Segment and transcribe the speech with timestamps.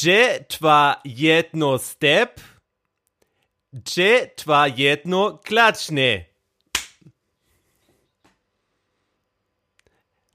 [0.00, 2.40] Gdzie twa jedno step?
[3.72, 6.24] Gdzie twa jedno klatschne?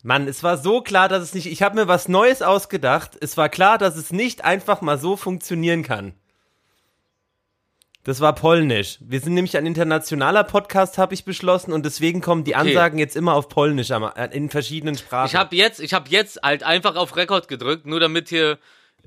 [0.04, 1.48] Mann, es war so klar, dass es nicht.
[1.48, 3.18] Ich habe mir was Neues ausgedacht.
[3.20, 6.14] Es war klar, dass es nicht einfach mal so funktionieren kann.
[8.04, 9.00] Das war polnisch.
[9.02, 13.16] Wir sind nämlich ein internationaler Podcast, habe ich beschlossen, und deswegen kommen die Ansagen jetzt
[13.16, 15.26] immer auf polnisch äh, in verschiedenen Sprachen.
[15.26, 18.60] Ich habe jetzt, ich habe jetzt halt einfach auf Rekord gedrückt, nur damit hier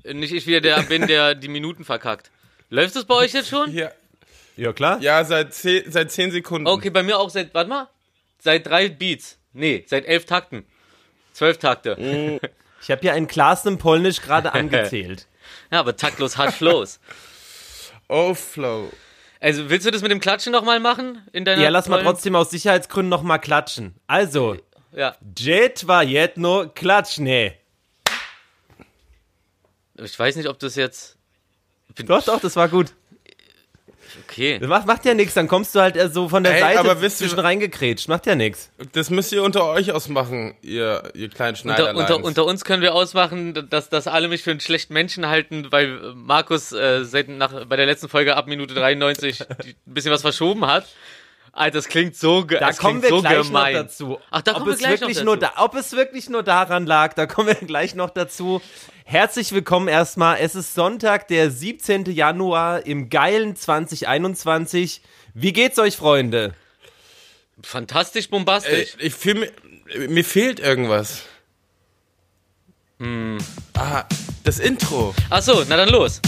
[0.03, 2.31] nicht ich wieder der bin, der die Minuten verkackt.
[2.69, 3.73] Läuft es bei euch jetzt schon?
[3.73, 3.91] Ja,
[4.55, 4.99] ja klar.
[5.01, 6.67] ja seit, zehn, seit zehn Sekunden.
[6.67, 7.87] Okay, bei mir auch seit, warte mal,
[8.39, 9.37] seit drei Beats.
[9.53, 10.65] Nee, seit elf Takten.
[11.33, 12.39] Zwölf Takte.
[12.81, 15.27] Ich habe hier ein Glas im Polnisch gerade angezählt.
[15.69, 17.01] Ja, aber taktlos hart Flows.
[18.07, 18.89] Oh, Flow.
[19.41, 21.21] Also, willst du das mit dem Klatschen nochmal machen?
[21.33, 23.95] In deiner Ja, lass mal trotzdem aus Sicherheitsgründen noch mal klatschen.
[24.07, 24.55] Also,
[24.93, 27.53] Ja, Gdzie twa jedno klatschne?
[30.03, 31.17] Ich weiß nicht, ob das jetzt.
[32.05, 32.93] Doch, doch, das war gut.
[34.27, 34.57] Okay.
[34.59, 36.79] Das macht, macht ja nichts, dann kommst du halt äh, so von der Ey, Seite
[36.79, 38.07] aber wisst ihr- zwischen reingekrätscht.
[38.07, 38.71] Macht ja nichts.
[38.93, 41.99] Das müsst ihr unter euch ausmachen, ihr, ihr kleinen Unter, Schneiderleins.
[42.11, 45.67] unter, unter uns können wir ausmachen, dass, dass alle mich für einen schlechten Menschen halten,
[45.71, 50.11] weil Markus äh, seit nach, bei der letzten Folge ab Minute 93 die, ein bisschen
[50.11, 50.87] was verschoben hat.
[51.51, 53.73] Alter, das klingt so ge Da kommen wir so gleich gemein.
[53.73, 54.19] noch dazu.
[54.31, 55.53] Ach, da ob kommen wir es gleich wirklich noch nur dazu.
[55.55, 58.61] da, Ob es wirklich nur daran lag, da kommen wir gleich noch dazu.
[59.05, 60.37] Herzlich willkommen erstmal.
[60.39, 62.05] Es ist Sonntag, der 17.
[62.05, 65.01] Januar im geilen 2021.
[65.33, 66.53] Wie geht's euch, Freunde?
[67.63, 68.95] Fantastisch bombastisch.
[68.99, 69.51] ich fühl mir,
[70.07, 71.23] mir fehlt irgendwas.
[72.99, 73.37] Hm.
[73.73, 74.03] Ah,
[74.43, 75.13] das Intro.
[75.29, 76.21] Ach so, na dann los.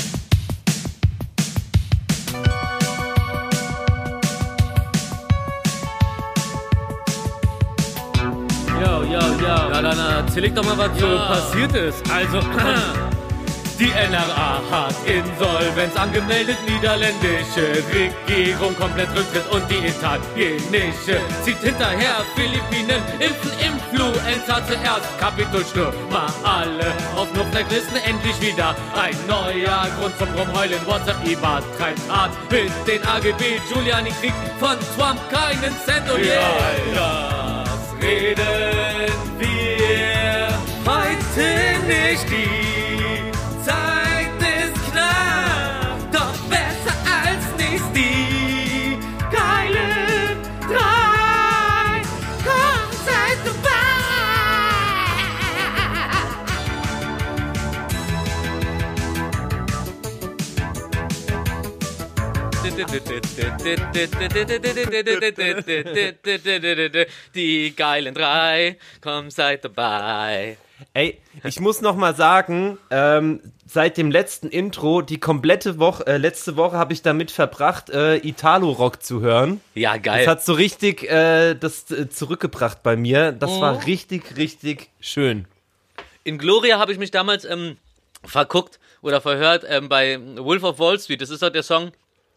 [9.95, 12.11] Dann erzähl ich doch mal, was so So passiert ist.
[12.11, 12.39] Also,
[13.80, 16.58] die NRA hat Insolvenz angemeldet.
[16.67, 22.23] Niederländische Regierung komplett Rücktritt und die italienische zieht hinterher.
[22.36, 25.20] Philippinen impfen Influenza zuerst.
[25.20, 28.76] Kapitolstürmer alle auf Notflecklisten endlich wieder.
[28.95, 30.80] Ein neuer Grund zum Rumheulen.
[30.86, 33.60] WhatsApp übertreibt hart mit den AGB.
[33.67, 36.10] Giuliani kriegt von Trump keinen Cent.
[36.10, 39.61] Und yeah, das reden wir
[41.36, 42.30] heute nicht.
[42.30, 43.31] Die
[43.65, 47.92] Zeit ist knapp, doch besser als nichts.
[47.93, 48.97] Die
[49.31, 52.02] geilen drei,
[52.43, 53.69] komm, seid dabei.
[67.33, 70.58] Die geilen drei, komm, seid dabei.
[70.93, 76.17] Ey, ich muss noch mal sagen, ähm, seit dem letzten Intro, die komplette Woche, äh,
[76.17, 79.61] letzte Woche habe ich damit verbracht, äh, Italo-Rock zu hören.
[79.75, 80.27] Ja, Das geil.
[80.27, 83.31] hat so richtig äh, das äh, zurückgebracht bei mir.
[83.31, 83.61] Das Oh.
[83.61, 85.45] war richtig, richtig schön.
[86.23, 87.77] In Gloria habe ich mich damals ähm,
[88.23, 91.21] verguckt oder verhört ähm, bei Wolf of Wall Street.
[91.21, 91.92] Das ist doch der Song,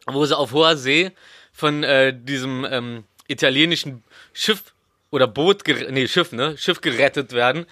[0.07, 1.11] wo sie auf hoher See
[1.53, 4.63] von äh, diesem ähm, italienischen Schiff
[5.11, 6.57] oder Boot, nee, Schiff, ne?
[6.59, 7.67] Schiff gerettet werden.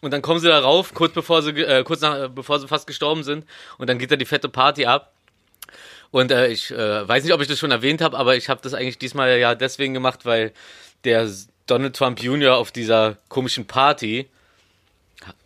[0.00, 2.86] Und dann kommen sie da rauf, kurz bevor sie, äh, kurz nach, bevor sie fast
[2.86, 3.44] gestorben sind.
[3.78, 5.12] Und dann geht da die fette Party ab.
[6.10, 8.60] Und äh, ich äh, weiß nicht, ob ich das schon erwähnt habe, aber ich habe
[8.62, 10.52] das eigentlich diesmal ja deswegen gemacht, weil
[11.04, 11.28] der
[11.66, 12.56] Donald Trump Jr.
[12.56, 14.28] auf dieser komischen Party,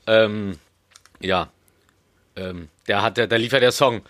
[0.07, 0.59] ähm,
[1.21, 1.51] ja,
[2.37, 4.03] ähm, der hat, da lief ja der Song,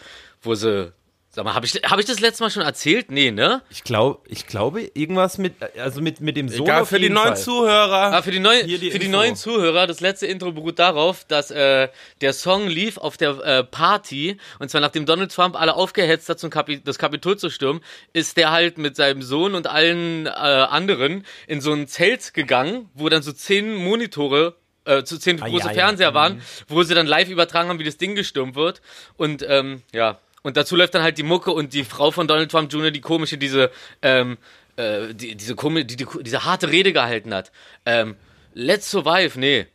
[0.43, 0.93] wo sie,
[1.35, 3.11] sag mal, habe ich, hab ich das letzte Mal schon erzählt?
[3.11, 3.63] Nee, ne?
[3.71, 6.67] Ich glaube, ich glaube, irgendwas mit, also mit, mit dem Sohn.
[6.67, 7.37] Egal, auf für die jeden neuen Fall.
[7.39, 8.13] Zuhörer.
[8.13, 11.25] Ah, für die, neuen, Hier die für die neuen Zuhörer, das letzte Intro beruht darauf,
[11.25, 11.89] dass äh,
[12.21, 16.39] der Song lief auf der äh, Party und zwar nachdem Donald Trump alle aufgehetzt hat,
[16.39, 17.83] zum Kapi das Kapitol zu stürmen,
[18.13, 22.91] ist der halt mit seinem Sohn und allen äh, anderen in so ein Zelt gegangen,
[22.93, 25.75] wo dann so zehn Monitore äh, zu zehn Ah, große ja, ja.
[25.75, 28.83] Fernseher waren, wo sie dann live übertragen haben, wie das Ding gestürmt wird.
[29.17, 32.51] Und ähm, ja, und dazu läuft dann halt die Mucke und die Frau von Donald
[32.51, 33.71] Trump Jr., die komische, diese,
[34.03, 34.39] ähm,
[34.77, 37.53] äh, die, diese, komische, die, die, diese harte Rede gehalten hat.
[37.87, 38.17] Ähm,
[38.55, 39.67] Let's survive, nee.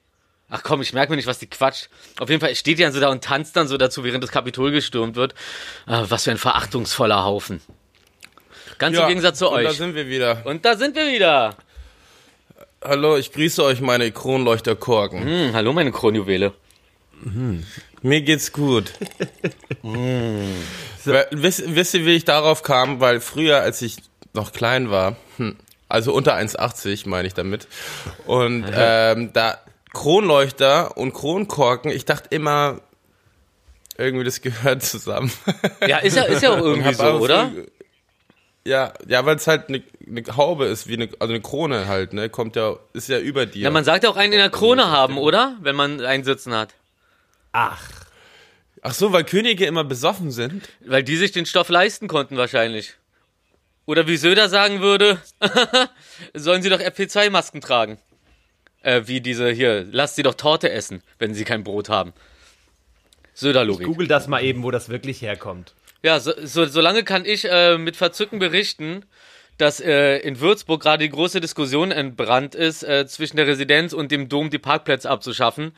[0.50, 1.90] Ach komm, ich merke mir nicht, was die quatscht.
[2.20, 4.32] Auf jeden Fall steht die dann so da und tanzt dann so dazu, während das
[4.32, 5.34] Kapitol gestürmt wird.
[5.86, 7.60] Ah, was für ein verachtungsvoller Haufen.
[8.78, 9.78] Ganz im Gegensatz zu und da euch.
[9.78, 10.46] sind wir wieder.
[10.46, 11.58] Und da sind wir wieder.
[12.84, 15.24] Hallo, ich grüße euch, meine Kronleuchterkorken.
[15.24, 16.54] Hm, hallo, meine Kronjuwele.
[18.02, 18.92] Mir geht's gut.
[19.84, 23.00] Weil, wisst, wisst ihr, wie ich darauf kam?
[23.00, 23.98] Weil früher, als ich
[24.34, 25.56] noch klein war, hm,
[25.90, 27.68] also unter 1,80 meine ich damit,
[28.26, 29.58] und ähm, da
[29.94, 32.82] Kronleuchter und Kronkorken, ich dachte immer,
[33.98, 35.32] Irgendwie, das gehört zusammen.
[35.88, 37.52] Ja, ist ja, ist ja auch irgendwie so, oder?
[38.64, 42.14] Ja, ja, weil es halt eine ne Haube ist, wie eine, also eine Krone halt,
[42.14, 42.30] ne?
[42.30, 43.64] Kommt ja, ist ja über dir.
[43.64, 45.56] Ja, man sagt ja auch einen in der Krone haben, oder?
[45.62, 46.74] Wenn man einen sitzen hat.
[47.60, 47.82] Ach,
[48.84, 50.70] Ach so, weil Könige immer besoffen sind.
[50.86, 52.94] Weil die sich den Stoff leisten konnten wahrscheinlich.
[53.88, 55.20] Oder wie Söder sagen würde,
[56.36, 57.98] sollen sie doch FP2-Masken tragen.
[58.84, 62.14] Äh, wie diese hier, lasst sie doch Torte essen, wenn sie kein Brot haben.
[63.34, 63.88] Söder-Logik.
[63.88, 65.74] google das mal eben, wo das wirklich herkommt.
[66.04, 69.04] Ja, so, so, solange kann ich äh, mit Verzücken berichten,
[69.58, 74.12] dass äh, in Würzburg gerade die große Diskussion entbrannt ist, äh, zwischen der Residenz und
[74.12, 75.74] dem Dom die Parkplätze abzuschaffen.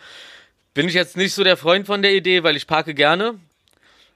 [0.73, 3.39] Bin ich jetzt nicht so der Freund von der Idee, weil ich parke gerne.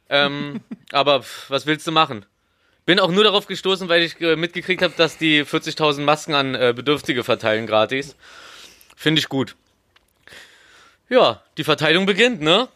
[0.09, 0.61] Ähm,
[0.91, 2.25] aber was willst du machen?
[2.85, 6.53] Bin auch nur darauf gestoßen, weil ich äh, mitgekriegt habe, dass die 40.000 Masken an
[6.53, 8.15] äh, Bedürftige verteilen gratis.
[8.95, 9.55] Finde ich gut.
[11.09, 12.67] Ja, die Verteilung beginnt, ne?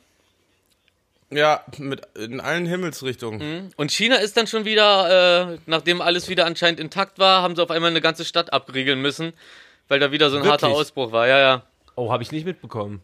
[1.30, 3.74] Ja, mit in allen Himmelsrichtungen.
[3.76, 7.64] Und China ist dann schon wieder, äh, nachdem alles wieder anscheinend intakt war, haben sie
[7.64, 9.34] auf einmal eine ganze Stadt abriegeln müssen,
[9.90, 10.64] weil da wieder so ein Wirklich?
[10.64, 11.28] harter Ausbruch war.
[11.28, 11.64] Ja, ja.
[11.96, 13.02] Oh, habe ich nicht mitbekommen.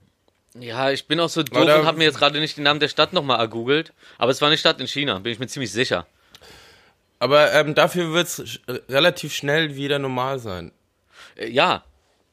[0.59, 2.88] Ja, ich bin auch so doof und habe mir jetzt gerade nicht den Namen der
[2.88, 3.91] Stadt nochmal ergoogelt.
[4.17, 6.05] Aber es war eine Stadt in China, bin ich mir ziemlich sicher.
[7.19, 8.59] Aber ähm, dafür wird es
[8.89, 10.71] relativ schnell wieder normal sein.
[11.35, 11.83] Äh, ja.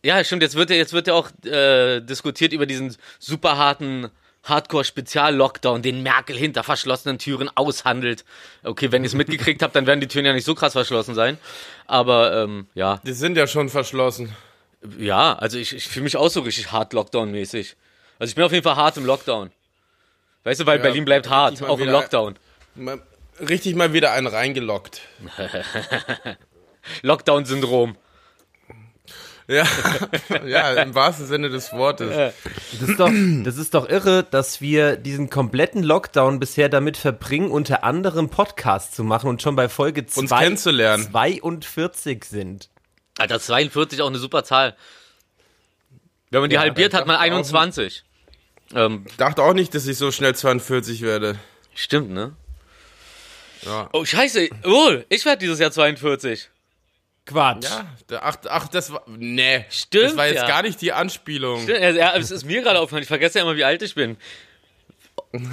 [0.03, 0.43] Ja, stimmt.
[0.43, 4.11] Jetzt wird ja, jetzt wird ja auch äh, diskutiert über diesen super harten
[4.45, 8.25] Hardcore-Spezial-Lockdown, den Merkel hinter verschlossenen Türen aushandelt.
[8.63, 11.15] Okay, wenn ihr es mitgekriegt habt, dann werden die Türen ja nicht so krass verschlossen
[11.15, 11.39] sein.
[11.87, 14.35] Aber ähm, ja, Die sind ja schon verschlossen.
[14.99, 17.77] Ja, also ich, ich fühle mich auch so richtig hart Lockdown-mäßig.
[18.21, 19.51] Also ich bin auf jeden Fall hart im Lockdown.
[20.45, 22.37] Weißt du, weil Ja, Berlin bleibt hart, auch im Lockdown.
[22.77, 23.01] Mal,
[23.41, 25.01] richtig mal wieder einen reingelockt.
[27.03, 27.97] Lockdown-Syndrom.
[29.49, 29.65] Ja,
[30.47, 32.33] ja, im wahrsten Sinne des Wortes.
[32.79, 33.11] Das ist, doch,
[33.45, 38.95] das ist doch irre, dass wir diesen kompletten Lockdown bisher damit verbringen, unter anderem Podcasts
[38.95, 41.03] zu machen und schon bei Folge Uns zwei- kennenzulernen.
[41.11, 42.69] 42 sind.
[43.19, 44.77] Alter, 42 auch eine super Zahl.
[46.31, 48.05] Wenn man die Ja, halbiert, hat man dachte ich auch 21.
[48.75, 51.39] Ähm, Ich dachte auch nicht, dass ich so schnell 42 werde.
[51.75, 52.33] stimmt, ne?
[53.63, 53.89] Ja.
[53.93, 54.49] Oh, scheiße.
[54.65, 56.49] Oh, ich werde dieses Jahr 42.
[57.27, 57.65] Quatsch.
[57.65, 59.03] Ja, ach, ach, das war.
[59.07, 59.67] Nee.
[59.69, 60.49] Stimmt, Das war jetzt ja.
[60.49, 61.69] gar nicht die Anspielung.
[61.69, 63.03] Ja, ja, es ist mir gerade aufgefallen.
[63.03, 64.17] Ich vergesse ja immer, wie alt ich bin.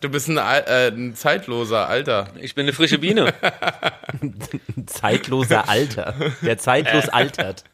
[0.00, 2.28] Du bist ein, äh, ein zeitloser Alter.
[2.40, 3.32] Ich bin eine frische Biene.
[4.86, 6.14] Zeitloser Alter.
[6.42, 7.64] Der zeitlos altert.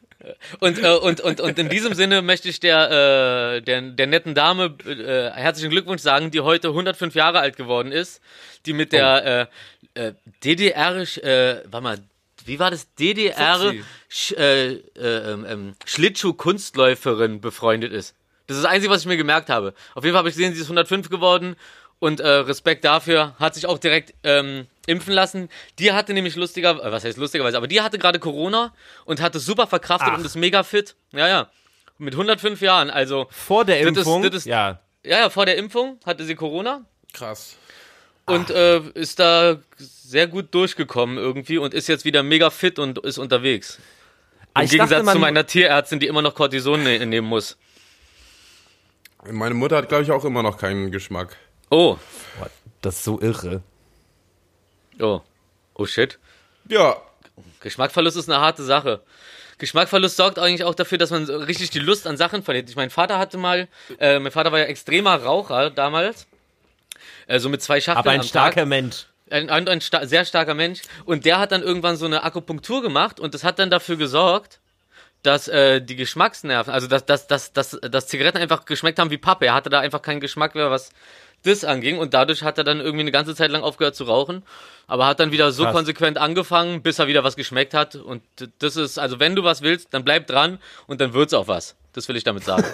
[0.61, 4.35] Und, äh, und, und, und in diesem Sinne möchte ich der, äh, der, der netten
[4.35, 8.21] Dame äh, herzlichen Glückwunsch sagen, die heute 105 Jahre alt geworden ist,
[8.67, 9.49] die mit der
[9.95, 10.13] äh, äh,
[10.45, 11.99] DDR, äh, warte mal,
[12.45, 12.93] wie war das?
[12.95, 13.75] DDR.
[14.09, 18.15] Sch, äh, äh, ähm, ähm, Schlittschuh-Kunstläuferin befreundet ist.
[18.47, 19.75] Das ist das Einzige, was ich mir gemerkt habe.
[19.95, 21.57] Auf jeden Fall habe ich gesehen, sie ist 105 geworden
[21.99, 25.49] und äh, Respekt dafür, hat sich auch direkt ähm, impfen lassen.
[25.79, 28.75] Die hatte nämlich lustiger, äh, was heißt lustigerweise, aber die hatte gerade Corona
[29.05, 30.19] und hatte super verkraftet Ach.
[30.19, 30.95] und ist mega fit.
[31.13, 31.51] Ja, ja.
[31.99, 34.23] Mit 105 Jahren, also Vor der Das ist- Impfung.
[34.23, 34.81] das ist- ja.
[35.05, 37.57] ja, ja, vor der Impfung hatte sie Corona Krass.
[38.27, 42.99] und äh, ist da sehr gut durchgekommen irgendwie und ist jetzt wieder mega fit und
[42.99, 43.79] ist unterwegs.
[44.55, 47.57] Ah, Im ich Gegensatz dachte, zu meiner Tierärztin, die immer noch Cortison ne nehmen muss.
[49.31, 51.37] Meine Mutter hat, glaube ich, auch immer noch keinen Geschmack.
[51.71, 51.97] Oh,
[52.39, 52.51] Boah,
[52.81, 53.63] das ist so irre.
[55.01, 55.21] Oh,
[55.75, 56.19] oh shit.
[56.69, 56.97] Ja,
[57.61, 59.01] Geschmackverlust ist eine harte Sache.
[59.59, 62.69] Geschmackverlust sorgt eigentlich auch dafür, dass man so richtig die Lust an Sachen verliert.
[62.69, 63.69] Ich mein Vater hatte mal,
[63.99, 66.27] äh, mein Vater war ja extremer Raucher damals.
[67.27, 68.69] Äh, so mit zwei Schachteln Aber ein am starker Tag.
[68.69, 69.07] Mensch.
[69.31, 70.83] Ein, ein, ein sta sehr starker Mensch.
[71.05, 74.59] Und der hat dann irgendwann so eine Akupunktur gemacht und das hat dann dafür gesorgt,
[75.23, 79.19] dass äh, die Geschmacksnerven, also dass, dass, dass, dass, dass Zigaretten einfach geschmeckt haben wie
[79.19, 79.47] Pappe.
[79.47, 80.91] Er hatte da einfach keinen Geschmack mehr, was
[81.43, 81.99] das anging.
[81.99, 84.43] Und dadurch hat er dann irgendwie eine ganze Zeit lang aufgehört zu rauchen.
[84.87, 85.75] Aber hat dann wieder so Krass.
[85.75, 87.95] konsequent angefangen, bis er wieder was geschmeckt hat.
[87.97, 88.23] Und
[88.59, 91.77] das ist, also wenn du was willst, dann bleib dran und dann wird's auch was.
[91.93, 92.65] Das will ich damit sagen.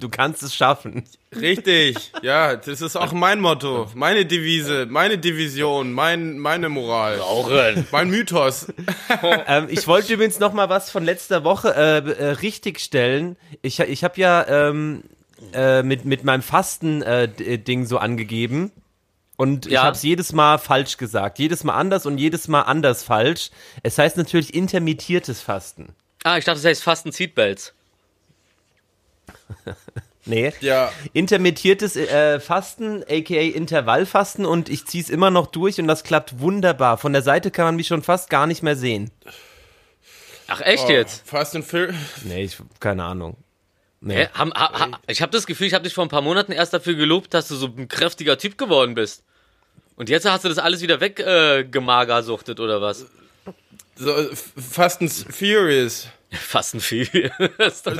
[0.00, 1.04] Du kannst es schaffen.
[1.34, 2.12] richtig.
[2.22, 3.88] Ja, das ist auch mein Motto.
[3.94, 7.18] Meine Devise, meine Division, mein, meine Moral.
[7.18, 7.86] Rauchen.
[7.90, 8.66] Mein Mythos.
[9.46, 13.36] ähm, ich wollte übrigens noch mal was von letzter Woche äh, äh, richtigstellen.
[13.62, 15.04] Ich, ich habe ja ähm,
[15.52, 18.70] äh, mit, mit meinem Fasten-Ding äh, Ding so angegeben.
[19.36, 19.82] Und ich Ja.
[19.82, 21.38] habe es jedes Mal falsch gesagt.
[21.38, 23.50] Jedes Mal anders und jedes Mal anders falsch.
[23.82, 25.94] Es heißt natürlich intermittiertes Fasten.
[26.22, 27.74] Ah, ich dachte, das heißt Fasten Seatbelts.
[30.26, 30.54] Nee.
[30.60, 36.40] Ja, Intermittiertes äh, Fasten, aka Intervallfasten und ich zieh's immer noch durch und das klappt
[36.40, 36.96] wunderbar.
[36.96, 39.10] Von der Seite kann man mich schon fast gar nicht mehr sehen.
[40.46, 41.28] Ach, echt oh, jetzt?
[41.28, 41.94] Fast and Furious.
[42.22, 43.36] Nee, ich keine Ahnung.
[44.04, 44.16] Nee.
[44.16, 44.28] Hä?
[44.34, 46.74] Ham, ha, ha, ich habe das Gefühl, ich habe dich vor ein paar Monaten erst
[46.74, 49.24] dafür gelobt, dass du so ein kräftiger Typ geworden bist.
[49.96, 53.06] Und jetzt hast du das alles wieder weggemagersuchtet äh, gemagersuchtet, oder was?
[53.96, 56.08] So, äh, Fast and Furious.
[56.30, 57.32] Fast ein viel.
[57.70, 57.92] So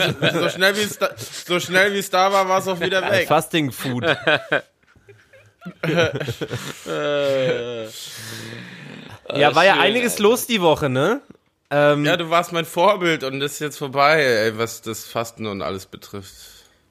[0.51, 3.29] schnell wie es da, so schnell wie es da war, war es auch wieder weg.
[3.29, 4.05] Fasting Food.
[4.05, 4.19] ja,
[9.55, 11.23] war ja schön, einiges los die Woche, ne?
[11.77, 15.47] Ähm, Ja, du warst mein Vorbild und das ist jetzt vorbei, ey, was das Fasten
[15.47, 16.33] und alles betrifft.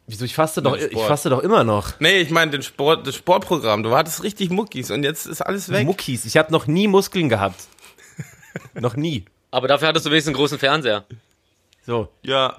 [0.07, 1.99] wieso, ich faste doch, ich faste doch immer noch.
[1.99, 3.83] Nee, ich meine den Sport, das Sportprogramm.
[3.83, 5.85] Du hattest richtig Muckis und jetzt ist alles weg.
[5.85, 6.25] Muckis.
[6.25, 7.61] Ich habe noch nie Muskeln gehabt.
[8.73, 9.23] noch nie.
[9.51, 11.05] Aber dafür hattest du wenigstens einen großen Fernseher.
[11.85, 12.57] So, Ja.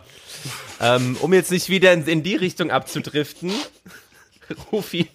[0.80, 3.52] ähm, um jetzt nicht wieder in, in die Richtung abzudriften.
[4.72, 5.08] Rufi,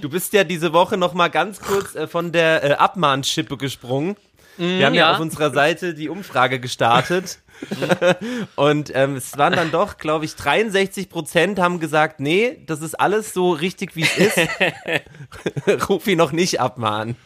[0.00, 4.16] du bist ja diese Woche noch mal ganz kurz äh, von der äh, Abmahnschippe gesprungen.
[4.58, 5.06] Wir haben ja.
[5.08, 5.12] ja.
[5.14, 7.38] auf unserer Seite die Umfrage gestartet.
[8.56, 12.94] Und ähm, es waren dann doch, glaube ich, 63 Prozent haben gesagt, nee, das ist
[12.98, 14.38] alles so richtig, wie es ist.
[15.88, 17.16] Rufi noch nicht abmahnen.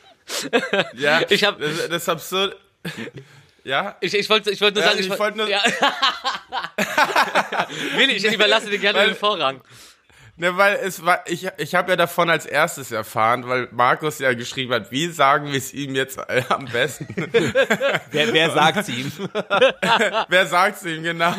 [0.95, 2.57] Ja, Ich hab- das, das ist absurd.
[3.65, 5.61] Ja, Ich, ich wollte ich wollte nur Ja, sagen, ich wollte nur- ja.
[7.97, 9.61] Willi, ich überlasse dir gerne Weil- den Vorrang.
[10.37, 14.33] Ne, weil es war, ich, ich habe ja davon als erstes erfahren, weil Markus ja
[14.35, 16.19] geschrieben hat, wie sagen wir es ihm jetzt
[16.51, 17.07] am besten?
[18.11, 19.11] Wer, wer sagt's ihm?
[20.29, 21.35] Wer sagt's ihm genau?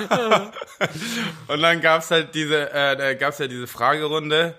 [1.48, 4.56] Und dann gab's halt diese, äh, gab's ja diese Fragerunde.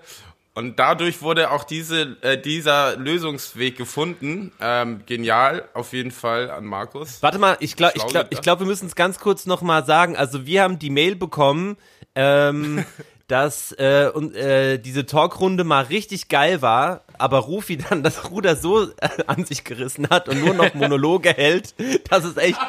[0.59, 4.51] Und dadurch wurde auch diese, äh, dieser Lösungsweg gefunden.
[4.59, 7.21] Ähm, genial, auf jeden Fall an Markus.
[7.21, 9.85] Warte mal, ich glaube, ich glaube, ich glaub, wir müssen es ganz kurz noch mal
[9.85, 10.17] sagen.
[10.17, 11.77] Also wir haben die Mail bekommen,
[12.13, 12.83] ähm,
[13.29, 18.55] dass äh, und, äh, diese Talkrunde mal richtig geil war, aber Rufi dann das Ruder
[18.55, 21.75] so äh, an sich gerissen hat und nur noch Monologe hält,
[22.09, 22.59] dass es echt,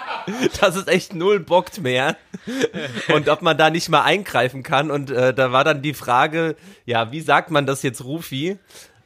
[0.61, 2.17] dass es echt null bockt mehr.
[3.12, 4.90] Und ob man da nicht mal eingreifen kann.
[4.90, 8.59] Und äh, da war dann die Frage, ja, wie sagt man das jetzt, Rufi?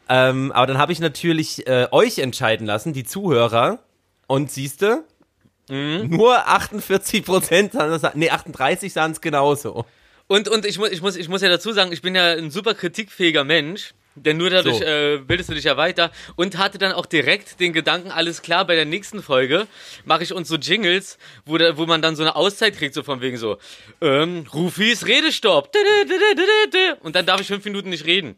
[0.08, 3.78] Ähm, aber dann habe ich natürlich äh, euch entscheiden lassen, die Zuhörer.
[4.26, 5.04] Und siehste,
[5.68, 7.72] nur 48 Prozent,
[8.14, 9.84] nee, 38 sahen es genauso.
[10.26, 12.50] Und, und ich, muss, ich, muss, ich muss ja dazu sagen, ich bin ja ein
[12.50, 14.84] super kritikfähiger Mensch, denn nur dadurch So.
[14.84, 18.66] äh, bildest du dich ja weiter und hatte dann auch direkt den Gedanken, alles klar,
[18.66, 19.66] bei der nächsten Folge
[20.04, 23.02] mache ich uns so Jingles, wo, da, wo man dann so eine Auszeit kriegt, so
[23.02, 23.58] von wegen so,
[24.00, 25.70] ähm, Rufis Redestopp.
[27.00, 28.36] Und dann darf ich fünf Minuten nicht reden.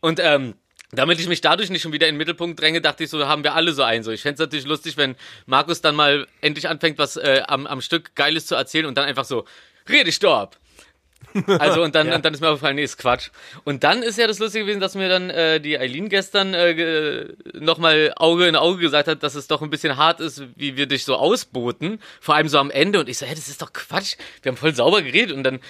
[0.00, 0.54] Und ähm,
[0.92, 3.44] damit ich mich dadurch nicht schon wieder in den Mittelpunkt dränge, dachte ich so, haben
[3.44, 4.02] wir alle so einen.
[4.02, 7.80] So, ich fänd's natürlich lustig, wenn Markus dann mal endlich anfängt, was äh, am, am
[7.80, 9.44] Stück Geiles zu erzählen und dann einfach so,
[9.88, 10.56] Redestopp.
[11.58, 12.16] Also und dann, Ja.
[12.16, 13.30] und dann ist mir aufgefallen, nee, ist Quatsch.
[13.64, 17.26] Und dann ist ja das Lustige gewesen, dass mir dann äh, die Eileen gestern äh,
[17.54, 20.86] nochmal Auge in Auge gesagt hat, dass es doch ein bisschen hart ist, wie wir
[20.86, 22.00] dich so ausboten.
[22.20, 23.00] Vor allem so am Ende.
[23.00, 24.16] Und ich so, hä, das ist doch Quatsch.
[24.42, 25.36] Wir haben voll sauber geredet.
[25.36, 25.60] Und dann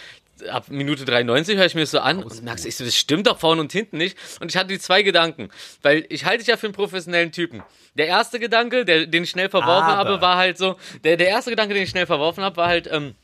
[0.51, 3.27] ab Minute 93 höre ich mir das so an und merkst, ich so, das stimmt
[3.27, 4.19] doch vorne und hinten nicht.
[4.41, 5.49] Und ich hatte die zwei Gedanken.
[5.83, 7.63] Weil ich halte dich ja für einen professionellen Typen.
[7.95, 11.29] Der erste Gedanke, der, den ich schnell verworfen Aber- habe, war halt so, der, der
[11.29, 13.15] erste Gedanke, den ich schnell verworfen habe, war halt, ähm,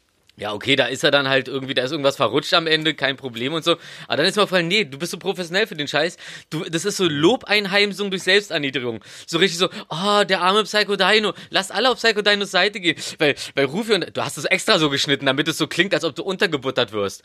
[0.42, 3.16] ja, okay, da ist er dann halt irgendwie, da ist irgendwas verrutscht am Ende, kein
[3.16, 3.76] Problem und so.
[4.08, 6.16] Aber dann ist mir aufgefallen, nee, du bist so professionell für den Scheiß.
[6.50, 9.04] Du, das ist so Lobeinheimsung durch Selbsterniedrigung.
[9.24, 11.32] So richtig so, oh, der arme Psycho Dino.
[11.50, 13.00] Lass alle auf Psycho Dinos Seite gehen.
[13.18, 16.02] Weil, weil Rufi und, du hast es extra so geschnitten, damit es so klingt, als
[16.02, 17.22] ob du untergebuttert wirst.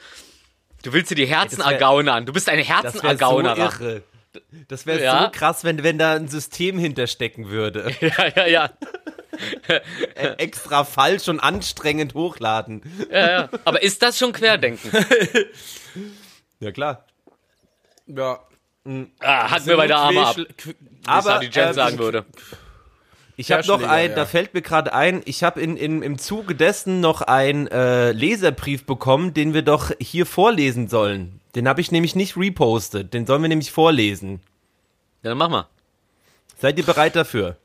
[0.83, 2.27] Du willst dir die Herzen ergaunern.
[2.27, 4.03] Du bist ein Das wäre so irre.
[4.67, 5.23] Das wäre Ja.
[5.23, 7.91] so krass, wenn, wenn da ein System hinterstecken würde.
[8.01, 8.69] ja, ja, ja.
[10.15, 12.81] Äh, Extra falsch und anstrengend hochladen.
[13.11, 13.49] ja, ja.
[13.65, 14.91] Aber ist das schon Querdenken?
[16.59, 17.05] Ja, klar.
[18.07, 18.39] Ja.
[19.19, 20.37] Ah, hat mir bei der Arme ab.
[21.05, 22.25] Aber, Sadi Jen ähm, sagen würde.
[23.35, 24.15] Ich habe noch ein, ja.
[24.15, 28.11] da fällt mir gerade ein, ich habe in, in, im Zuge dessen noch einen äh,
[28.11, 31.39] Leserbrief bekommen, den wir doch hier vorlesen sollen.
[31.57, 34.41] Den habe ich nämlich nicht repostet, den sollen wir nämlich vorlesen.
[35.23, 35.67] Ja, dann mach mal.
[36.55, 37.57] Seid ihr bereit dafür?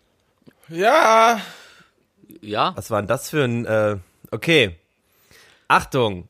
[0.70, 1.42] Ja.
[2.40, 2.72] Ja?
[2.74, 3.98] Was war denn das für ein, äh,
[4.30, 4.76] okay.
[5.68, 6.26] Achtung.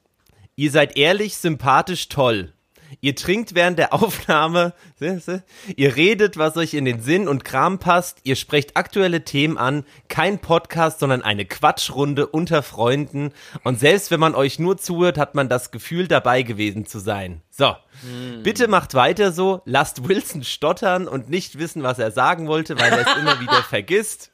[0.57, 2.53] Ihr seid ehrlich, sympathisch, toll.
[3.01, 4.75] Ihr trinkt während der Aufnahme,
[5.77, 9.85] ihr redet, was euch in den Sinn und Kram passt, ihr sprecht aktuelle Themen an,
[10.09, 13.33] kein Podcast, sondern eine Quatschrunde unter Freunden.
[13.65, 17.43] Und selbst wenn man euch nur zuhört, hat man das Gefühl, dabei gewesen zu sein.
[17.51, 17.75] So,
[18.43, 22.93] bitte macht weiter so, lasst Wilson stottern und nicht wissen, was er sagen wollte, weil
[22.93, 24.32] er es immer wieder vergisst.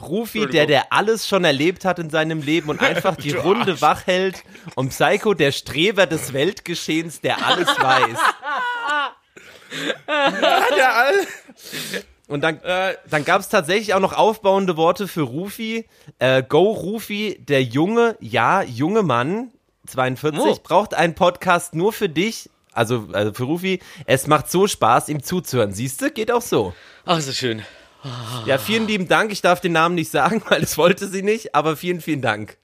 [0.00, 4.06] Rufi, der der alles schon erlebt hat in seinem Leben und einfach die Runde wach
[4.06, 4.42] hält
[4.74, 8.18] und Psycho, der Streber des Weltgeschehens, der alles weiß.
[10.76, 11.14] Der All
[12.28, 12.60] Und dann,
[13.08, 15.86] dann gab es tatsächlich auch noch aufbauende Worte für Rufi.
[16.18, 19.50] Äh, Go Rufi, der junge, ja, junge Mann,
[19.86, 20.58] 42 Oh.
[20.62, 23.80] braucht einen Podcast nur für dich, also, also für Rufi.
[24.06, 25.72] Es macht so Spaß, ihm zuzuhören.
[25.72, 26.72] Siehst du, geht auch so.
[27.04, 27.62] Ach, ist das schön.
[28.46, 29.30] Ja, vielen lieben Dank.
[29.32, 32.56] Ich darf den Namen nicht sagen, weil das wollte sie nicht, aber vielen, vielen Dank.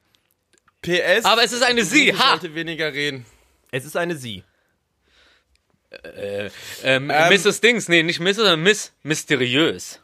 [0.83, 1.25] PS.
[1.25, 2.30] Aber es ist eine Sie, Ich ha!
[2.30, 3.26] sollte weniger reden.
[3.71, 4.45] Es ist eine Sie.
[6.14, 6.50] Ähm,
[6.83, 7.61] Ähm, Mrs.
[7.61, 10.00] Dings, nee, nicht Miss, sondern Miss Mysteriös.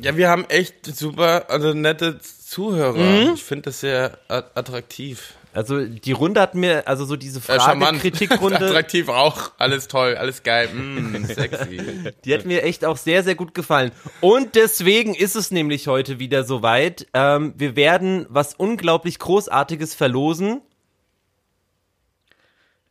[0.00, 2.96] Ja, wir haben echt super, also nette Zuhörer.
[2.98, 3.34] Mhm.
[3.34, 5.34] Ich finde das sehr attraktiv.
[5.52, 7.58] Also die Runde hat mir, also so diese Äh.
[7.58, 9.52] Frage-Kritikrunde, attraktiv auch.
[9.58, 10.68] Alles toll, alles geil.
[10.68, 11.80] Mm, sexy.
[12.24, 13.92] die hat mir echt auch sehr, sehr gut gefallen.
[14.20, 17.06] Und deswegen ist es nämlich heute wieder soweit.
[17.12, 20.62] Ähm, wir werden was unglaublich Großartiges verlosen.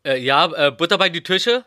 [0.03, 1.65] Äh, ja, äh, Butter bei die Tische.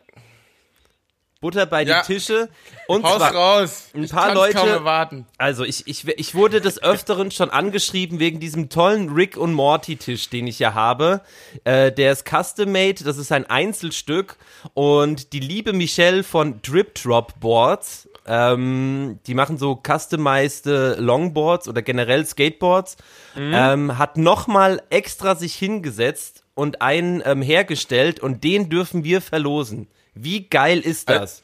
[1.45, 2.01] Butter bei Ja.
[2.01, 2.49] die Tische.
[2.87, 3.85] Und Haus zwar, raus.
[3.95, 5.27] ein Ich paar kann's Leute- kaum erwarten.
[5.37, 9.97] Also ich, ich, ich wurde des Öfteren schon angeschrieben wegen diesem tollen Rick und Morty
[9.97, 11.21] Tisch, den ich ja habe.
[11.65, 14.37] Äh, der ist custom made, das ist ein Einzelstück
[14.73, 20.65] und die liebe Michelle von Drip Drop Boards, ähm, die machen so customized
[20.99, 22.97] Longboards oder generell Skateboards,
[23.37, 29.89] ähm, hat nochmal extra sich hingesetzt und einen ähm, hergestellt und den dürfen wir verlosen.
[30.15, 31.43] Wie geil ist das?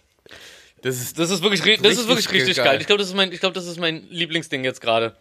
[0.83, 2.65] Das ist, Das ist wirklich, das ist Richtig wirklich richtig geil.
[2.67, 2.81] geil.
[2.81, 5.15] Ich glaube, das ist mein, ich glaube, das ist mein Lieblingsding jetzt gerade.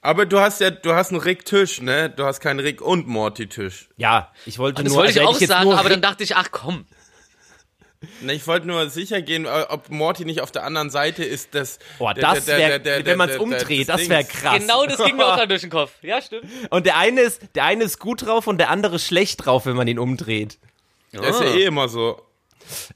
[0.00, 2.10] aber du hast ja, du hast einen Rick-Tisch, ne?
[2.10, 3.88] Du hast keinen Rick- und Morty-Tisch.
[3.96, 6.34] Ja, ich wollte Das nur, wollte ich also hätte auch sagen, aber dann dachte ich,
[6.36, 6.86] ach komm.
[8.20, 11.54] Ne, ich wollte nur sicher gehen, äh, ob Morty nicht auf der anderen Seite ist.
[11.54, 14.58] Das, Boah, der- das der- wäre, der- der- wenn man es umdreht, das wäre krass.
[14.58, 15.92] Genau das ging mir auch gerade durch den Kopf.
[16.02, 16.44] Ja, stimmt.
[16.70, 19.76] Und der eine ist, der eine ist gut drauf und der andere schlecht drauf, wenn
[19.76, 20.58] man ihn umdreht.
[21.12, 22.20] Der ist ja eh immer so.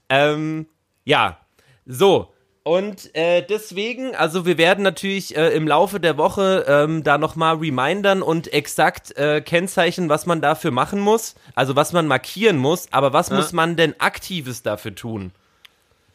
[0.09, 0.67] Ähm,
[1.05, 1.37] ja,
[1.85, 2.33] so.
[2.63, 7.55] Und äh, deswegen, also wir werden natürlich äh, im Laufe der Woche ähm, da nochmal
[7.55, 11.33] remindern und exakt äh, kennzeichnen, was man dafür machen muss.
[11.55, 12.87] Also was man markieren muss.
[12.93, 15.31] Aber was muss man denn Aktives dafür tun?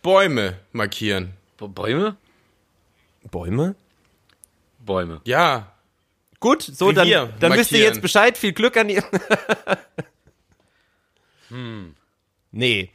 [0.03, 1.33] Bäume markieren.
[1.59, 2.17] B Bäume?
[3.29, 3.75] Bäume?
[4.79, 5.21] Bäume.
[5.25, 5.73] Ja.
[6.39, 8.39] Gut, so, dann, Revier dann wisst ihr jetzt Bescheid.
[8.39, 9.03] Viel Glück an ihr.
[12.53, 12.91] Nee.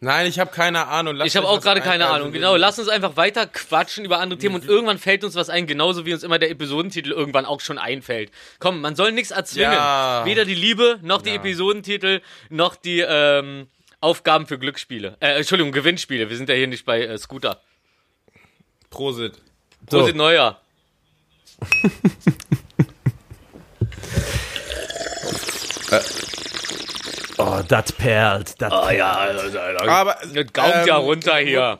[0.00, 1.16] Nein, ich habe keine Ahnung.
[1.16, 2.06] Lass Ich habe auch gerade keine.
[2.06, 2.30] Ahnung.
[2.30, 5.66] Genau, lass uns einfach weiter quatschen über andere Themen und irgendwann fällt uns was ein,
[5.66, 8.30] genauso wie uns immer der Episodentitel irgendwann auch schon einfällt.
[8.60, 9.72] Komm, man soll nichts erzwingen.
[9.72, 10.24] Ja.
[10.24, 13.66] Weder die Liebe, noch die Episodentitel, noch die ähm,
[14.00, 15.16] Aufgaben für Glücksspiele.
[15.18, 16.30] Äh, Entschuldigung, Gewinnspiele.
[16.30, 17.60] Wir sind ja hier nicht bei äh, Scooter.
[18.90, 19.34] Prosit.
[19.90, 19.98] So.
[19.98, 20.60] Prosit Neujahr.
[27.38, 28.60] Oh, dat perlt.
[28.60, 31.78] Dat Oh ja, also, Aber das gaumt ja ähm, runter hier.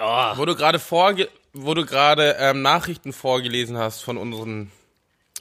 [0.00, 0.36] Oh.
[0.36, 4.70] Wo du gerade vorge wo du gerade ähm, Nachrichten vorgelesen hast von unseren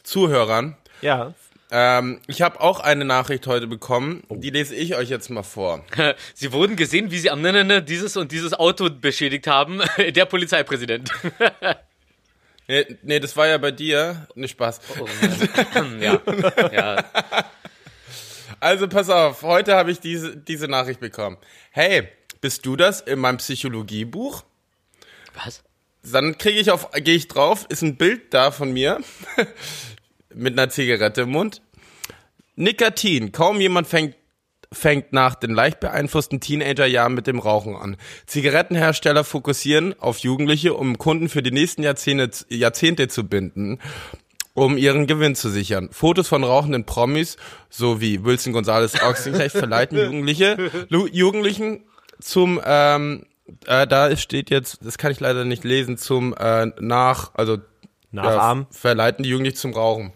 [0.04, 0.76] Zuhörern.
[1.02, 1.34] Ja.
[1.72, 4.24] Ähm, ich habe auch eine Nachricht heute bekommen.
[4.30, 5.86] Die lese ich euch jetzt mal vor.
[6.34, 9.82] Sie wurden gesehen, wie sie am Nennene dieses und dieses Auto beschädigt haben.
[9.98, 11.12] Der Polizeipräsident.
[12.72, 14.28] Nee, nee, das war ja bei dir.
[14.36, 14.80] Nicht Spaß.
[16.00, 16.22] ja.
[16.72, 17.04] ja.
[18.60, 21.38] Also pass auf, heute habe ich diese, diese Nachricht bekommen.
[21.72, 22.10] Hey,
[22.42, 24.44] bist du das in meinem Psychologiebuch?
[25.44, 25.64] Was?
[26.04, 29.00] Dann kriege ich auf, gehe ich drauf, ist ein Bild da von mir
[30.34, 31.62] mit einer Zigarette im Mund.
[32.56, 33.32] Nikotin.
[33.32, 34.16] Kaum jemand fängt
[34.72, 37.98] fängt nach den leicht beeinflussten Teenagerjahren mit dem Rauchen an.
[38.28, 43.80] Zigarettenhersteller fokussieren auf Jugendliche, um Kunden für die nächsten Jahrzehnte, Jahrzehnte zu binden,
[44.60, 45.90] um ihren Gewinn zu sichern.
[45.92, 47.38] Fotos von rauchenden Promis,
[47.70, 51.84] so wie Wilson Gonzalez Ochsenknecht, verleiten Jugendliche, Lu Jugendlichen
[52.20, 53.26] zum, ähm,
[53.66, 57.58] äh, da steht jetzt, das kann ich leider nicht lesen, zum äh, nach, also
[58.12, 58.68] Nachahmen.
[58.72, 60.14] Ja, verleiten die Jugendlichen zum Rauchen.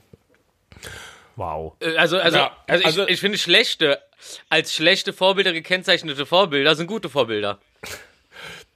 [1.35, 1.73] Wow.
[1.79, 3.99] Äh, Also, also, Ja, also, also- ich, ich finde schlechte,
[4.49, 7.59] als schlechte Vorbilder gekennzeichnete Vorbilder sind gute Vorbilder.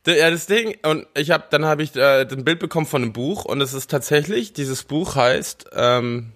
[0.08, 3.12] Ja, das Ding, und ich habe, dann habe ich äh, ein Bild bekommen von einem
[3.12, 6.32] Buch und es ist tatsächlich, dieses Buch heißt, ähm,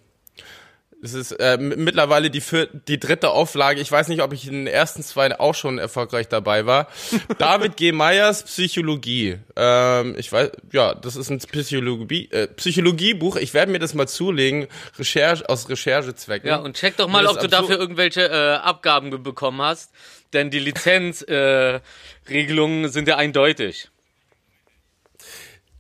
[1.04, 3.82] es ist äh, mittlerweile die, vier, die dritte Auflage.
[3.82, 6.88] Ich weiß nicht, ob ich in den ersten zwei auch schon erfolgreich dabei war.
[7.40, 7.92] David G.
[7.92, 9.40] Meyers Psychologie.
[9.56, 13.36] Ähm, ich weiß, ja, das ist ein Psychologie, äh, Psychologiebuch.
[13.38, 14.68] Ich werde mir das mal zulegen,
[15.00, 16.48] Recherche aus Recherchezwecken.
[16.48, 19.92] Ja, und check doch mal, ob du dafür irgendwelche äh, Abgaben bekommen hast.
[20.34, 23.90] Denn die Lizenzregelungen äh, Regelungen sind ja eindeutig.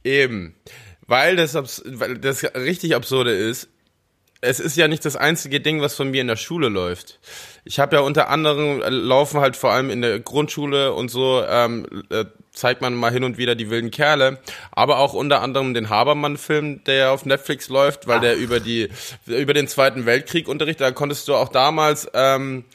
[0.03, 0.55] Eben.
[1.05, 3.69] Weil das, weil das richtig absurde ist,
[4.41, 7.19] es ist ja nicht das einzige Ding, was von mir in der Schule läuft.
[7.63, 11.43] Ich habe ja unter anderem, äh, laufen halt vor allem in der Grundschule und so,
[11.47, 14.39] ähm, äh, zeigt man mal hin und wieder die wilden Kerle,
[14.71, 18.89] aber auch unter anderem den Habermann-Film, der auf Netflix läuft, weil der über die
[19.27, 20.87] über den Zweiten Weltkrieg unterrichtet.
[20.87, 22.65] Da konntest du auch damals ähm,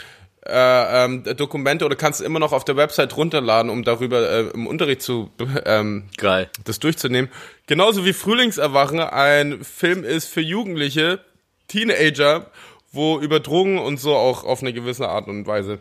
[0.46, 4.66] äh, ähm, Dokumente oder kannst immer noch auf der Website runterladen, um darüber äh, im
[4.66, 5.31] Unterricht zu
[5.66, 6.48] ähm, Geil.
[6.64, 7.31] das durchzunehmen.
[7.66, 11.20] Genauso wie Frühlingserwachen ein Film ist für Jugendliche,
[11.68, 12.50] Teenager,
[12.92, 15.79] wo über Drogen und so auch auf eine gewisse Art und Weise.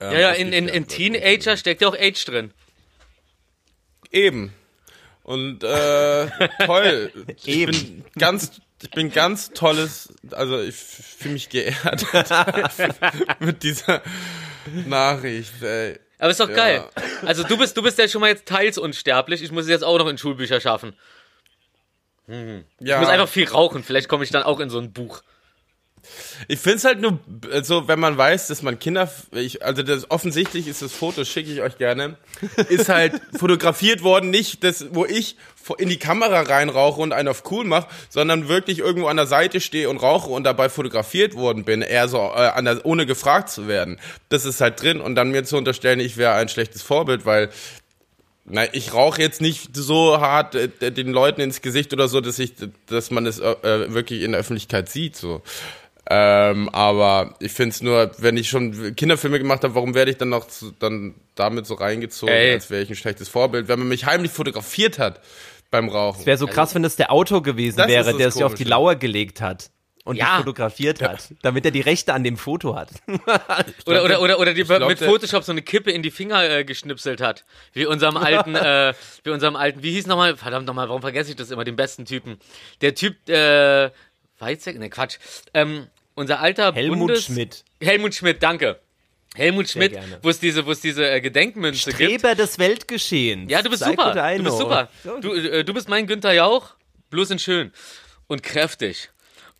[0.00, 0.86] ähm, Ja, ja, in, in, in.
[0.88, 2.50] Teenager steckt ja auch Age drin.
[4.10, 4.52] Eben.
[5.22, 6.26] Und äh,
[6.66, 7.12] toll.
[7.36, 7.72] Ich Eben.
[7.72, 12.04] bin ganz, ich bin ganz tolles, also ich fühle mich geehrt
[13.38, 14.02] mit dieser
[14.86, 15.62] Nachricht.
[15.62, 15.98] Ey.
[16.18, 16.54] Aber ist doch Ja.
[16.56, 16.84] geil.
[17.24, 19.42] Also du bist, du bist ja schon mal jetzt teils unsterblich.
[19.42, 20.94] Ich muss es jetzt auch noch in Schulbücher schaffen.
[22.26, 22.62] Ja.
[22.78, 23.82] Ich muss einfach viel rauchen.
[23.82, 25.22] Vielleicht komme ich dann auch in so ein Buch.
[26.48, 27.20] Ich find's halt nur
[27.62, 31.52] so, wenn man weiß, dass man Kinder, ich, also das offensichtlich ist das Foto, schicke
[31.52, 32.16] ich euch gerne,
[32.68, 35.36] ist halt fotografiert worden, nicht das, wo ich
[35.78, 39.60] in die Kamera reinrauche und einen auf cool mache, sondern wirklich irgendwo an der Seite
[39.60, 43.48] stehe und rauche und dabei fotografiert worden bin, eher so äh, an der, ohne gefragt
[43.50, 44.00] zu werden.
[44.28, 47.50] Das ist halt drin und dann mir zu unterstellen, ich wäre ein schlechtes Vorbild, weil
[48.44, 52.38] na, ich rauche jetzt nicht so hart äh, den Leuten ins Gesicht oder so, dass
[52.38, 52.54] ich,
[52.86, 55.16] dass man es äh, wirklich in der Öffentlichkeit sieht.
[55.16, 55.42] So.
[56.10, 60.16] Ähm, aber ich finde es nur, wenn ich schon Kinderfilme gemacht habe, warum werde ich
[60.16, 62.52] dann noch zu, dann damit so reingezogen, Ey.
[62.54, 65.20] als wäre ich ein schlechtes Vorbild, wenn man mich heimlich fotografiert hat
[65.70, 66.26] beim Rauchen.
[66.26, 68.64] Wäre so krass, wenn das der Autor gewesen wäre, der sich auf die.
[68.64, 69.70] Lauer gelegt hat
[70.04, 70.38] und Ja.
[70.38, 72.88] fotografiert hat, damit er die Rechte an dem Foto hat.
[73.86, 76.64] Oder, oder, oder, oder die glaub, mit Photoshop so eine Kippe in die Finger äh,
[76.64, 77.44] geschnipselt hat.
[77.72, 81.36] Wie unserem alten, äh, wie unserem alten, wie hieß nochmal, verdammt nochmal, warum vergesse ich
[81.36, 82.38] das immer, den besten Typen?
[82.80, 83.90] Der Typ, äh,
[84.38, 84.78] Weizsäcker?
[84.78, 85.18] Ne, Quatsch.
[85.54, 87.64] Ähm, unser alter Helmut Bundes Schmidt.
[87.80, 88.80] Helmut Schmidt, danke.
[89.34, 92.02] Helmut Schmidt, wo es diese, wo es diese äh, Gedenkmünze gibt.
[92.02, 93.50] Streber des Weltgeschehens.
[93.50, 94.36] Ja, du bist Psycho super.
[94.36, 94.88] Du bist super.
[95.20, 96.74] Du, äh, du bist mein Günther Jauch,
[97.10, 97.72] bloß in schön
[98.26, 99.08] und kräftig.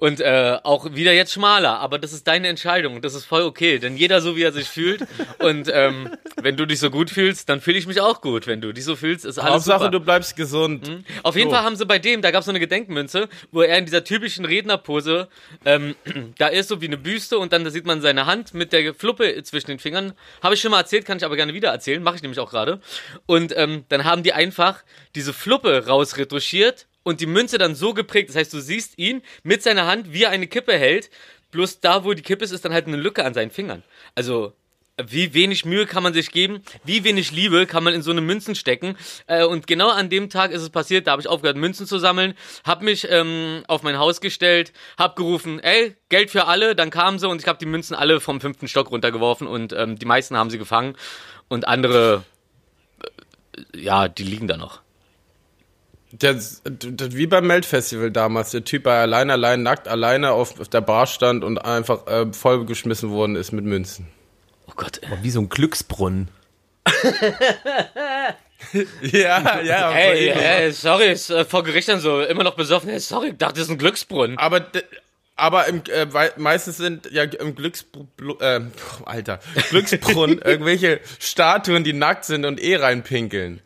[0.03, 3.43] Und äh, auch wieder jetzt schmaler, aber das ist deine Entscheidung und das ist voll
[3.43, 5.07] okay, denn jeder so, wie er sich fühlt.
[5.39, 6.11] Und ähm,
[6.43, 8.49] wenn du dich so gut fühlst, dann fühle ich mich auch gut.
[8.49, 9.91] Wenn du dich so fühlst, ist alles Hauptsache, super.
[9.93, 11.05] du bleibst gesund.
[11.23, 11.55] Auf jeden So.
[11.55, 14.03] Fall haben sie bei dem, da gab es so eine Gedenkmünze, wo er in dieser
[14.03, 15.29] typischen Rednerpose,
[15.65, 15.95] ähm,
[16.37, 18.95] da ist so wie eine Büste und dann da sieht man seine Hand mit der
[18.95, 20.15] Fluppe zwischen den Fingern.
[20.43, 22.51] Habe ich schon mal erzählt, kann ich aber gerne wieder erzählen, mache ich nämlich auch
[22.51, 22.81] gerade.
[23.27, 24.83] Und ähm, dann haben die einfach
[25.15, 28.29] diese Fluppe rausretuschiert und die Münze dann so geprägt.
[28.29, 31.11] Das heißt, du siehst ihn mit seiner Hand, wie er eine Kippe hält,
[31.51, 33.83] bloß da, wo die Kippe ist, ist dann halt eine Lücke an seinen Fingern.
[34.15, 34.55] Also
[35.03, 38.21] wie wenig Mühe kann man sich geben, wie wenig Liebe kann man in so eine
[38.21, 38.97] Münzen stecken.
[39.27, 41.99] Äh, und genau an dem Tag ist es passiert, da habe ich aufgehört, Münzen zu
[41.99, 42.35] sammeln,
[42.65, 47.19] habe mich ähm, auf mein Haus gestellt, habe gerufen, ey, Geld für alle, dann kamen
[47.19, 50.37] sie und ich habe die Münzen alle vom fünften Stock runtergeworfen und ähm, die meisten
[50.37, 50.95] haben sie gefangen
[51.49, 52.25] und andere,
[53.75, 54.83] äh, ja, die liegen da noch.
[56.13, 60.69] Das, das, wie beim Meldfestival damals, der Typ, der allein, allein, nackt, alleine auf, auf
[60.69, 64.09] der Bar stand und einfach äh, vollgeschmissen worden ist mit Münzen.
[64.67, 65.09] Oh Gott, ey.
[65.23, 66.29] Wie so ein Glücksbrunnen.
[69.03, 69.89] Ja, ja.
[69.89, 70.39] aber Ey, eben.
[70.39, 72.91] ey, sorry, ist äh, vor Gericht dann so immer noch besoffen.
[72.91, 74.39] Hey, sorry, ich dachte, das ist ein Glücksbrunnen.
[74.39, 74.65] Aber,
[75.37, 78.07] aber im, äh, meistens sind ja im Glücksbr
[78.41, 78.61] äh,
[79.05, 83.61] Alter, Glücksbrunnen irgendwelche Statuen, die nackt sind und eh reinpinkeln.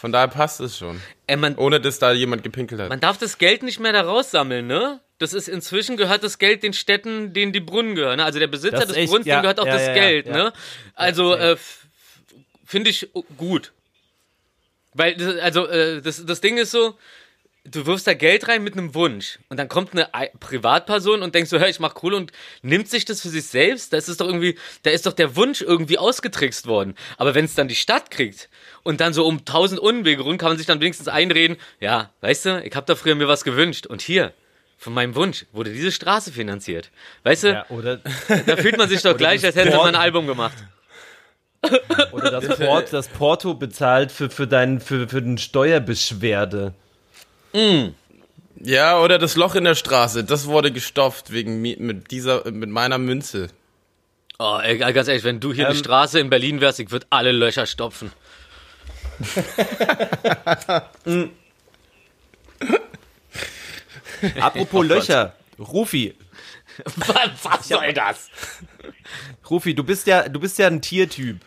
[0.00, 0.98] Von daher passt es schon.
[1.26, 2.88] Ey, man, Ohne dass da jemand gepinkelt hat.
[2.88, 5.00] Man darf das Geld nicht mehr da raussammeln, ne?
[5.18, 8.16] Das ist inzwischen gehört das Geld den Städten, denen die Brunnen gehören.
[8.16, 8.24] Ne?
[8.24, 10.32] Also der Besitzer des echt, Brunnens, ja, dem gehört auch ja, das ja, Geld, ja.
[10.32, 10.52] ne?
[10.94, 11.86] Also äh, f-
[12.64, 13.72] finde ich gut.
[14.94, 16.96] Weil, das- also äh, das, das Ding ist so,
[17.64, 21.34] du wirfst da Geld rein mit einem Wunsch und dann kommt eine Ei- Privatperson und
[21.34, 24.20] denkst so, hey, ich mach Kohle und nimmt sich das für sich selbst, das ist
[24.20, 26.94] doch irgendwie, da ist doch der Wunsch irgendwie ausgetrickst worden.
[27.18, 28.48] Aber wenn es dann die Stadt kriegt
[28.82, 32.46] und dann so um tausend Unwege rum, kann man sich dann wenigstens einreden, ja, weißt
[32.46, 34.32] du, ich habe da früher mir was gewünscht und hier,
[34.78, 36.90] von meinem Wunsch wurde diese Straße finanziert.
[37.24, 37.98] Weißt du, Ja, oder,
[38.46, 40.56] da fühlt man sich doch gleich, als hätte man ein Album gemacht.
[42.12, 46.72] oder das, Port, das Porto bezahlt für, für, dein, für, für den Steuerbeschwerde.
[48.62, 52.68] Ja, oder das Loch in der Straße, das wurde gestopft wegen mi- mit dieser mit
[52.70, 53.48] meiner Münze.
[54.38, 57.06] Oh, ey, ganz ehrlich, wenn du hier Ähm, eine Straße in Berlin wärst, ich würde
[57.10, 58.10] alle Löcher stopfen.
[64.40, 65.34] Apropos Löcher.
[65.58, 66.14] Rufi,
[66.96, 68.30] Was soll das?
[69.48, 71.40] Rufi, du bist ja, du bist ja ein Tiertyp.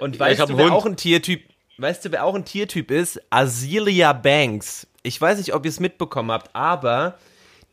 [0.00, 0.74] Und ich weißt du, einen wer Hund.
[0.74, 1.44] auch ein Tiertyp,
[1.78, 3.20] weißt du, wer auch ein Tiertyp ist?
[3.30, 4.86] Azealia Banks.
[5.02, 7.18] Ich weiß nicht, ob ihr es mitbekommen habt, aber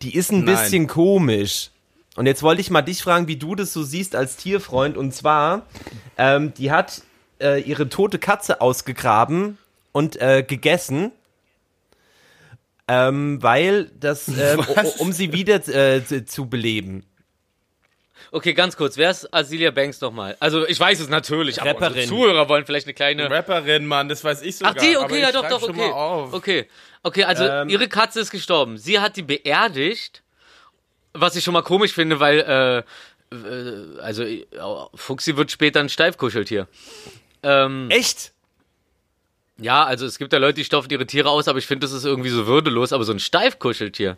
[0.01, 0.55] die ist ein Nein.
[0.55, 1.71] bisschen komisch.
[2.15, 4.97] Und jetzt wollte ich mal dich fragen, wie du das so siehst als Tierfreund.
[4.97, 5.67] Und zwar,
[6.17, 7.03] ähm, die hat
[7.39, 9.57] äh, ihre tote Katze ausgegraben
[9.91, 11.11] und äh, gegessen.
[12.87, 14.95] Ähm, weil das, ähm, Was?
[14.97, 17.03] um sie wieder äh, zu beleben.
[18.31, 20.35] Okay, ganz kurz, wer ist Azealia Banks nochmal?
[20.39, 22.07] Also ich weiß es natürlich, aber unsere Rapperin.
[22.09, 23.29] Zuhörer wollen vielleicht eine kleine...
[23.29, 24.73] Rapperin, Mann, das weiß ich sogar.
[24.77, 25.91] Ach die, aber okay, ich ja doch, doch, okay.
[26.31, 26.67] Okay,
[27.03, 27.69] okay, also Ähm.
[27.69, 28.77] ihre Katze ist gestorben.
[28.77, 30.23] Sie hat die beerdigt,
[31.13, 32.85] was ich schon mal komisch finde, weil,
[33.31, 34.23] äh, äh, also
[34.95, 36.67] Fuchsi wird später ein Steifkuscheltier.
[37.43, 38.33] Ähm, Echt?
[39.57, 41.93] ja, also es gibt ja Leute, die stopfen ihre Tiere aus, aber ich finde, das
[41.93, 44.17] ist irgendwie so würdelos, aber so ein Steifkuscheltier.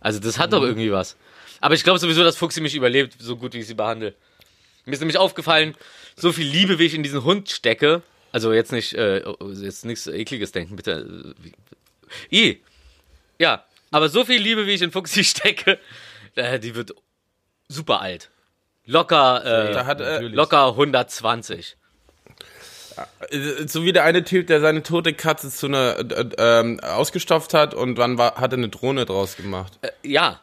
[0.00, 0.54] Also das hat Mhm.
[0.54, 1.16] doch irgendwie was.
[1.62, 4.14] Aber ich glaube sowieso, dass Fuchsi mich überlebt, so gut wie ich sie behandle.
[4.84, 5.76] Mir ist nämlich aufgefallen,
[6.16, 9.22] so viel Liebe, wie ich in diesen Hund stecke, also jetzt nicht, äh,
[9.54, 11.34] jetzt nichts ekliges denken, bitte.
[12.30, 12.62] äh, I.
[13.38, 15.78] Ja, aber so viel Liebe, wie ich in Fuchsi stecke,
[16.34, 16.94] äh, die wird
[17.68, 18.30] super alt.
[18.84, 21.76] Locker, äh, hat, äh, locker 120.
[23.30, 27.54] äh, so wie der eine Typ, der seine tote Katze zu einer äh, ähm, ausgestopft
[27.54, 29.78] hat und dann war, hat er eine Drohne draus gemacht.
[30.02, 30.40] Ja.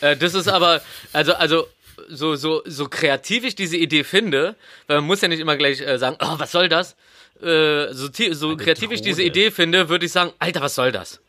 [0.00, 1.66] Äh, das ist aber, also, also,
[2.08, 4.54] so, so, so kreativ ich diese Idee finde,
[4.86, 6.96] weil man muss ja nicht immer gleich äh, sagen, oh, was soll das?
[7.42, 9.22] Äh, so, so kreativ ich diese.
[9.22, 11.20] Idee finde, würde ich sagen, Alter, was soll das?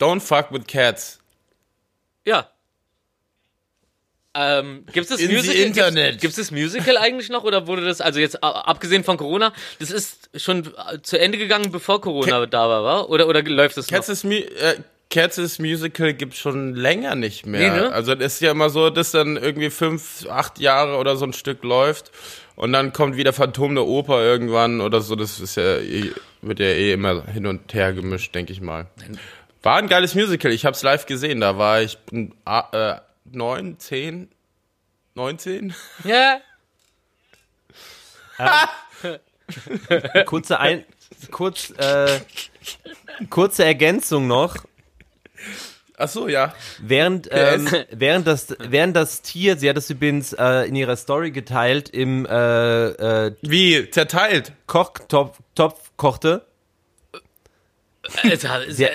[0.00, 1.18] Don't fuck with cats.
[2.24, 2.48] Ja.
[4.34, 5.56] Ähm, gibt's das In Musical?
[5.56, 6.20] Internet.
[6.20, 10.30] Gibt's das Musical eigentlich noch oder wurde das, also jetzt abgesehen von Corona, das ist
[10.36, 13.00] schon äh, zu Ende gegangen, bevor Corona da war, wa?
[13.02, 13.96] Oder, oder läuft das noch?
[13.96, 14.76] Cats is, Mu äh,
[15.10, 17.72] Cats is Musical gibt's schon länger nicht mehr.
[17.72, 17.92] Nee, ne?
[17.92, 21.32] Also das ist ja immer so, dass dann irgendwie fünf, acht Jahre oder so ein
[21.32, 22.10] Stück läuft
[22.56, 25.16] und dann kommt wieder Phantom der Oper irgendwann oder so.
[25.16, 28.86] Das ist ja eh, wird ja eh immer hin und her gemischt, denke ich mal.
[29.62, 30.52] War ein geiles Musical.
[30.52, 31.40] Ich hab's live gesehen.
[31.40, 32.94] Da war ich äh,
[33.24, 34.28] neun, zehn,
[35.14, 35.74] neunzehn.
[36.04, 36.40] Ja.
[40.26, 40.84] Kurze ein,
[41.30, 42.20] kurz, äh,
[43.30, 44.56] kurze Ergänzung noch.
[46.00, 46.54] Ach so, ja.
[46.80, 51.32] Während, ähm, während, das, während das Tier, sie hat das übrigens äh, in ihrer Story
[51.32, 54.52] geteilt, im äh, äh, Wie zerteilt.
[54.66, 56.46] Kochtopf Topf kochte.
[58.22, 58.88] Alter, ist ja,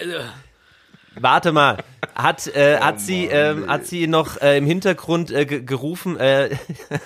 [1.16, 1.78] Warte mal,
[2.16, 6.56] hat, äh, hat, sie, ähm, hat sie noch äh, im Hintergrund äh, ge- gerufen, äh,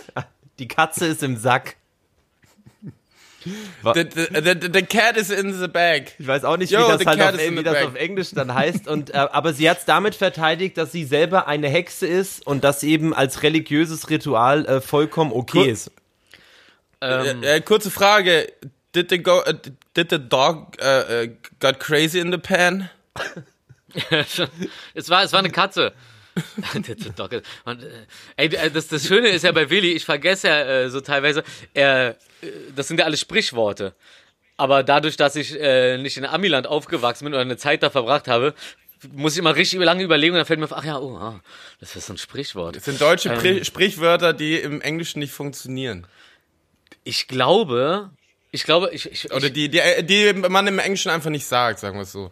[0.60, 1.76] die Katze ist im Sack.
[3.84, 6.14] The, the, the, the cat is in the bag.
[6.20, 8.32] Ich weiß auch nicht, Yo, wie das the halt cat auf, wie das auf Englisch
[8.32, 8.88] dann heißt.
[8.88, 12.64] Und, äh, aber sie hat es damit verteidigt, dass sie selber eine Hexe ist und
[12.64, 15.68] das eben als religiöses Ritual äh, vollkommen okay Cool.
[15.68, 15.92] ist.
[17.02, 18.52] ähm, Äh, kurze Frage.
[18.96, 19.54] Did the, go, uh,
[19.96, 21.28] did the dog uh, uh,
[21.60, 22.90] got crazy in the pan?
[24.94, 25.94] es war, es war eine Katze.
[27.66, 27.92] Und, äh,
[28.36, 31.44] ey, äh, das, das Schöne ist ja bei Willi, ich vergesse ja äh, so teilweise,
[31.74, 32.16] er, äh,
[32.76, 33.93] das sind ja alles Sprichworte.
[34.58, 38.28] Aber dadurch, dass ich äh, nicht in Amiland aufgewachsen bin oder eine Zeit da verbracht
[38.28, 38.56] habe,
[39.13, 41.39] muss ich immer richtig lange überlegen und dann fällt mir auf, ach ja, oh, ah,
[41.80, 42.76] das ist so ein Sprichwort.
[42.76, 43.38] Das sind deutsche Ähm.
[43.38, 46.08] Pri Sprichwörter, die im Englischen nicht funktionieren.
[47.04, 48.10] Ich glaube,
[48.52, 51.97] ich glaube, ich, ich, Oder die, die, die man im Englischen einfach nicht sagt, sagen
[51.97, 52.32] wir es so.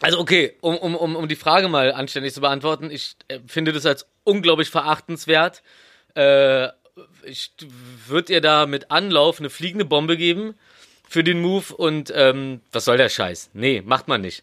[0.00, 3.72] Also okay, um, um, um, um die Frage mal anständig zu beantworten, ich äh, finde
[3.72, 5.62] das als unglaublich verachtenswert.
[6.14, 6.68] Äh,
[7.24, 7.52] ich
[8.06, 10.54] würde ihr da mit Anlauf eine fliegende Bombe geben
[11.08, 13.50] für den Move und ähm, was soll der Scheiß?
[13.54, 14.42] Nee, macht man nicht.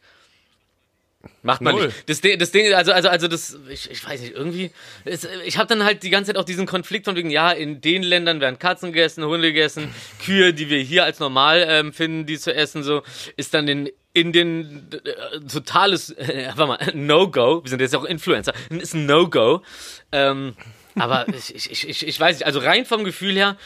[1.42, 1.88] Macht man Null.
[1.88, 2.10] nicht.
[2.10, 4.72] Das Ding, das Ding, also, also, also das, ich, ich weiß nicht, irgendwie,
[5.06, 7.82] es, ich habe dann halt die ganze Zeit auch diesen Konflikt von wegen, ja, in
[7.82, 12.26] den Ländern werden Katzen gegessen, Hunde gegessen, Kühe, die wir hier als normal ähm, finden,
[12.26, 13.04] die zu essen, so,
[13.38, 18.54] ist dann in Indien äh, totales, äh, warte mal, No-Go, wir sind jetzt auch Influencer,
[18.70, 19.62] ist ein No-Go,
[20.12, 20.56] ähm,
[20.96, 23.58] aber ich, ich, ich, ich, weiß nicht, also rein vom Gefühl her,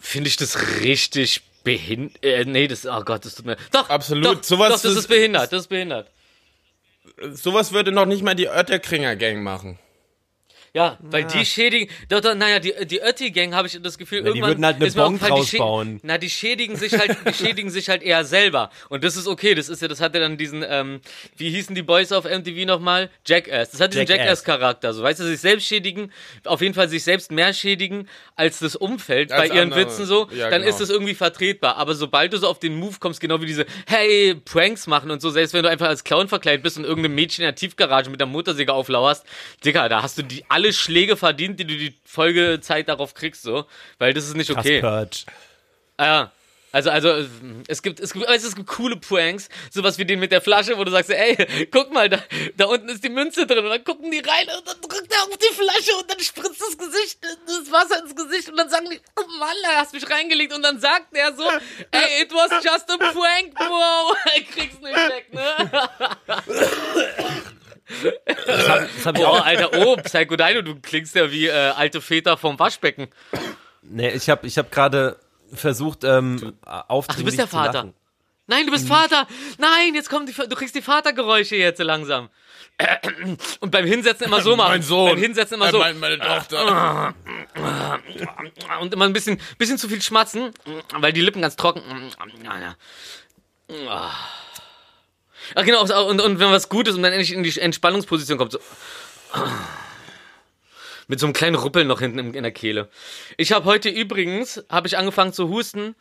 [0.00, 4.24] finde ich das richtig behindert, äh, nee, das, oh Gott, das tut mir, doch, Absolut.
[4.38, 6.10] doch, Sowas doch, das ist- ist behindert, das ist behindert.
[7.32, 9.78] Sowas würde noch nicht mal die Oetterkringer Gang machen.
[10.72, 14.28] Ja, weil die schädigen, doch, doch, naja, die, die Ötti-Gang habe ich das Gefühl, die
[14.28, 16.00] irgendwann würden halt eine Bonk aufgefallen, die draus schä- bauen.
[16.04, 18.70] Na, die schädigen sich halt, die schädigen sich halt eher selber.
[18.88, 21.00] Und das ist okay, das ist ja, das hat ja dann diesen, ähm,
[21.36, 23.10] wie hießen die Boys auf MTV nochmal?
[23.26, 23.70] Jackass.
[23.72, 24.24] Das hat diesen Jackass.
[24.44, 26.12] Jackass-Charakter, so, weißt du, sich selbst schädigen,
[26.44, 29.80] auf jeden Fall sich selbst mehr schädigen als das Umfeld Als bei ihren andere.
[29.80, 30.70] Witzen so, Ja, dann genau.
[30.72, 31.78] ist das irgendwie vertretbar.
[31.78, 35.20] Aber sobald du so auf den Move kommst, genau wie diese, hey, Pranks machen und
[35.20, 38.08] so, selbst wenn du einfach als Clown verkleidet bist und irgendeinem Mädchen in der Tiefgarage
[38.08, 39.26] mit der Motorsäge auflauerst,
[39.64, 43.66] Digga, da hast du die alle Schläge verdient, die du die Folgezeit darauf kriegst, so.
[43.98, 44.80] Weil das ist nicht Krass okay.
[44.80, 45.24] Purge.
[45.96, 46.32] Ah, ja.
[46.72, 47.26] Also, also,
[47.66, 50.84] es gibt, es gibt, es gibt coole Pranks, sowas wie den mit der Flasche, wo
[50.84, 52.22] du sagst, ey, guck mal, da,
[52.56, 55.22] da unten ist die Münze drin und dann gucken die rein und dann drückt er
[55.22, 58.88] auf die Flasche und dann spritzt das Gesicht, das Wasser ins Gesicht und dann sagen
[58.88, 61.42] die, oh Mann, da hast mich reingelegt und dann sagt er so,
[61.90, 65.90] ey, it was just a prank, bro, ich krieg's nicht weg, ne?
[68.46, 69.32] Das hab, das hab ich Oh.
[69.32, 73.08] Alter, oh, Psycho Dino, du klingst ja wie äh, alte Väter vom Waschbecken.
[73.82, 75.18] Nee, ich habe ich hab gerade
[75.52, 76.84] versucht, ähm, Ach,
[77.16, 77.72] du bist der Vater.
[77.78, 77.94] lachen.
[78.46, 79.26] Nein, du bist Vater.
[79.58, 82.28] Nein, jetzt kommen die, du kriegst die Vatergeräusche jetzt so langsam.
[83.60, 84.70] Und beim Hinsetzen immer so machen.
[84.70, 85.10] Mein Sohn.
[85.10, 85.78] Beim Hinsetzen immer Äh, so.
[85.78, 87.14] mein- meine Tochter.
[88.80, 90.50] Und immer ein bisschen, bisschen zu viel schmatzen,
[90.98, 91.82] weil die Lippen ganz trocken.
[95.54, 98.52] Ach genau, und, und wenn was gut ist und dann endlich in die Entspannungsposition kommt,
[98.52, 98.60] so.
[101.08, 102.88] Mit so einem kleinen Ruppeln noch hinten in in der Kehle.
[103.36, 105.96] Ich habe heute übrigens, habe ich angefangen zu husten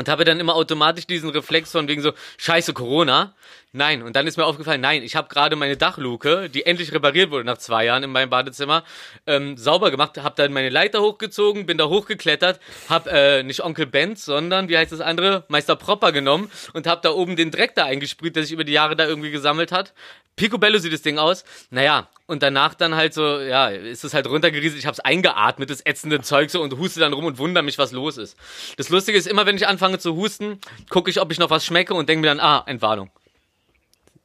[0.00, 3.34] und habe dann immer automatisch diesen Reflex von wegen so, scheiße, Corona.
[3.72, 7.30] Nein, und dann ist mir aufgefallen, nein, ich habe gerade meine Dachluke, die endlich repariert
[7.30, 8.82] wurde nach zwei Jahren in meinem Badezimmer,
[9.26, 13.84] ähm, sauber gemacht, habe dann meine Leiter hochgezogen, bin da hochgeklettert, habe äh, nicht Onkel
[13.84, 17.74] Benz, sondern, wie heißt das andere, Meister Propper genommen und habe da oben den Dreck
[17.74, 19.92] da eingesprüht, der sich über die Jahre da irgendwie gesammelt hat.
[20.40, 21.44] Picobello sieht das Ding aus.
[21.68, 24.78] Naja, und danach dann halt so, ja, ist es halt runtergerieselt.
[24.78, 27.92] Ich hab's eingeatmet, das ätzende Zeug so und huste dann rum und wundere mich, was
[27.92, 28.36] los ist.
[28.76, 31.64] Das Lustige ist, immer wenn ich anfange zu husten, gucke ich, ob ich noch was
[31.64, 33.10] schmecke und denke mir dann, ah, Entwarnung.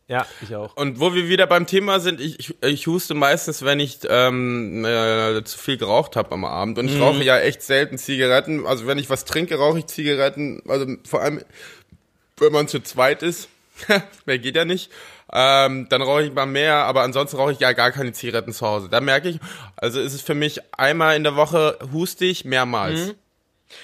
[0.08, 0.76] Ja, ich auch.
[0.76, 4.86] Und wo wir wieder beim Thema sind, ich, ich, ich huste meistens, wenn ich ähm,
[4.86, 6.78] äh, zu viel geraucht habe am Abend.
[6.78, 8.68] Und ich rauche ja echt selten Zigaretten.
[8.68, 10.62] Also wenn ich was trinke, rauche ich Zigaretten.
[10.68, 11.42] Also vor allem,
[12.38, 13.50] wenn man zu zweit ist,
[14.26, 14.92] mehr geht ja nicht.
[15.34, 18.66] Ähm, dann rauche ich mal mehr, aber ansonsten rauche ich ja gar keine Zigaretten zu
[18.66, 18.90] Hause.
[18.90, 19.40] Da merke ich,
[19.76, 23.16] also ist es für mich einmal in der Woche hustig, mehrmals.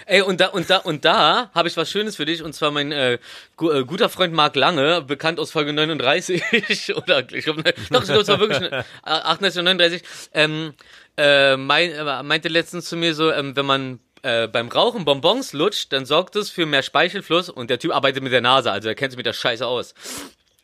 [0.06, 2.72] Ey, und da, und da, und da habe ich was Schönes für dich, und zwar
[2.72, 3.17] mein äh,
[3.58, 8.08] gu äh, guter Freund Marc Lange, bekannt aus Folge 39, oder ich glaube, doch, ich
[8.08, 10.74] glaube, es war wirklich ne, 38 und 39, ähm,
[11.17, 15.54] äh, mein, äh, meinte letztens zu mir so, ähm, wenn man äh, beim Rauchen Bonbons
[15.54, 18.88] lutscht, dann sorgt es für mehr Speichelfluss und der Typ arbeitet mit der Nase, also
[18.88, 19.94] er kennt sich mit der Scheiße aus.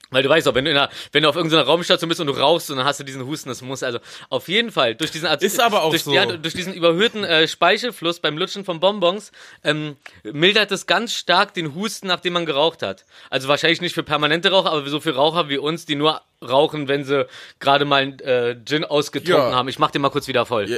[0.09, 2.27] Weil du weißt doch, wenn du, in einer, wenn du auf irgendeiner Raumstation bist und
[2.27, 5.11] du rauchst und dann hast du diesen Husten, das muss also auf jeden Fall durch
[5.11, 6.13] diesen Ist aber auch durch, so.
[6.13, 9.31] Ja, durch diesen überhöhten äh, Speichelfluss beim Lutschen von Bonbons
[9.63, 13.05] ähm, mildert es ganz stark den Husten, nachdem man geraucht hat.
[13.29, 16.87] Also wahrscheinlich nicht für permanente Raucher, aber so für Raucher wie uns, die nur rauchen,
[16.87, 17.27] wenn sie
[17.59, 19.55] gerade mal einen äh, Gin ausgetrunken Ja.
[19.55, 19.67] haben.
[19.67, 20.69] Ich mach den mal kurz wieder voll.
[20.69, 20.77] Ja.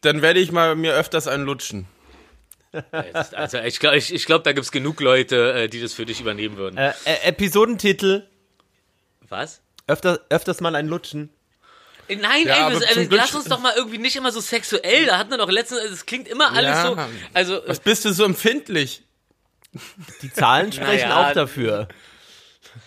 [0.00, 1.86] Dann werde ich mal mir öfters einen lutschen.
[3.32, 6.20] Also ich glaube, ich, ich glaub, da gibt's genug Leute, äh, die das für dich
[6.20, 6.76] übernehmen würden.
[6.76, 8.22] Äh, äh, Episodentitel,
[9.28, 9.60] Was?
[9.86, 11.30] öfter, öfters mal ein Lutschen.
[12.08, 15.06] Äh, Nein, Ja, ey, wir, Glück- lass uns doch mal irgendwie nicht immer so sexuell.
[15.06, 16.86] Da hatten wir doch letztens, es klingt immer alles Ja.
[16.86, 16.96] so.
[17.32, 19.02] Also, Was bist du so empfindlich?
[20.22, 21.30] Die Zahlen sprechen Naja.
[21.30, 21.88] auch dafür.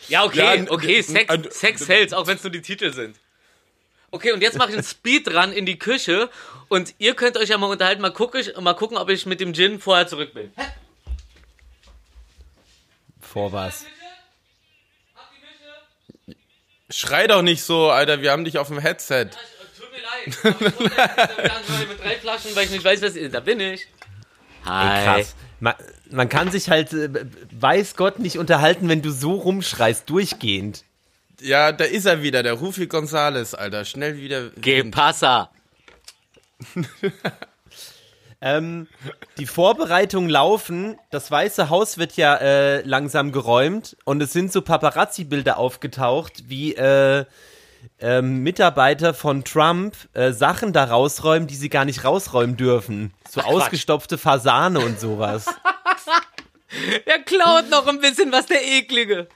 [0.09, 3.17] Ja, okay, Ja, okay, Sex, Sex sells, auch wenn es nur die Titel sind.
[4.09, 6.29] Okay, und jetzt mache ich einen Speedrun in die Küche
[6.69, 9.41] und ihr könnt euch ja mal unterhalten, mal, guck ich, mal gucken, ob ich mit
[9.41, 10.51] dem Gin vorher zurück bin.
[13.19, 13.85] Vor was?
[16.89, 19.31] Schrei doch nicht so, Alter, wir haben dich auf dem Headset.
[19.77, 20.61] Tut mir leid.
[21.89, 23.33] mit drei Flaschen, weil ich nicht weiß, was ist.
[23.33, 23.87] Da bin ich.
[24.63, 25.03] Hi.
[25.03, 25.35] Krass.
[25.59, 25.75] Man,
[26.09, 30.85] man kann sich halt, äh, weiß Gott, nicht unterhalten, wenn du so rumschreist, durchgehend.
[31.41, 33.85] Ja, da ist er wieder, der Rufi Gonzales, Alter.
[33.85, 34.49] Schnell wieder.
[34.57, 35.51] Geh, Passa.
[38.39, 38.87] Ähm,
[39.39, 40.97] die Vorbereitungen laufen.
[41.09, 46.75] Das Weiße Haus wird ja äh, langsam geräumt und es sind so Paparazzi-Bilder aufgetaucht, wie
[46.75, 47.25] äh,
[47.99, 53.11] ähm, Mitarbeiter von Trump äh, Sachen da rausräumen, die sie gar nicht rausräumen dürfen.
[53.27, 55.45] So ausgestopfte Fasane und sowas.
[57.05, 59.27] Er klaut noch ein bisschen was, der Eklige.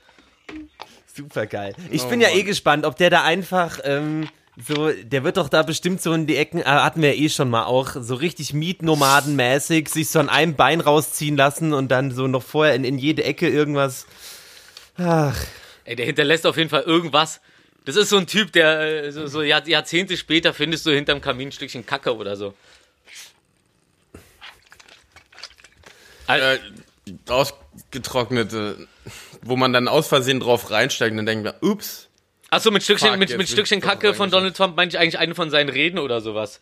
[1.21, 1.75] Super geil.
[1.89, 2.45] Ich Oh bin ja eh Mann.
[2.45, 4.27] gespannt, ob der da einfach ähm,
[4.67, 7.29] so, der wird doch da bestimmt so in die Ecken, äh, hatten wir ja eh
[7.29, 12.11] schon mal auch, so richtig Mietnomadenmäßig sich so an einem Bein rausziehen lassen und dann
[12.11, 14.05] so noch vorher in, in jede Ecke irgendwas.
[14.97, 15.37] Ach,
[15.85, 17.41] Ey, der hinterlässt auf jeden Fall irgendwas.
[17.85, 21.21] Das ist so ein Typ, der äh, so, so Jahr, Jahrzehnte später findest du hinterm
[21.21, 22.53] Kamin ein Stückchen Kacke oder so.
[26.27, 26.59] Äh,
[27.27, 28.87] ausgetrocknete,
[29.43, 32.09] wo man dann aus Versehen drauf reinsteigt und dann denkt man, ups.
[32.49, 34.29] Achso, mit Stückchen, Fuck, mit, mit Stückchen Kacke von.
[34.29, 36.59] Donald Trump meine ich eigentlich eine von seinen Reden oder sowas.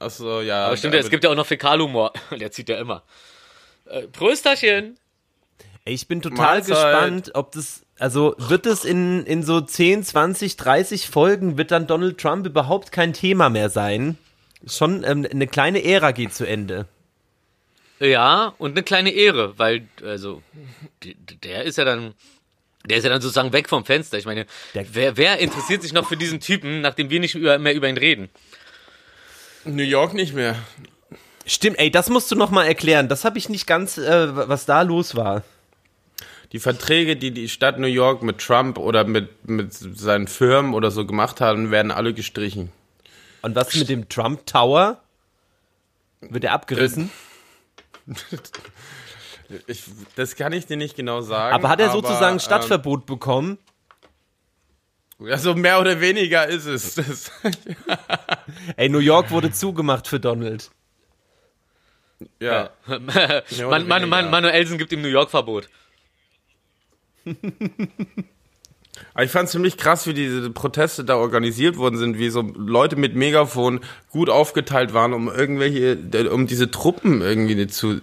[0.00, 0.66] Achso, ja.
[0.66, 2.12] Aber stimmt, ja, es gibt ja auch noch Fäkalhumor.
[2.38, 3.02] Der zieht ja immer.
[3.86, 4.96] Äh, Prösterchen.
[5.84, 6.68] ey, ich bin total Mahlzeit.
[6.68, 11.86] gespannt, ob das, also wird es in, in so 10, 20, 30 Folgen, wird dann
[11.86, 14.16] Donald Trump überhaupt kein Thema mehr sein?
[14.66, 16.86] Schon ähm, eine kleine Ära geht zu Ende.
[18.02, 20.42] Ja, und eine kleine Ehre, weil, also,
[21.44, 22.14] der ist ja dann,
[22.84, 24.18] der ist ja dann sozusagen weg vom Fenster.
[24.18, 27.58] Ich meine, Der- wer, wer interessiert sich noch für diesen Typen, nachdem wir nicht über,
[27.60, 28.28] mehr über ihn reden?
[29.64, 30.56] New York nicht mehr.
[31.46, 33.08] Stimmt, ey, das musst du noch mal erklären.
[33.08, 35.44] Das habe ich nicht ganz, äh, was da los war.
[36.50, 40.90] Die Verträge, die die Stadt New York mit Trump oder mit, mit seinen Firmen oder
[40.90, 42.72] so gemacht haben, werden alle gestrichen.
[43.42, 45.00] Und was mit dem Trump Tower?
[46.20, 47.10] Wird er abgerissen?
[49.66, 49.84] Ich,
[50.16, 51.54] das kann ich dir nicht genau sagen.
[51.54, 53.58] aber hat er sozusagen ähm, Stadtverbot bekommen?
[55.20, 56.94] Also mehr oder weniger ist es.
[56.96, 57.30] Das,
[58.76, 60.70] Ey, New York wurde zugemacht für Donald.
[62.40, 62.70] ja.
[62.86, 64.22] Man, oder man, man, weniger.
[64.30, 65.68] Manuelsen gibt ihm New York-Verbot.
[69.14, 72.40] Aber ich fand es ziemlich krass, wie diese Proteste da organisiert worden sind, wie so
[72.40, 75.98] Leute mit Megafon gut aufgeteilt waren, um irgendwelche,
[76.32, 78.00] um diese Truppen irgendwie zu.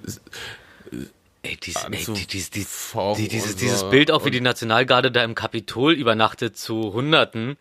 [1.41, 3.89] Ey, dies, ey die, dies, dies, fauchen die, dieses, dieses.
[3.89, 7.57] Bild auch, wie die Nationalgarde da im Kapitol übernachtet zu Hunderten.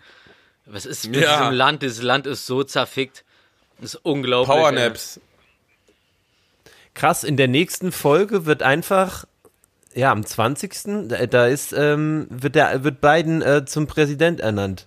[0.67, 1.39] Was ist mit Ja.
[1.39, 1.83] diesem Land?
[1.83, 3.25] Dieses Land ist so zerfickt.
[3.81, 4.55] Das ist unglaublich.
[4.55, 4.61] ey.
[4.61, 5.21] Powernaps.
[6.95, 9.25] Krass, in der nächsten Folge wird einfach,
[9.99, 11.09] ja, am 20.
[11.09, 14.87] Da, da ist, ähm, wird der, wird Biden äh, zum Präsident ernannt.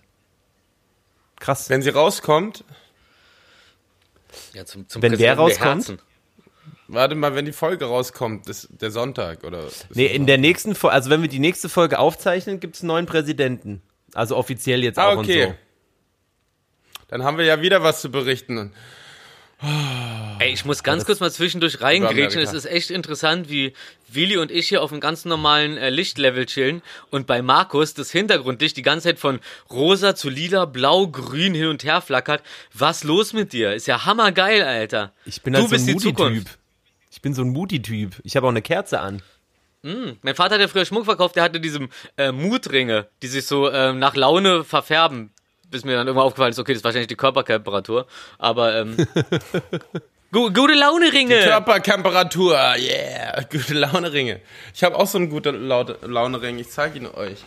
[1.40, 1.70] Krass.
[1.70, 2.64] Wenn sie rauskommt,
[4.54, 6.04] Ja, zum, zum Wenn wer Präsidenten der rauskommt?
[6.88, 9.68] Warte mal, wenn die Folge rauskommt, das, der Sonntag oder.
[9.90, 12.88] Nee, in der nächsten Folge, also wenn wir die nächste Folge aufzeichnen, gibt es einen
[12.88, 13.82] neuen Präsidenten.
[14.14, 15.46] Also offiziell jetzt Ah, auch okay.
[15.46, 15.56] und so.
[17.10, 18.72] Dann haben wir ja wieder was zu berichten.
[20.40, 22.42] Ey, ich muss ganz kurz mal zwischendurch reingrätschen.
[22.42, 23.74] Es ist echt interessant, wie
[24.08, 26.82] Willi und ich hier auf einem ganz normalen äh, Lichtlevel chillen
[27.12, 29.40] und bei Markus das Hintergrundlicht die ganze Zeit von
[29.70, 32.42] rosa zu lila, blau, grün hin und her flackert.
[32.74, 33.74] Was los mit dir?
[33.74, 35.14] Ist ja hammergeil, Alter.
[35.26, 36.50] Ich bin du halt so bist ein die Moody-Typ.
[37.12, 38.16] Ich bin so ein Moody-Typ.
[38.24, 39.22] Ich habe auch eine Kerze an.
[39.84, 41.88] Mein Vater hat ja früher Schmuck verkauft, der hatte diese
[42.18, 45.32] äh, Mutringe, die sich so ähm, nach Laune verfärben.
[45.72, 48.06] Bis mir dann irgendwann aufgefallen ist, okay, das ist wahrscheinlich die Körpertemperatur.
[48.38, 48.98] Aber ähm,
[50.32, 51.40] gu gute Laune-Ringe.
[51.40, 54.42] Körpertemperatur, yeah, gute Laune-Ringe.
[54.76, 57.40] Ich habe auch so einen guten Laune-Ring, ich zeige ihn euch.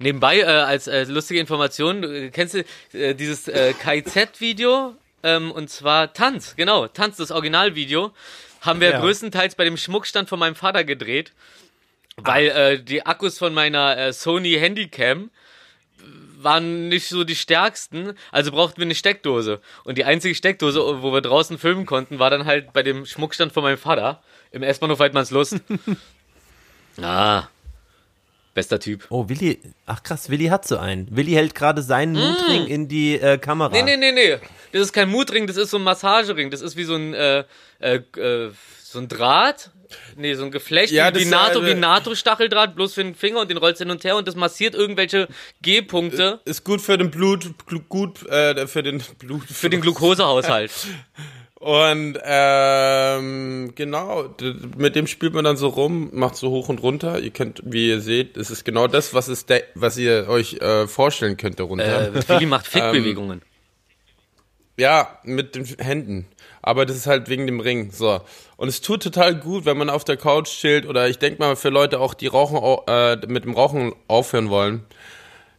[0.00, 4.94] Nebenbei, äh, als äh, lustige Information, du, kennst du äh, dieses äh, KIZ-Video?
[5.24, 8.12] Ähm, und zwar Tanz, genau, Tanz, das Originalvideo.
[8.60, 9.00] Haben wir Ja.
[9.00, 11.32] größtenteils bei dem Schmuckstand von meinem Vater gedreht,
[12.16, 15.30] weil äh, die Akkus von meiner äh, Sony Handycam
[16.42, 19.60] waren nicht so die stärksten, also brauchten wir eine Steckdose.
[19.84, 23.52] Und die einzige Steckdose, wo wir draußen filmen konnten, war dann halt bei dem Schmuckstand
[23.52, 25.60] von meinem Vater im S-Bahnhof Weidmannslust.
[27.02, 27.48] ah,
[28.54, 29.06] bester Typ.
[29.10, 31.14] Oh, Willi, ach krass, Willi hat so einen.
[31.14, 33.70] Willi hält gerade seinen Mutring in die äh, Kamera.
[33.70, 33.72] Mm.
[33.72, 34.38] Nee, nee, nee, nee.
[34.72, 36.50] Das ist kein Mutring, das ist so ein Massagering.
[36.50, 37.44] Das ist wie so ein, äh,
[37.78, 38.50] äh, äh,
[38.82, 39.70] so ein Draht.
[40.16, 43.40] Nee, so ein Geflecht, Ja, wie, ist, NATO, äh, wie NATO-Stacheldraht, bloß für den Finger
[43.40, 45.28] und den rollst hin und her und das massiert irgendwelche
[45.62, 47.50] G-Punkte Ist gut für den Blut,
[47.88, 49.44] gut äh, für den Blut.
[49.44, 50.70] für den Glukosehaushalt.
[51.60, 54.32] Und ähm, genau,
[54.76, 57.18] mit dem spielt man dann so rum, macht so hoch und runter.
[57.18, 60.86] Ihr könnt, wie ihr seht, es ist genau das, was de- was ihr euch äh,
[60.86, 62.14] vorstellen könnt darunter.
[62.14, 63.42] äh, Willi macht Fickbewegungen.
[64.78, 66.26] Ja, mit den Händen.
[66.62, 67.90] Aber das ist halt wegen dem Ring.
[67.92, 68.20] So.
[68.56, 71.56] Und es tut total gut, wenn man auf der Couch chillt oder ich denke mal
[71.56, 74.84] für Leute auch, die rauchen, au- äh, mit dem Rauchen aufhören wollen.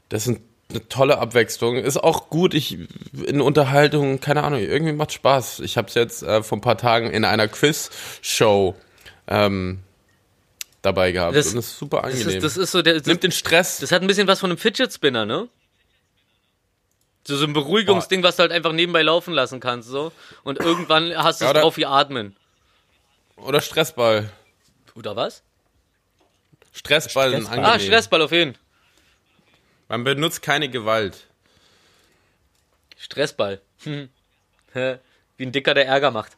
[0.10, 0.40] Das ist
[0.70, 1.76] eine tolle Abwechslung.
[1.78, 2.78] Ist auch gut, ich
[3.26, 5.60] in Unterhaltung, keine Ahnung, irgendwie macht Spaß.
[5.62, 8.76] Ich habe es jetzt äh, vor ein paar Tagen in einer Quiz-Show
[9.28, 9.80] ähm,
[10.82, 11.36] dabei gehabt.
[11.36, 12.38] Das- und das ist super das, angenehm.
[12.38, 12.96] ist, das ist so der.
[12.96, 13.80] Das, Nimmt den Stress.
[13.80, 15.48] das hat ein bisschen was von einem Fidget Spinner, ne?
[17.30, 20.12] So, so ein Beruhigungsding, was du halt einfach nebenbei laufen lassen kannst, so.
[20.42, 22.36] Und irgendwann hast du Ja, es drauf wie Atmen.
[23.36, 24.32] Oder Stressball.
[24.96, 25.44] Oder was?
[26.72, 27.60] Stressball, Stressball.
[27.60, 27.86] Ah, angenehm.
[27.86, 28.58] Stressball auf jeden.
[29.90, 31.28] Man benutzt keine Gewalt.
[32.98, 33.62] Stressball.
[33.84, 34.10] Hm.
[34.74, 36.36] Wie ein Dicker, der Ärger macht.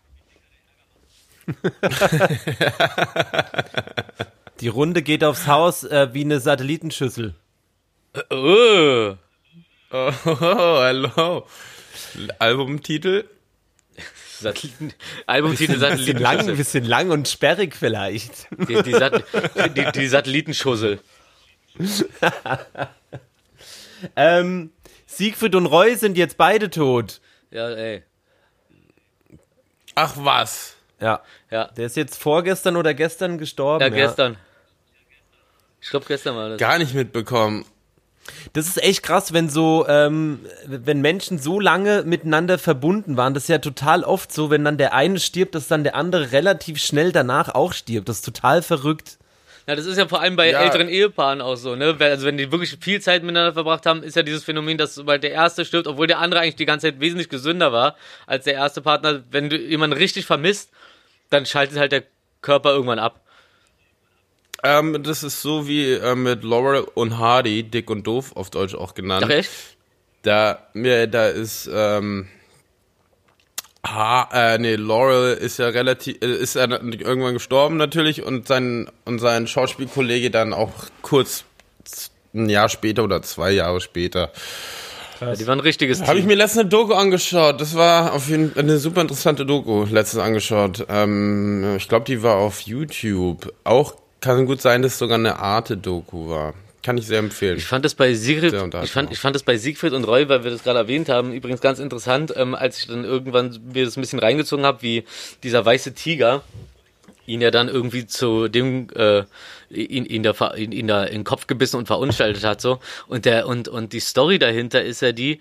[4.59, 7.33] Die Runde geht aufs Haus äh, wie eine Satellitenschüssel.
[8.29, 9.15] Oh.
[9.91, 11.45] Oh, hallo.
[12.39, 13.25] Albumtitel?
[14.39, 14.93] Satelliten
[15.27, 16.55] Albumtitel Bisschen lang, ein Satellitenschussel.
[16.55, 18.47] bisschen lang und sperrig vielleicht.
[18.67, 19.23] Die, die, Sat
[19.77, 20.99] die, die Satellitenschussel.
[24.15, 24.71] ähm,
[25.05, 27.21] Siegfried und Roy sind jetzt beide tot.
[27.51, 28.03] Ja, ey.
[29.95, 30.75] Ach was.
[30.99, 31.21] Ja.
[31.51, 33.81] Ja, Der ist jetzt vorgestern oder gestern gestorben.
[33.83, 34.37] ja gestern.
[35.81, 36.59] Ich glaube, gestern war das.
[36.59, 37.65] Gar nicht mitbekommen.
[38.53, 43.34] Das ist echt krass, wenn so, ähm, wenn Menschen so lange miteinander verbunden waren.
[43.34, 46.32] Das ist ja total oft so, wenn dann der eine stirbt, dass dann der andere
[46.32, 48.09] relativ schnell danach auch stirbt.
[48.09, 49.17] Das ist total verrückt.
[49.67, 50.61] Ja, das ist ja vor allem bei Ja.
[50.61, 51.95] älteren Ehepaaren auch so, ne?
[51.99, 55.24] Also wenn die wirklich viel Zeit miteinander verbracht haben, ist ja dieses Phänomen, dass sobald
[55.24, 57.95] der erste stirbt, obwohl der andere eigentlich die ganze Zeit wesentlich gesünder war
[58.26, 60.72] als der erste Partner, wenn du jemanden richtig vermisst,
[61.30, 62.03] dann schaltet halt der
[62.41, 63.22] Körper irgendwann ab.
[64.64, 68.76] Ähm, das ist so wie äh, mit Laurel und Hardy, dick und doof, auf Deutsch
[68.76, 69.26] auch genannt.
[69.28, 69.49] Ach echt?
[70.24, 72.28] Da, mir, da ist, ähm,
[73.86, 78.89] ha, äh, nee, Laurel ist ja relativ, äh, ist ja irgendwann gestorben natürlich und sein,
[79.05, 81.43] und sein Schauspielkollege dann auch kurz
[82.34, 84.32] ein Jahr später oder zwei Jahre später.
[85.20, 86.30] Ja, die waren ein richtiges Habe ich Team.
[86.30, 87.62] mir letztens eine Doku angeschaut.
[87.62, 90.86] Das war auf jeden Fall eine super interessante Doku letztens angeschaut.
[90.89, 93.53] Ähm, ich glaube, die war auf YouTube.
[93.64, 96.53] Auch kann gut sein, dass es sogar eine Arte-Doku war.
[96.84, 97.57] Kann ich sehr empfehlen.
[97.57, 98.53] Ich fand das bei Siegfried,
[98.84, 101.32] ich fand, ich fand das bei Siegfried und Roy, weil wir das gerade erwähnt haben,
[101.32, 105.03] übrigens ganz interessant, ähm, als ich dann irgendwann mir das ein bisschen reingezogen habe, wie
[105.43, 106.41] dieser weiße Tiger
[107.28, 109.24] ihn ja dann irgendwie zu dem äh,
[109.69, 113.26] ihn, ihn, da, ihn, ihn da in den Kopf gebissen und verunstaltet hat so und
[113.26, 115.39] der und und die Story dahinter ist ja die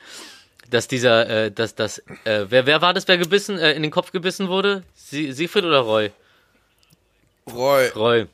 [0.69, 3.91] dass dieser äh, dass das äh, wer wer war das wer gebissen äh, in den
[3.91, 6.11] Kopf gebissen wurde Sie, Siegfried oder Roy
[7.51, 7.89] Roy.
[7.97, 8.27] Roy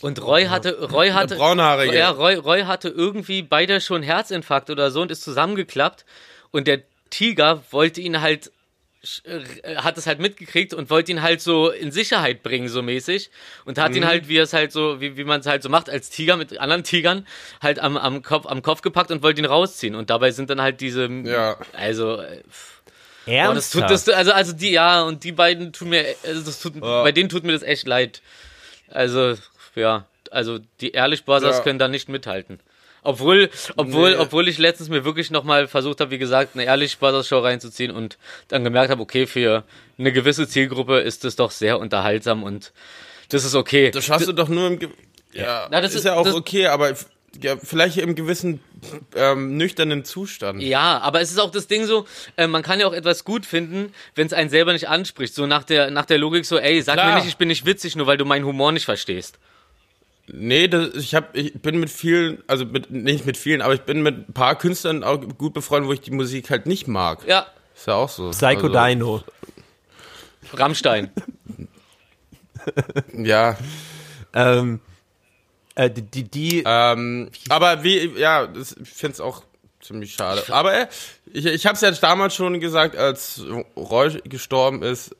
[0.00, 1.96] und Roy hatte Roy hatte braunhaarige.
[1.96, 6.04] ja Roy, Roy hatte irgendwie beide schon Herzinfarkt oder so und ist zusammengeklappt
[6.50, 8.50] und der Tiger wollte ihn halt
[9.24, 13.30] äh, hat es halt mitgekriegt und wollte ihn halt so in Sicherheit bringen, so mäßig.
[13.66, 15.90] Und hat ihn halt, wie es halt so, wie, wie man es halt so macht,
[15.90, 17.26] als Tiger mit anderen Tigern,
[17.60, 19.94] halt am, am, Kopf, am Kopf gepackt und wollte ihn rausziehen.
[19.94, 21.58] Und dabei sind dann halt diese, Ja.
[21.74, 22.42] also, äh,
[23.26, 23.90] boah, das tut, Ernsthaft?
[23.90, 27.28] das, also, also die, ja, und die beiden tun mir, also das tut, bei denen
[27.28, 28.22] tut mir das echt leid.
[28.88, 29.34] Also,
[29.76, 31.62] ja, also die Ehrlich Brothers Ja.
[31.62, 32.60] können da nicht mithalten.
[33.06, 34.16] Obwohl, obwohl, Nee.
[34.16, 37.90] obwohl ich letztens mir wirklich nochmal versucht habe, wie gesagt, eine Ehrlich Brothers Show reinzuziehen
[37.90, 38.16] und
[38.48, 39.62] dann gemerkt habe, okay, für
[39.98, 42.72] eine gewisse Zielgruppe ist das doch sehr unterhaltsam und
[43.28, 43.90] das ist okay.
[43.90, 44.88] Das schaffst du doch nur im, Ge
[45.32, 46.94] ja, Na, das ist, ist- ja auch okay, aber
[47.42, 48.60] ja, vielleicht im gewissen
[49.16, 50.62] ähm, nüchternen Zustand.
[50.62, 52.06] Ja, aber es ist auch das Ding so,
[52.36, 55.34] äh, man kann ja auch etwas gut finden, wenn es einen selber nicht anspricht.
[55.34, 57.16] So nach der, nach der Logik so, ey, sag mir Klar.
[57.16, 59.38] nicht, ich bin nicht witzig, nur weil du meinen Humor nicht verstehst.
[60.26, 63.82] Nee, das, ich hab, ich bin mit vielen, also mit, nicht mit vielen, aber ich
[63.82, 67.26] bin mit ein paar Künstlern auch gut befreundet, wo ich die Musik halt nicht mag.
[67.26, 68.30] Ja, Ist ja auch so.
[68.30, 69.24] Psycho also, Dino.
[70.54, 71.10] Rammstein.
[73.12, 73.58] Ja,
[74.34, 74.80] Ähm,
[75.74, 79.42] äh, die, die, die ähm, aber wie, ja, das, ich finde es auch
[79.80, 80.42] ziemlich schade.
[80.48, 80.86] Aber äh,
[81.32, 83.42] ich, ich habe es ja damals schon gesagt, als
[83.76, 85.14] Roy gestorben ist.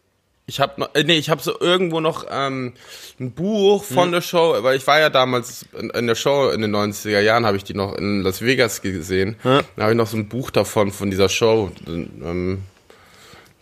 [0.47, 2.75] Ich habe noch, äh, nee, ich habe so irgendwo noch ähm,
[3.19, 6.61] ein Buch von der Show, weil ich war ja damals in, in der Show in
[6.61, 9.37] den 90er Jahren, habe ich die noch in Las Vegas gesehen.
[9.43, 11.71] Da habe ich noch so ein Buch davon, von dieser Show.
[11.87, 12.63] Ähm,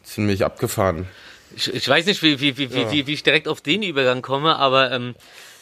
[0.02, 1.06] ziemlich abgefahren.
[1.54, 4.22] Ich, ich weiß nicht, wie, wie, wie, wie, wie, wie ich direkt auf den Übergang
[4.22, 5.14] komme, aber ähm,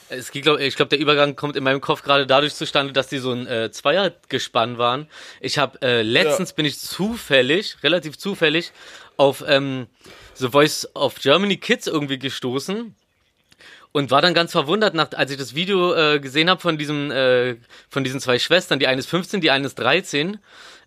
[0.08, 3.08] es geht, glaub, ich glaube, der Übergang kommt in meinem Kopf gerade dadurch zustande, dass
[3.08, 5.06] die so ein äh, Zweiergespann waren.
[5.40, 8.72] Ich habe äh, letztens bin ich zufällig, relativ zufällig,
[9.16, 9.86] auf ähm,
[10.40, 12.94] The Voice of Germany Kids irgendwie gestoßen
[13.92, 17.10] und war dann ganz verwundert, nach, als ich das Video äh, gesehen habe von diesem,
[17.10, 17.56] äh,
[17.88, 20.38] von diesen zwei Schwestern, die eine ist 15, die eine ist 13,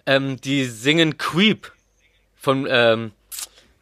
[0.06, 1.72] ähm, die singen Creep
[2.36, 3.12] von, ähm,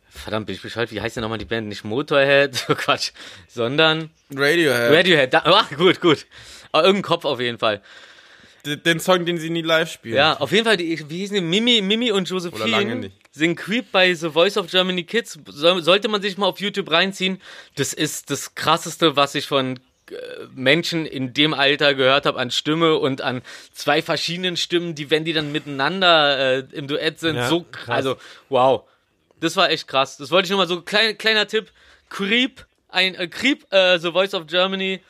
[0.09, 1.67] verdammt, bin ich bescheuert, wie heißt denn nochmal die Band?
[1.67, 3.11] Nicht Motorhead, oh Quatsch,
[3.47, 4.91] sondern Radiohead.
[4.91, 5.33] Radiohead.
[5.33, 6.25] Da, ach, gut, gut.
[6.71, 7.81] Aber irgendein Kopf auf jeden Fall.
[8.65, 10.15] Den Song, den sie nie live spielen.
[10.15, 11.41] Ja, auf jeden Fall, die, wie hießen die?
[11.41, 13.15] Mimi, Mimi und Oder lange Josephine nicht.
[13.31, 15.39] singen Creep bei The Voice of Germany Kids.
[15.47, 17.41] Soll, sollte man sich mal auf YouTube reinziehen.
[17.75, 19.79] Das ist das krasseste, was ich von
[20.11, 20.13] äh,
[20.53, 23.41] Menschen in dem Alter gehört habe an Stimme und an
[23.73, 27.95] zwei verschiedenen Stimmen, die, wenn die dann miteinander äh, im Duett sind, Ja, so krass.
[27.95, 28.17] Also,
[28.49, 28.83] wow.
[29.39, 30.17] Das war echt krass.
[30.17, 31.71] Das wollte ich nur mal so, klein, kleiner Tipp.
[32.09, 35.01] Creep, ein äh, Creep, äh, The Voice of Germany.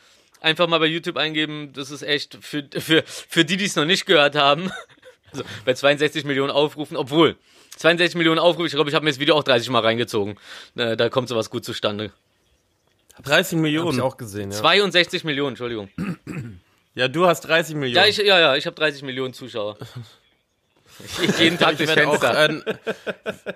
[0.41, 1.71] Einfach mal bei YouTube eingeben.
[1.73, 4.71] Das ist echt für, für, für die, die es noch nicht gehört haben.
[5.31, 7.37] Also bei 62 Millionen Aufrufen, obwohl
[7.77, 10.37] 62 Millionen Aufrufe, ich glaube, ich habe mir das Video auch 30 Mal reingezogen.
[10.75, 12.11] Äh, da kommt sowas gut zustande.
[13.23, 13.97] 30 hab Millionen.
[13.97, 14.57] ich auch gesehen, ja.
[14.57, 15.89] 62 Millionen, Entschuldigung.
[16.93, 17.95] Ja, du hast 30 Millionen.
[17.95, 19.77] Ja, ich, ja, ja, ich habe 30 Millionen Zuschauer.
[21.21, 22.63] Ich, jeden Tag Ich werde auch, ähm,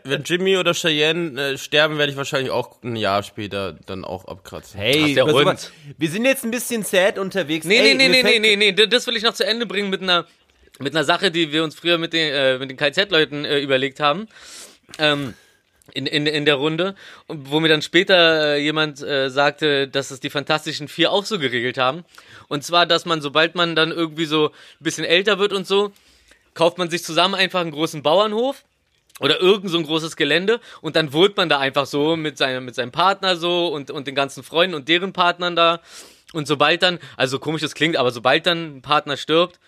[0.04, 4.26] wenn Jimmy oder Cheyenne äh, sterben, werde ich wahrscheinlich auch ein Jahr später dann auch
[4.26, 4.80] abkratzen.
[4.80, 5.72] Hey, Ach, der Hund.
[5.98, 7.66] wir sind jetzt ein bisschen sad unterwegs.
[7.66, 9.90] Nee, Ey, nee, nee, nee, nee, nee, nee, das will ich noch zu Ende bringen
[9.90, 10.26] mit einer,
[10.80, 14.00] mit einer Sache, die wir uns früher mit den, äh, mit den KZ-Leuten äh, überlegt
[14.00, 14.28] haben.
[15.00, 15.34] Ähm,
[15.94, 16.96] in, in, in der Runde,
[17.28, 21.26] und wo mir dann später äh, jemand äh, sagte, dass es die Fantastischen Vier auch
[21.26, 22.04] so geregelt haben.
[22.48, 25.92] Und zwar, dass man, sobald man dann irgendwie so ein bisschen älter wird und so,
[26.56, 28.66] kauft man sich zusammen einfach einen großen Bauernhof
[29.20, 32.66] oder irgend so ein großes Gelände und dann wohnt man da einfach so mit seinem,
[32.66, 35.82] mit seinem Partner so und, und den ganzen Freunden und deren Partnern da.
[36.34, 39.60] Und sobald dann, also komisch das klingt, aber sobald dann ein Partner stirbt,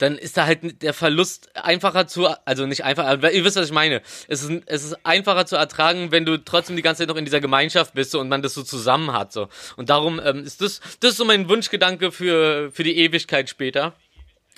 [0.00, 3.66] dann ist da halt der Verlust einfacher zu, also nicht einfach, aber ihr wisst, was
[3.66, 4.00] ich meine.
[4.28, 7.26] Es ist, es ist einfacher zu ertragen, wenn du trotzdem die ganze Zeit noch in
[7.26, 9.32] dieser Gemeinschaft bist so, und man das so zusammen hat.
[9.32, 9.48] So.
[9.76, 13.94] Und darum ähm, ist das, das ist so mein Wunschgedanke für, für die Ewigkeit später.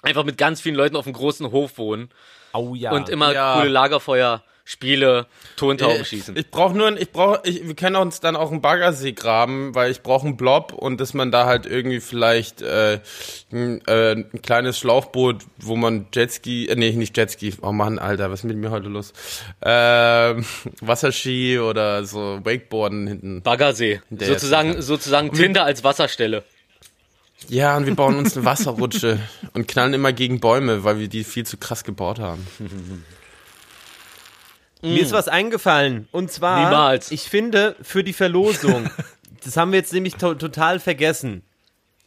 [0.03, 2.11] Einfach mit ganz vielen Leuten auf einem großen Hof wohnen
[2.53, 2.91] Oh ja.
[2.93, 3.55] und immer Ja.
[3.57, 5.27] coole Lagerfeuer, Spiele,
[5.57, 6.37] Tontauben Ich, schießen.
[6.37, 9.75] ich brauche nur, ein- ich brauche, ich, wir können uns dann auch einen Baggersee graben,
[9.75, 13.01] weil ich brauche einen Blob und dass man da halt irgendwie vielleicht äh,
[13.53, 18.31] ein, äh, ein kleines Schlauchboot, wo man Jetski, äh, nee, nicht Jetski, oh Mann, Alter,
[18.31, 19.13] was ist mit mir heute los?
[19.65, 20.45] Ähm,
[20.81, 23.43] Wasserski oder so Wakeboarden hinten.
[23.43, 24.01] Baggersee.
[24.11, 26.45] Sozusagen, sozusagen Tinder als Wasserstelle.
[27.49, 29.19] Ja, und wir bauen uns eine Wasserrutsche
[29.53, 32.47] und knallen immer gegen Bäume, weil wir die viel zu krass gebaut haben.
[34.83, 36.09] Mir ist was eingefallen.
[36.11, 37.11] Und zwar, Niemals.
[37.13, 38.91] ich finde, für die Verlosung,
[39.45, 41.43] das haben wir jetzt nämlich to total vergessen.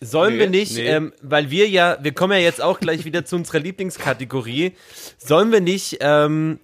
[0.01, 0.88] Sollen Nee, wir nicht, nee.
[0.88, 4.73] ähm, weil wir ja, wir kommen ja jetzt auch gleich wieder zu unserer Lieblingskategorie,
[5.17, 6.59] sollen wir nicht ähm,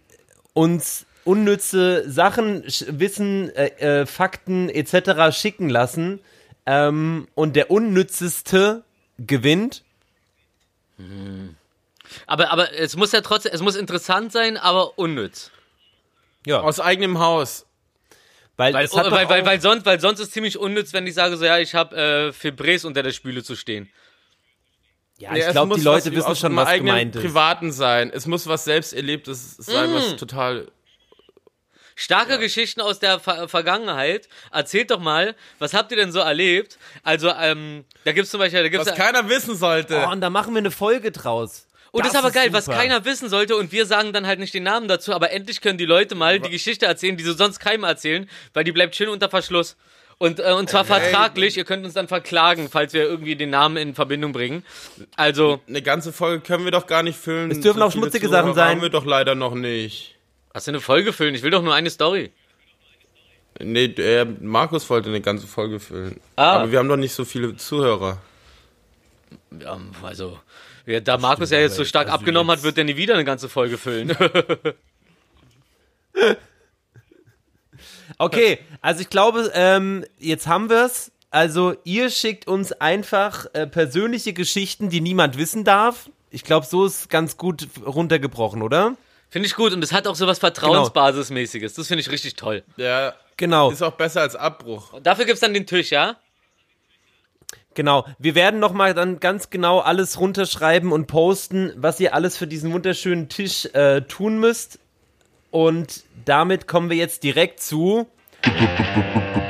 [0.53, 5.34] uns unnütze Sachen, Sch- Wissen, äh, äh, Fakten etc.
[5.36, 6.19] schicken lassen
[6.66, 8.84] ähm, und der unnützeste
[9.18, 9.84] gewinnt?
[12.28, 15.51] Aber, aber es muss ja trotzdem, es muss interessant sein, aber unnütz.
[16.45, 17.66] Ja, Aus eigenem Haus.
[18.57, 21.38] weil, Weil, doch weil, weil, weil, sonst, weil sonst ist ziemlich unnütz, wenn ich sage
[21.38, 23.89] so, ja, ich habe äh, Fibres unter der Spüle zu stehen.
[25.18, 27.22] ja, ich glaube, die Leute was wissen schon, was gemeint ist.
[27.22, 28.12] Privaten sein.
[28.12, 29.95] Es muss was Selbsterlebtes sein, Mm.
[29.95, 30.68] was total
[31.96, 34.28] Starke Geschichten aus der Ver Vergangenheit.
[34.52, 36.78] Erzählt doch mal, was habt ihr denn so erlebt?
[37.04, 40.04] Also, ähm, da gibt's zum Beispiel, da gibt's was keiner wissen sollte.
[40.08, 41.68] Oh, und da machen wir eine Folge draus.
[41.92, 42.78] Und das, ist aber geil, was super.
[42.78, 45.78] keiner wissen sollte und wir sagen dann halt nicht den Namen dazu, aber endlich können
[45.78, 49.10] die Leute mal die Geschichte erzählen, die sie sonst keinem erzählen, weil die bleibt schön
[49.10, 49.76] unter Verschluss.
[50.18, 53.76] Und, äh, und zwar vertraglich, ihr könnt uns dann verklagen, falls wir irgendwie den Namen
[53.76, 54.64] in Verbindung bringen.
[55.18, 57.50] Also, Eine ganze Folge können wir doch gar nicht füllen.
[57.52, 58.70] Es dürfen So auch schmutzige Sachen sein.
[58.70, 60.16] haben wir doch leider noch nicht.
[60.54, 61.36] Hast du eine Folge füllen?
[61.36, 62.32] Ich will doch nur eine Story.
[63.60, 66.20] Nee, der Markus wollte eine ganze Folge füllen.
[66.36, 66.54] Ah.
[66.54, 68.22] Aber wir haben doch nicht so viele Zuhörer.
[69.60, 70.39] Ja, also,
[70.86, 73.14] ja, da Markus ja jetzt so stark also abgenommen hat, jetzt- wird er nie wieder
[73.14, 74.16] eine ganze Folge füllen.
[78.18, 81.12] Okay, also ich glaube, ähm, jetzt haben wir's.
[81.32, 86.10] Also ihr schickt uns einfach äh, persönliche Geschichten, die niemand wissen darf.
[86.30, 88.95] Ich glaube, so ist ganz gut runtergebrochen, oder?
[89.32, 91.74] Finde ich gut und es hat auch so was Vertrauensbasismäßiges.
[91.74, 92.64] Das finde ich richtig toll.
[92.78, 94.94] Der Genau, ist auch besser als Abbruch.
[94.94, 96.18] Und dafür gibt's dann den Tisch, ja?
[97.74, 98.06] genau.
[98.20, 102.46] Wir werden noch mal dann ganz genau alles runterschreiben und posten, was ihr alles für
[102.46, 104.78] diesen wunderschönen Tisch äh, tun müsst.
[105.50, 108.08] Und damit kommen wir jetzt direkt zu.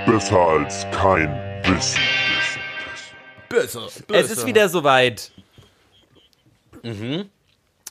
[0.06, 1.30] Besser als kein
[1.66, 2.00] Wissen.
[3.50, 3.88] Besser.
[4.10, 5.32] Es ist wieder soweit.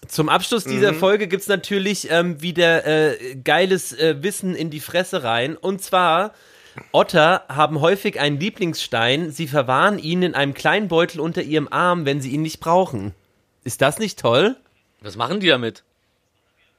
[0.08, 5.22] Zum Abschluss dieser Folge gibt's natürlich ähm, wieder äh, geiles äh, Wissen in die Fresse
[5.22, 5.56] rein.
[5.56, 6.32] Und zwar,
[6.92, 9.30] Otter haben häufig einen Lieblingsstein.
[9.30, 13.14] Sie verwahren ihn in einem kleinen Beutel unter ihrem Arm, wenn sie ihn nicht brauchen.
[13.62, 14.56] Ist das nicht toll?
[15.00, 15.84] Was machen die damit?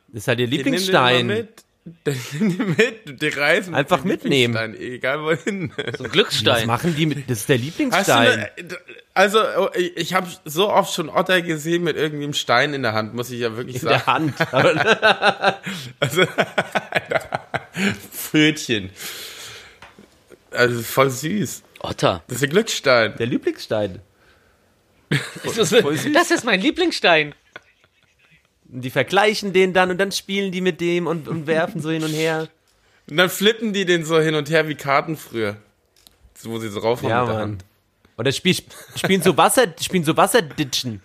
[0.07, 1.28] Das ist halt ihr Lieblingsstein.
[1.28, 1.53] Den nimm den
[1.84, 3.21] mit.
[3.21, 3.73] Die reisen.
[3.73, 4.75] Einfach mitnehmen.
[4.75, 5.73] Egal wohin.
[5.75, 6.67] So ein Was Glücksstein.
[6.67, 7.29] machen die mit?
[7.29, 8.27] Das ist der Lieblingsstein.
[8.27, 8.51] eine,
[9.13, 9.39] also,
[9.73, 13.32] ich habe so oft schon Otter gesehen mit irgendwie einem Stein in der Hand, muss
[13.32, 14.34] ich ja wirklich in der sagen.
[14.38, 15.57] Hand.
[18.11, 18.91] Pfötchen.
[20.51, 21.63] Also voll süß.
[21.79, 22.23] Otter.
[22.27, 23.15] Das ist ein Glücksstein.
[23.17, 24.01] der Lieblingsstein.
[25.43, 25.73] Das ist,
[26.13, 27.34] das ist mein Lieblingsstein.
[28.72, 31.89] Und die vergleichen den dann und dann spielen die mit dem und, und werfen so
[31.91, 32.47] hin und her.
[33.09, 35.57] Und dann flippen die den so hin und her wie Karten früher.
[36.38, 37.43] So, wo sie so drauf haben Ja, mit der Mann.
[37.51, 37.65] Hand.
[38.17, 38.55] Oder spiel,
[38.95, 41.01] spielen so Wasser, spielen so Wasserditschen.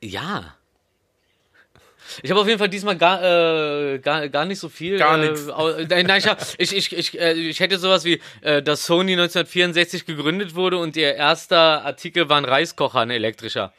[0.00, 0.54] Ja.
[2.22, 4.96] Ich habe auf jeden Fall diesmal gar, äh, gar, gar nicht so viel.
[4.98, 8.20] Gar äh, au- Nein, nein, ich, hab, ich, ich, ich, äh, ich hätte sowas wie,
[8.40, 13.74] äh, dass Sony 1964 gegründet wurde und ihr erster Artikel war ein Reiskocher, ein elektrischer.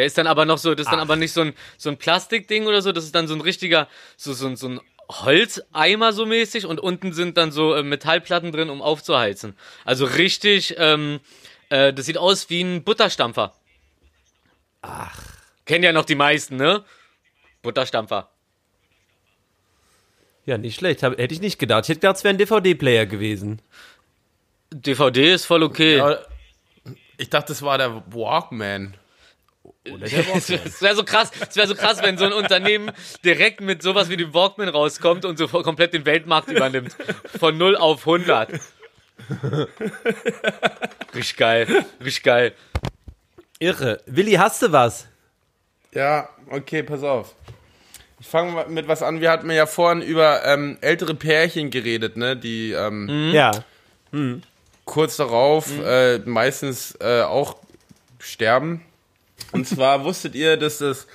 [0.00, 1.98] Der ist dann aber noch so, das ist dann aber nicht so ein, so ein
[1.98, 3.86] Plastikding oder so, das ist dann so ein richtiger,
[4.16, 4.80] so, so, ein- so ein
[5.10, 9.58] Holzeimer so mäßig und unten sind dann so äh, Metallplatten drin, um aufzuheizen.
[9.84, 11.20] Also richtig, ähm,
[11.68, 13.52] äh, das sieht aus wie ein Butterstampfer.
[15.66, 16.82] Kennen ja noch die meisten, ne?
[17.60, 18.30] Butterstampfer.
[20.46, 21.02] Ja, nicht schlecht.
[21.02, 21.84] Hab, hätte ich nicht gedacht.
[21.84, 23.60] Ich hätte gedacht, es wäre ein DVD-Player gewesen.
[24.72, 26.00] DVD ist voll okay.
[26.00, 26.24] Aber
[27.18, 28.94] ich dachte, das war der Walkman.
[30.02, 32.90] Es wäre so krass, es wäre so krass, wenn so ein Unternehmen
[33.24, 36.96] direkt mit sowas wie dem Walkman rauskommt und so komplett den Weltmarkt übernimmt.
[37.38, 38.50] Von 0 auf 100.
[41.14, 41.66] Richtig geil,
[42.00, 42.52] richtig geil.
[43.58, 44.00] Irre.
[44.06, 45.06] Willi, hast du was?
[45.92, 47.34] Ja, okay, pass auf.
[48.20, 49.20] Ich fange mit was an.
[49.20, 52.36] Wir hatten ja vorhin über ähm, ältere Pärchen geredet, ne?
[52.36, 53.50] Die ähm, Ja.
[54.84, 57.56] kurz darauf äh, meistens äh, auch
[58.18, 58.84] sterben.
[59.52, 61.06] Und zwar wusstet ihr, dass das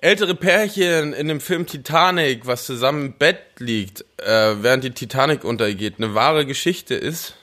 [0.00, 5.44] ältere Pärchen in dem Film Titanic, was zusammen im Bett liegt, äh, während die Titanic
[5.44, 7.34] untergeht, eine wahre Geschichte ist?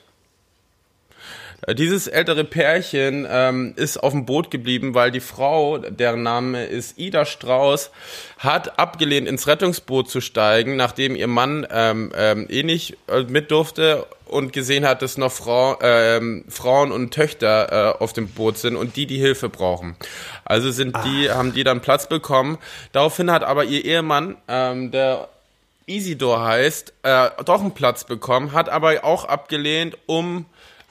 [1.62, 6.66] Äh, Dieses ältere Pärchen ähm, ist auf dem Boot geblieben, weil die Frau, deren Name
[6.66, 7.90] ist Ida Strauß,
[8.38, 13.50] hat abgelehnt, ins Rettungsboot zu steigen, nachdem ihr Mann ähm, ähm, eh nicht äh, mit
[13.50, 18.58] durfte und gesehen hat, dass noch Frau, ähm, Frauen und Töchter äh, auf dem Boot
[18.58, 19.96] sind und die die Hilfe brauchen.
[20.44, 22.58] Also sind die, haben die dann Platz bekommen.
[22.92, 25.28] Daraufhin hat aber ihr Ehemann, ähm, der
[25.86, 30.46] Isidor heißt, äh, doch einen Platz bekommen, hat aber auch abgelehnt, um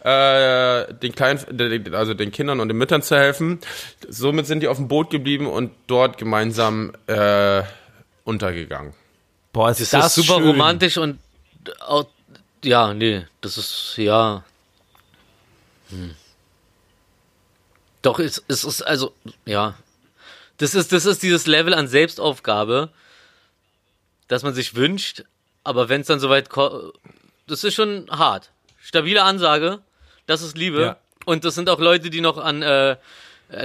[0.05, 3.59] äh, den kleinen, also den Kindern und den Müttern zu helfen.
[4.07, 7.63] Somit sind die auf dem Boot geblieben und dort gemeinsam äh,
[8.23, 8.93] untergegangen.
[9.51, 10.51] Boah, ist Das, das, ist super schön.
[10.51, 11.19] romantisch und
[11.79, 12.05] auch,
[12.63, 14.43] ja, nee, das ist, ja.
[15.89, 16.13] Hm.
[18.03, 19.11] Doch, es, es ist, also,
[19.45, 19.75] ja.
[20.57, 22.89] Das ist, das ist dieses Level an Selbstaufgabe,
[24.27, 25.23] das man sich wünscht,
[25.63, 26.93] aber wenn es dann soweit kommt,
[27.47, 28.51] das ist schon hart.
[28.79, 29.79] Stabile Ansage,
[30.25, 30.81] das ist Liebe.
[30.81, 30.97] Ja.
[31.25, 32.97] Und das sind auch Leute, die noch an äh,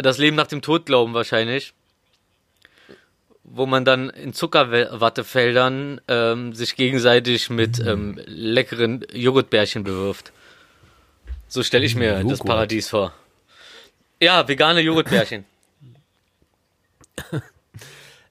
[0.03, 1.75] das Leben nach dem Tod glauben, wahrscheinlich.
[3.45, 10.33] Wo man dann in Zuckerwattefeldern ähm, sich gegenseitig mit ähm, leckeren Joghurtbärchen bewirft.
[11.49, 12.47] So stelle ich mir das Joghurt.
[12.47, 13.13] Paradies vor.
[14.21, 15.45] Ja, vegane Joghurtbärchen.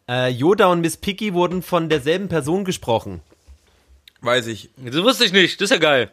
[0.10, 3.22] Äh, Yoda und Miss Piggy wurden von derselben Person gesprochen.
[4.22, 4.72] Weiß ich.
[4.78, 6.12] Das wusste ich nicht, das ist ja geil.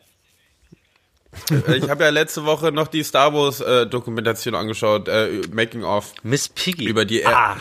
[1.51, 5.85] Äh, Ich habe ja letzte Woche noch die Star Wars äh, Dokumentation angeschaut, äh, Making
[5.85, 6.85] of, Miss Piggy.
[6.87, 7.57] über die er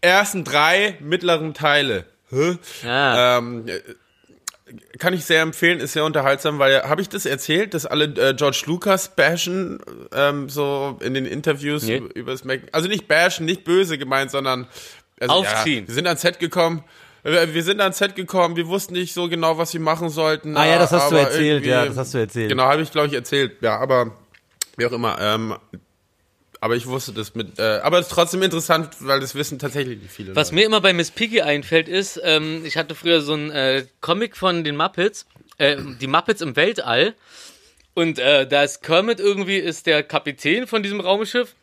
[0.00, 2.04] ersten drei mittleren Teile.
[2.30, 2.56] Hä?
[2.84, 3.38] ja.
[3.38, 3.80] Ähm, äh,
[4.98, 8.34] kann ich sehr empfehlen, ist sehr unterhaltsam, weil habe ich das erzählt, dass alle äh,
[8.34, 9.80] George Lucas bashen,
[10.14, 11.96] ähm, so in den Interviews Nee.
[11.98, 14.66] über, über das Making, also nicht bashen, nicht böse gemeint, sondern
[15.20, 15.82] also, Aufziehen.
[15.84, 16.82] Ja, wir sind ans Set gekommen.
[17.24, 20.56] Äh, Wir sind ans Set gekommen, wir wussten nicht so genau, was wir machen sollten.
[20.56, 22.48] Ah ja, das hast du erzählt, ja, das hast du erzählt.
[22.48, 23.56] Genau, habe ich, glaube ich, erzählt.
[23.60, 24.12] Ja, aber
[24.76, 25.18] wie auch immer.
[25.20, 25.56] Ähm,
[26.60, 27.58] aber ich wusste das mit.
[27.58, 30.36] Äh, aber es ist trotzdem interessant, weil das wissen tatsächlich nicht viele.
[30.36, 30.54] Was Leute.
[30.54, 34.36] mir immer bei Miss Piggy einfällt, ist, ähm, ich hatte früher so einen äh, Comic
[34.36, 35.26] von den Muppets,
[35.58, 37.14] äh, die Muppets im Weltall.
[37.94, 41.54] Und äh, da ist Kermit irgendwie ist der Kapitän von diesem Raumschiff.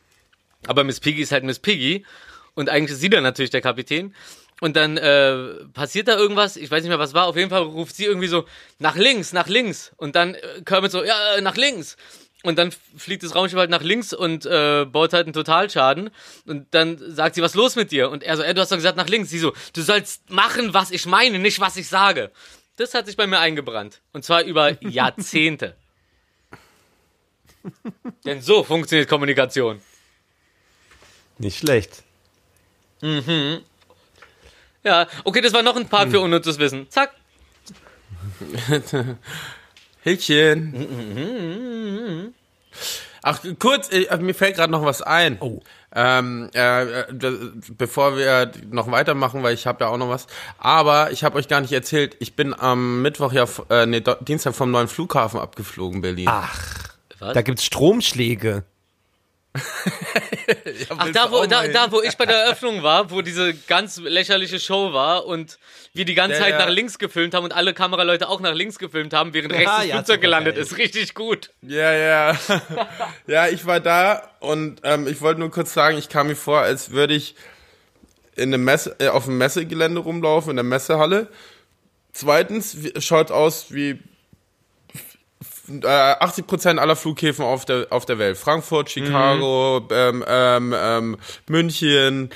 [0.67, 2.05] Aber Miss Piggy ist halt Miss Piggy.
[2.53, 4.13] Und eigentlich ist sie dann natürlich der Kapitän.
[4.61, 7.27] Und dann äh, passiert da irgendwas, ich weiß nicht mehr, was war.
[7.27, 8.45] Auf jeden Fall ruft sie irgendwie so,
[8.77, 9.91] nach links, nach links.
[9.97, 11.95] Und dann äh, Kermit so, ja, äh, nach links.
[12.43, 16.09] Und dann fliegt das Raumschiff halt nach links und äh, baut halt einen Totalschaden.
[16.45, 18.09] Und dann sagt sie, was ist los mit dir?
[18.09, 19.29] Und er so, ey, du hast doch gesagt nach links.
[19.29, 22.31] Sie so, du sollst machen, was ich meine, nicht was ich sage.
[22.77, 24.01] Das hat sich bei mir eingebrannt.
[24.13, 25.75] Und zwar über Jahrzehnte.
[28.25, 29.81] Denn so funktioniert Kommunikation.
[31.39, 32.03] Nicht schlecht.
[34.83, 36.89] Ja, okay, das war noch ein Part für unnützes Wissen.
[36.89, 37.11] Zack.
[40.03, 40.73] Häkchen.
[43.21, 45.37] Ach, kurz, äh, mir fällt gerade noch was ein.
[45.41, 45.59] Oh.
[45.93, 47.11] Ähm, äh, äh,
[47.77, 50.27] bevor wir noch weitermachen, weil ich habe ja auch noch was.
[50.57, 54.55] Aber ich habe euch gar nicht erzählt, ich bin am Mittwoch ja, äh, nee, Dienstag
[54.55, 56.27] vom neuen Flughafen abgeflogen, Berlin.
[56.29, 57.33] Ach, Was?
[57.33, 58.63] da gibt's Stromschläge.
[60.97, 64.59] Ach, da wo, da, da, wo ich bei der Eröffnung war, wo diese ganz lächerliche
[64.59, 65.57] Show war und
[65.93, 66.59] wir die ganze Ja, Zeit ja.
[66.59, 69.77] nach links gefilmt haben und alle Kameraleute auch nach links gefilmt haben, während rechts Ja,
[69.77, 70.63] das ja, Flugzeug gelandet geil.
[70.63, 70.77] ist.
[70.77, 71.51] Richtig gut.
[71.61, 72.37] Ja, ja.
[73.27, 76.59] ja, ich war da und ähm, ich wollte nur kurz sagen, ich kam mir vor,
[76.59, 77.35] als würde ich
[78.35, 81.27] in einem Messe, äh, auf dem Messegelände rumlaufen, in der Messehalle.
[82.13, 83.99] Zweitens schaut aus wie
[85.69, 88.37] äh, 80 Prozent aller Flughäfen auf der auf der Welt.
[88.37, 91.17] Frankfurt, Chicago, ähm, ähm, ähm,
[91.47, 92.29] München.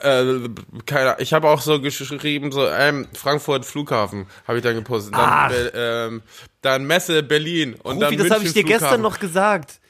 [0.00, 0.24] Äh,
[0.86, 5.14] keine, ich habe auch so geschrieben, so ähm, Frankfurt Flughafen habe ich dann gepostet.
[5.14, 6.22] Dann, ähm,
[6.60, 9.02] dann Messe Berlin und Rufi, dann das habe ich München dir gestern Flughafen.
[9.02, 9.80] noch gesagt.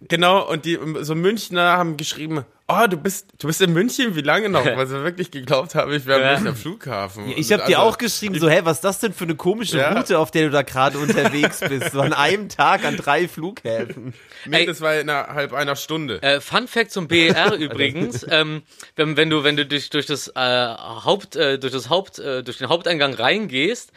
[0.00, 4.22] Genau, und die so Münchner haben geschrieben, oh, du bist, du bist in München, wie
[4.22, 4.64] lange noch?
[4.64, 6.26] Weil sie wirklich geglaubt haben, ich wäre Ja.
[6.28, 7.28] am Münchner Flughafen.
[7.36, 9.78] Ich habe dir Also, auch geschrieben, so, hä, was ist das denn für eine komische
[9.78, 9.92] Ja.
[9.92, 11.92] Route, auf der du da gerade unterwegs bist?
[11.92, 14.14] So an einem Tag an drei Flughäfen.
[14.46, 14.66] Nee, Ey.
[14.66, 16.22] das war innerhalb einer Stunde.
[16.22, 18.62] Äh, Fun Fact zum BER übrigens, ähm,
[18.96, 22.42] wenn, wenn du wenn du durch durch das äh, Haupt äh, durch das Haupt äh,
[22.42, 23.92] durch den Haupteingang reingehst,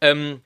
[0.00, 0.40] ähm,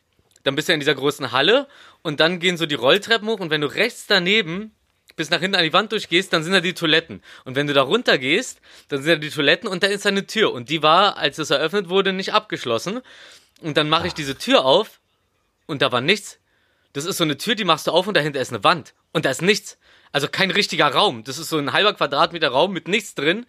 [0.44, 1.66] dann bist du in dieser großen Halle
[2.02, 4.70] und dann gehen so die Rolltreppen hoch und wenn du rechts daneben
[5.16, 7.22] bis nach hinten an die Wand durchgehst, dann sind da die Toiletten.
[7.44, 10.26] Und wenn du da runter gehst, dann sind da die Toiletten und da ist eine
[10.26, 10.52] Tür.
[10.52, 13.00] Und die war, als es eröffnet wurde, nicht abgeschlossen.
[13.60, 15.00] Und dann mache ich diese Tür auf
[15.66, 16.38] und da war nichts.
[16.92, 18.94] Das ist so eine Tür, die machst du auf und dahinter ist eine Wand.
[19.12, 19.78] Und da ist nichts.
[20.12, 21.24] Also kein richtiger Raum.
[21.24, 23.46] Das ist so ein halber Quadratmeter Raum mit nichts drin.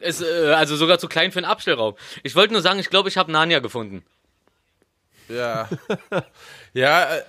[0.00, 1.96] Ist, äh, also sogar zu klein für einen Abstellraum.
[2.22, 4.04] Ich wollte nur sagen, ich glaube, ich habe Narnia gefunden.
[5.28, 5.68] Ja.
[6.74, 7.22] ja, äh,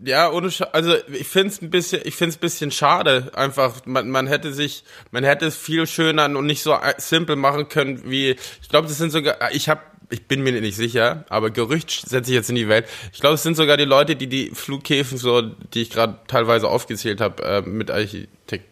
[0.00, 3.30] ja, ohne Scha also ich find's ein bisschen, ich find's ein bisschen schade.
[3.34, 7.36] Einfach, man, man hätte sich, man hätte es viel schöner und nicht so äh, simpel
[7.36, 11.24] machen können wie, ich glaube, das sind sogar, ich habe ich bin mir nicht sicher,
[11.28, 12.86] aber Gerücht setze ich jetzt in die Welt.
[13.12, 16.68] Ich glaube, es sind sogar die Leute, die die Flughäfen so, die ich gerade teilweise
[16.68, 18.70] aufgezählt habe, äh, mit Architekten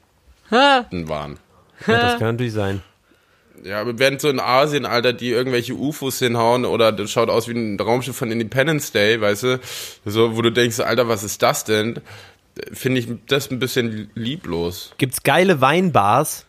[0.50, 1.38] Ha, waren.
[1.86, 2.82] Ja, das kann natürlich sein.
[3.64, 7.48] Ja, aber während so in Asien, Alter, die irgendwelche UFOs hinhauen oder das schaut aus
[7.48, 9.60] wie ein Raumschiff von Independence Day, weißt du,
[10.04, 12.00] so, wo du denkst, Alter, was ist das denn?
[12.72, 14.92] Finde ich das ein bisschen lieblos.
[14.98, 16.44] Gibt's geile Weinbars?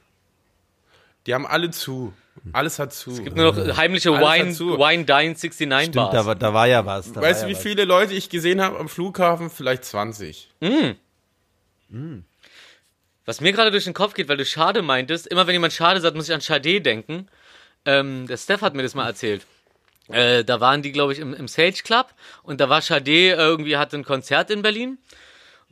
[1.26, 2.12] Die haben alle zu.
[2.52, 3.12] Alles hat zu.
[3.12, 4.78] nur noch heimliche Alles Wine, zu.
[4.78, 5.54] Wine Dine 69
[5.84, 6.26] Stimmt, da, Bars.
[6.26, 7.12] war- da war ja was.
[7.14, 7.64] Da weißt du, wie ja was.
[7.64, 9.50] viele Leute ich gesehen habe am Flughafen?
[9.50, 10.52] Vielleicht 20.
[13.26, 16.00] Was mir gerade durch den Kopf geht, weil du Schade meintest, immer wenn jemand Schade
[16.00, 17.28] sagt, muss ich an Schade denken.
[17.86, 19.46] Ähm, der Steph hat mir das mal erzählt.
[20.10, 22.14] Äh, da waren die, glaube ich, im, im Sage Club
[22.44, 25.00] und da war Schade irgendwie, hatte ein Konzert in Berlin.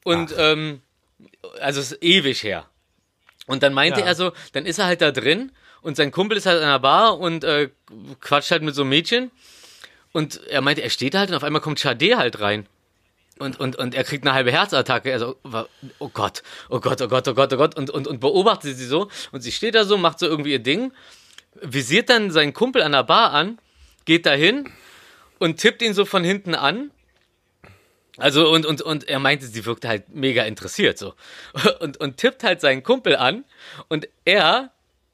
[0.03, 0.81] Und, ähm,
[1.59, 2.65] also es ist ewig her.
[3.45, 4.07] Und dann meinte Ja.
[4.07, 5.51] er so, dann ist er halt da drin
[5.81, 7.69] und sein Kumpel ist halt an der Bar und äh,
[8.21, 9.31] quatscht halt mit so einem Mädchen.
[10.11, 12.67] Und er meinte, er steht halt und auf einmal kommt Schade halt rein.
[13.43, 15.11] Und, und, und er kriegt eine halbe Herzattacke.
[15.13, 15.67] Also, wa-
[15.99, 17.75] oh Gott, oh Gott, oh Gott, oh Gott, oh Gott.
[17.77, 19.09] Und, und, und beobachtet sie so.
[19.31, 20.91] Und sie steht da so, macht so irgendwie ihr Ding,
[21.61, 23.59] visiert dann seinen Kumpel an der Bar an,
[24.05, 24.69] geht dahin
[25.39, 26.91] und tippt ihn so von hinten an.
[28.17, 31.15] Also, und, und, und er meinte, sie wirkte halt mega interessiert so.
[31.79, 33.43] Und, und tippt halt seinen Kumpel an.
[33.89, 34.71] Und er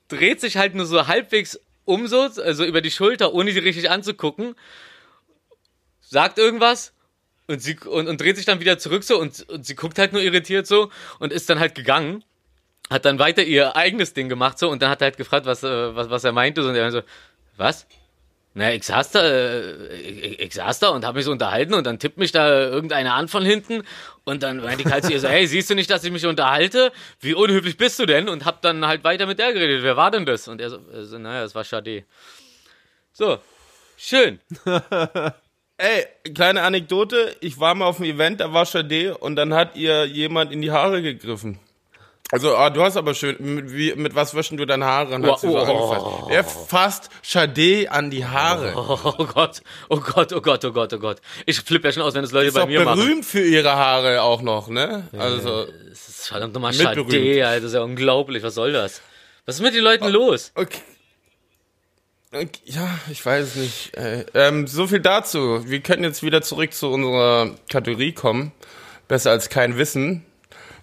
[0.10, 3.90] dreht sich halt nur so halbwegs um so, also über die Schulter, ohne sie richtig
[3.90, 4.54] anzugucken.
[6.02, 6.94] Sagt irgendwas
[7.50, 10.14] und sie und, und dreht sich dann wieder zurück so und, und sie guckt halt
[10.14, 12.24] nur irritiert so und ist dann halt gegangen.
[12.90, 15.64] Hat dann weiter ihr eigenes Ding gemacht so und dann hat er halt gefragt, was,
[15.64, 17.02] äh, was, was er meinte so, und er so,
[17.58, 17.88] was?
[18.54, 21.86] Na, ich saß da, äh, ich, ich saß da und habe mich so unterhalten und
[21.86, 23.84] dann tippt mich da irgendeiner an von hinten
[24.26, 26.26] und dann meinte ich halt zu ihr so, hey, siehst du nicht, dass ich mich
[26.26, 26.92] unterhalte?
[27.20, 28.30] Wie unhöflich bist du denn?
[28.30, 29.84] Und hab dann halt weiter mit der geredet.
[29.84, 30.48] Wer war denn das?
[30.48, 32.06] Und er so, äh, so naja, das war Schade.
[33.12, 33.40] So,
[33.98, 34.40] schön.
[35.82, 36.06] Ey,
[36.36, 37.36] kleine Anekdote.
[37.40, 40.62] Ich war mal auf einem Event, da war Sade und dann hat ihr jemand in
[40.62, 41.58] die Haare gegriffen.
[42.32, 45.16] Also, ah, du hast aber schön, mit, wie, mit was wäschen du deine Haare?
[45.16, 45.64] Und hat sie so Oh, oh.
[45.64, 46.30] angefasst.
[46.32, 48.74] Er fasst Sade an die Haare.
[48.76, 51.22] Oh Gott, oh Gott, oh Gott, oh Gott, oh Gott.
[51.46, 53.00] Ich flippe ja schon aus, wenn das Leute ist bei mir machen.
[53.00, 55.08] berühmt für ihre Haare auch noch, ne?
[55.18, 57.14] Also, Das ist verdammt nochmal berühmt.
[57.16, 58.44] Alter, das ist ja unglaublich.
[58.44, 59.02] Was soll das?
[59.46, 60.52] Was ist mit den Leuten los?
[60.56, 60.82] okay.
[62.32, 63.98] Okay, Ja, ich weiß es nicht.
[63.98, 64.24] Ey.
[64.36, 65.68] Ähm, so viel dazu.
[65.68, 68.52] Wir können jetzt wieder zurück zu unserer Kategorie kommen.
[69.08, 70.24] Besser als kein Wissen.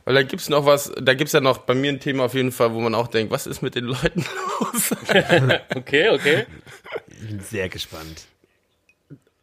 [0.05, 2.53] Weil da gibt's noch was, da gibt's ja noch bei mir ein Thema auf jeden
[2.53, 4.25] Fall, wo man auch denkt, was ist mit den Leuten
[4.61, 4.91] los?
[5.75, 6.47] Okay, okay.
[7.09, 8.23] Ich bin sehr gespannt.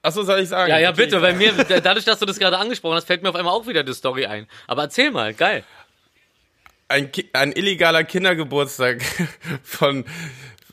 [0.02, 0.70] Achso, soll ich sagen?
[0.70, 3.30] Ja, ja, Okay, bitte, weil mir, dadurch, dass du das gerade angesprochen hast, fällt mir
[3.30, 4.48] auf einmal auch wieder die Story ein.
[4.68, 5.64] Aber erzähl mal, geil.
[6.88, 9.02] ein, ein illegaler Kindergeburtstag
[9.64, 10.06] von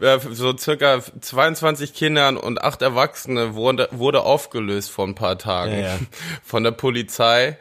[0.00, 5.72] äh, so circa 22 Kindern und acht Erwachsene wurde, wurde aufgelöst vor ein paar Tagen
[5.72, 5.98] Ja, ja.
[6.42, 7.56] von der Polizei.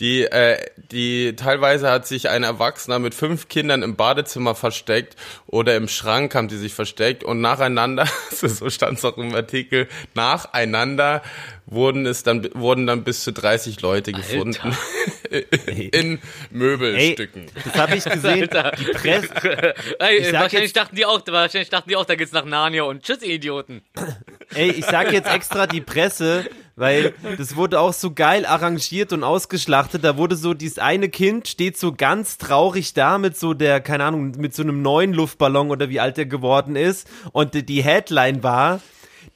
[0.00, 0.58] Die, äh,
[0.90, 5.14] die teilweise hat sich ein Erwachsener mit fünf Kindern im Badezimmer versteckt
[5.46, 9.88] oder im Schrank haben die sich versteckt und nacheinander, so stand es auch im Artikel,
[10.14, 11.22] nacheinander
[11.66, 14.76] wurden es dann wurden dann bis zu 30 Leute gefunden
[15.92, 16.18] in
[16.50, 17.46] Möbelstücken.
[17.64, 18.48] Das habe ich gesehen.
[18.78, 22.44] Die Presse, Ey, wahrscheinlich jetzt- dachten die auch, wahrscheinlich dachten die auch, da geht's nach
[22.44, 23.82] Narnia und tschüss, ihr Idioten.
[24.54, 29.22] ey, ich sag jetzt extra die Presse, weil das wurde auch so geil arrangiert und
[29.24, 30.04] ausgeschlachtet.
[30.04, 34.04] Da wurde so, dieses eine Kind steht so ganz traurig da mit so der, keine
[34.04, 37.08] Ahnung, mit so einem neuen Luftballon oder wie alt der geworden ist.
[37.32, 38.80] Und die Headline war,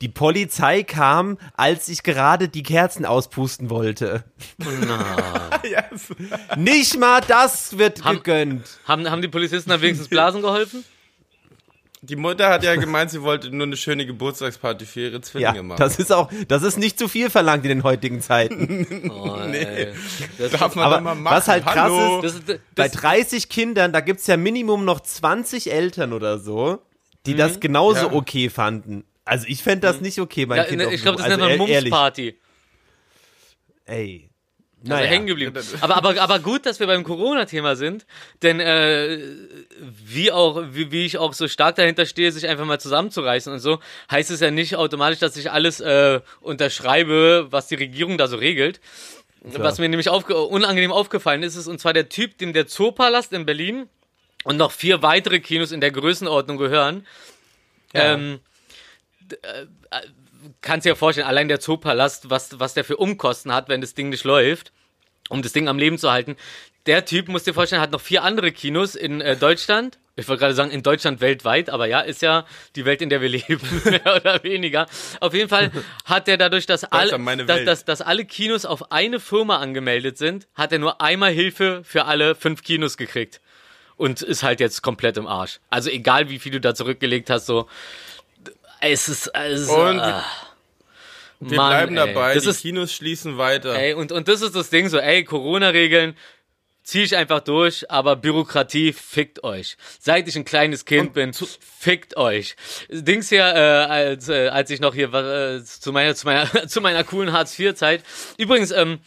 [0.00, 4.24] die Polizei kam, als ich gerade die Kerzen auspusten wollte.
[4.58, 4.70] So-
[6.56, 8.78] Nicht mal das wird Haben- gegönnt.
[8.84, 10.84] Haben, haben die Polizisten da wenigstens Blasen geholfen?
[12.00, 15.62] Die Mutter hat ja gemeint, sie wollte nur eine schöne Geburtstagsparty für ihre Zwillinge Ja,
[15.64, 15.80] machen.
[15.80, 19.10] das ist auch, das ist nicht zu viel verlangt in den heutigen Zeiten.
[19.10, 19.88] Oh, nee.
[20.38, 21.34] Das, Darf man Aber doch mal machen.
[21.36, 22.20] was halt krass Hallo.
[22.22, 26.78] das, das, Bei das, 30 Kindern, da gibt's ja Minimum noch 20 Eltern oder so,
[27.26, 28.12] die das genauso Ja.
[28.12, 29.02] okay fanden.
[29.28, 31.58] Also ich fänd das nicht okay, mein ja, Kind ne, ich glaube, das also nennt
[31.58, 31.68] man.
[31.68, 32.38] Mumsparty.
[33.84, 34.30] Ey.
[34.80, 35.06] Also Naja.
[35.08, 35.52] hängen geblieben.
[35.80, 38.06] Aber, aber, aber gut, dass wir beim Corona-Thema sind,
[38.42, 39.18] denn äh,
[39.80, 43.58] wie auch, wie, wie ich auch so stark dahinter stehe, sich einfach mal zusammenzureißen und
[43.58, 48.28] so, heißt es ja nicht automatisch, dass ich alles äh, unterschreibe, was die Regierung da
[48.28, 48.80] so regelt.
[49.40, 53.32] Was mir nämlich aufge unangenehm aufgefallen ist, ist und zwar der Typ, dem der Zoopalast
[53.32, 53.88] in Berlin
[54.44, 57.06] und noch vier weitere Kinos in der Größenordnung gehören.
[57.94, 58.47] Ähm, d-
[59.32, 60.00] äh, äh,
[60.60, 63.94] kannst dir ja vorstellen, allein der Zoopalast, was, was der für Umkosten hat, wenn das
[63.94, 64.72] Ding nicht läuft,
[65.28, 66.36] um das Ding am Leben zu halten.
[66.86, 69.98] Der Typ, musst dir vorstellen, hat noch vier andere Kinos in äh, Deutschland.
[70.16, 73.20] Ich wollte gerade sagen, in Deutschland weltweit, aber ja, ist ja die Welt, in der
[73.20, 74.86] wir leben, mehr oder weniger.
[75.20, 75.70] Auf jeden Fall
[76.04, 80.48] hat er dadurch, dass, alle, dass, dass, dass alle Kinos auf eine Firma angemeldet sind,
[80.54, 83.40] hat er nur einmal Hilfe für alle fünf Kinos gekriegt.
[83.96, 85.58] Und ist halt jetzt komplett im Arsch.
[85.70, 87.68] Also egal, wie viel du da zurückgelegt hast, so.
[88.80, 89.30] Es ist.
[89.34, 90.24] Es ist Und ah,
[91.40, 93.74] Wir Mann, bleiben dabei, Das die ist, Kinos schließen weiter.
[93.74, 96.16] ey, und, und das ist das Ding so, ey, Corona-Regeln
[96.82, 99.76] ziehe ich einfach durch, aber Bürokratie fickt euch.
[100.00, 102.56] Seit ich ein kleines Kind bin, fickt euch.
[102.88, 106.66] Dings hier, äh, als, äh, als ich noch hier war, äh, zu meiner, zu meiner,
[106.68, 108.02] zu meiner coolen Hartz-IV-Zeit.
[108.38, 109.00] Übrigens, ähm,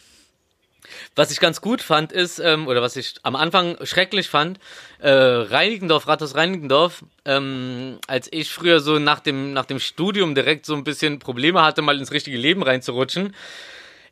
[1.16, 4.60] was ich ganz gut fand ist, ähm, oder was ich am Anfang schrecklich fand,
[5.00, 10.66] äh, Reinickendorf, Rathaus Reinickendorf, ähm, als ich früher so nach dem, nach dem Studium direkt
[10.66, 13.36] so ein bisschen Probleme hatte, mal ins richtige Leben reinzurutschen,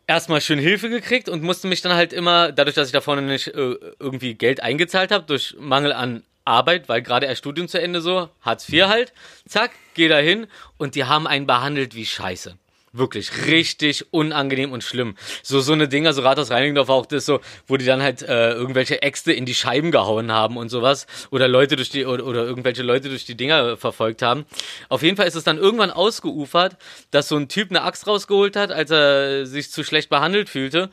[0.08, 3.22] erstmal schön Hilfe gekriegt und musste mich dann halt immer, dadurch, dass ich da vorne
[3.22, 7.80] nicht äh, irgendwie Geld eingezahlt habe, durch Mangel an Arbeit, weil gerade erst Studium zu
[7.80, 9.14] Ende so, Hartz IV halt,
[9.48, 12.58] zack, geh da hin und die haben einen behandelt wie Scheiße.
[12.92, 15.16] Wirklich richtig unangenehm und schlimm.
[15.44, 18.52] So so eine Dinger, so Rathaus Reinigendorf auch das so, wo die dann halt äh,
[18.52, 22.44] irgendwelche Äxte in die Scheiben gehauen haben und sowas oder Leute durch die oder, oder
[22.46, 24.46] irgendwelche Leute durch die Dinger verfolgt haben.
[24.90, 26.78] Auf jeden Fall ist es dann irgendwann ausgeufert,
[27.12, 30.90] dass so ein Typ eine Axt rausgeholt hat, als er sich zu schlecht behandelt fühlte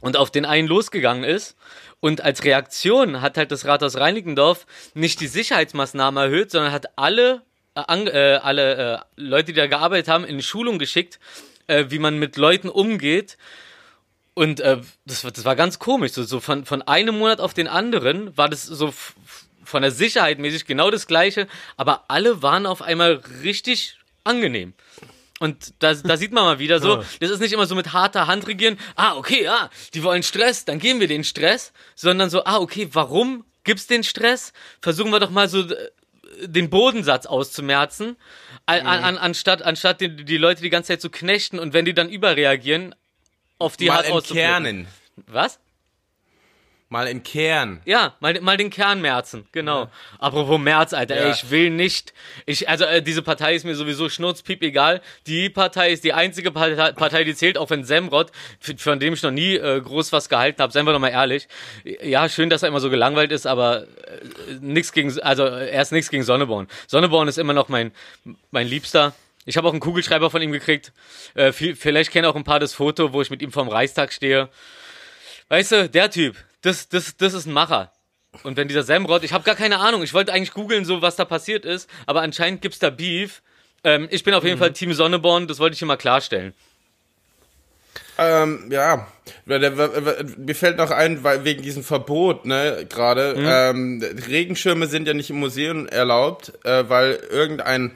[0.00, 1.56] und auf den einen losgegangen ist.
[2.00, 7.42] Und als Reaktion hat halt das Rathaus Reinickendorf nicht die Sicherheitsmaßnahmen erhöht, sondern hat alle,
[7.82, 11.18] an, äh, alle äh, Leute, die da gearbeitet haben, in die Schulung geschickt,
[11.66, 13.36] äh, wie man mit Leuten umgeht.
[14.34, 16.12] Und äh, das, war- das war ganz komisch.
[16.12, 18.92] So, so von, von einem Monat auf den anderen war das so
[19.64, 24.72] von der Sicherheit mäßig genau das gleiche, aber alle waren auf einmal richtig angenehm.
[25.40, 28.26] Und da, da sieht man mal wieder so, das ist nicht immer so mit harter
[28.26, 32.44] Hand regieren, ah, okay, ja, die wollen Stress, dann geben wir den Stress, sondern so,
[32.44, 34.52] ah, okay, warum gibt's den Stress?
[34.80, 35.90] Versuchen wir doch mal so äh,
[36.42, 38.16] den Bodensatz auszumerzen,
[38.66, 41.84] an, an, an, anstatt, anstatt die, die Leute die ganze Zeit zu knechten und wenn
[41.84, 42.94] die dann überreagieren,
[43.58, 44.88] auf die Mal hart entkernen.
[45.26, 45.58] Was?
[46.90, 47.82] Mal im Kern.
[47.84, 49.90] Ja, mal, mal den Kern merzen, genau.
[50.18, 51.30] Apropos Merz, Alter, ey, Ja.
[51.34, 52.14] ich will nicht,
[52.46, 55.02] ich, also äh, diese Partei ist mir sowieso schnurzpiep egal.
[55.26, 58.32] Die Partei ist die einzige Partei, Partei die zählt, auch wenn Semrod,
[58.78, 61.46] von dem ich noch nie äh, groß was gehalten habe, seien wir doch mal ehrlich.
[62.02, 63.86] Ja, schön, dass er immer so gelangweilt ist, aber äh,
[64.62, 66.68] nix gegen, also äh, er ist nichts gegen Sonneborn.
[66.86, 67.92] Sonneborn ist immer noch mein,
[68.50, 69.12] mein Liebster.
[69.44, 70.92] Ich habe auch einen Kugelschreiber von ihm gekriegt.
[71.34, 74.10] Äh, viel, vielleicht kennen auch ein paar das Foto, wo ich mit ihm vorm Reichstag
[74.14, 74.48] stehe.
[75.50, 77.92] Weißt du, der Typ, das, das, das ist ein Macher.
[78.42, 81.16] Und wenn dieser Samrod, ich habe gar keine Ahnung, ich wollte eigentlich googeln, so was
[81.16, 83.42] da passiert ist, aber anscheinend gibt's da Beef.
[83.84, 86.52] Ähm, ich bin auf jeden Fall Team Sonneborn, das wollte ich hier mal klarstellen.
[88.20, 89.06] Ähm, ja,
[89.46, 95.30] mir fällt noch ein, weil wegen diesem Verbot, ne, gerade, ähm, Regenschirme sind ja nicht
[95.30, 97.92] im Museum erlaubt, äh, weil irgendein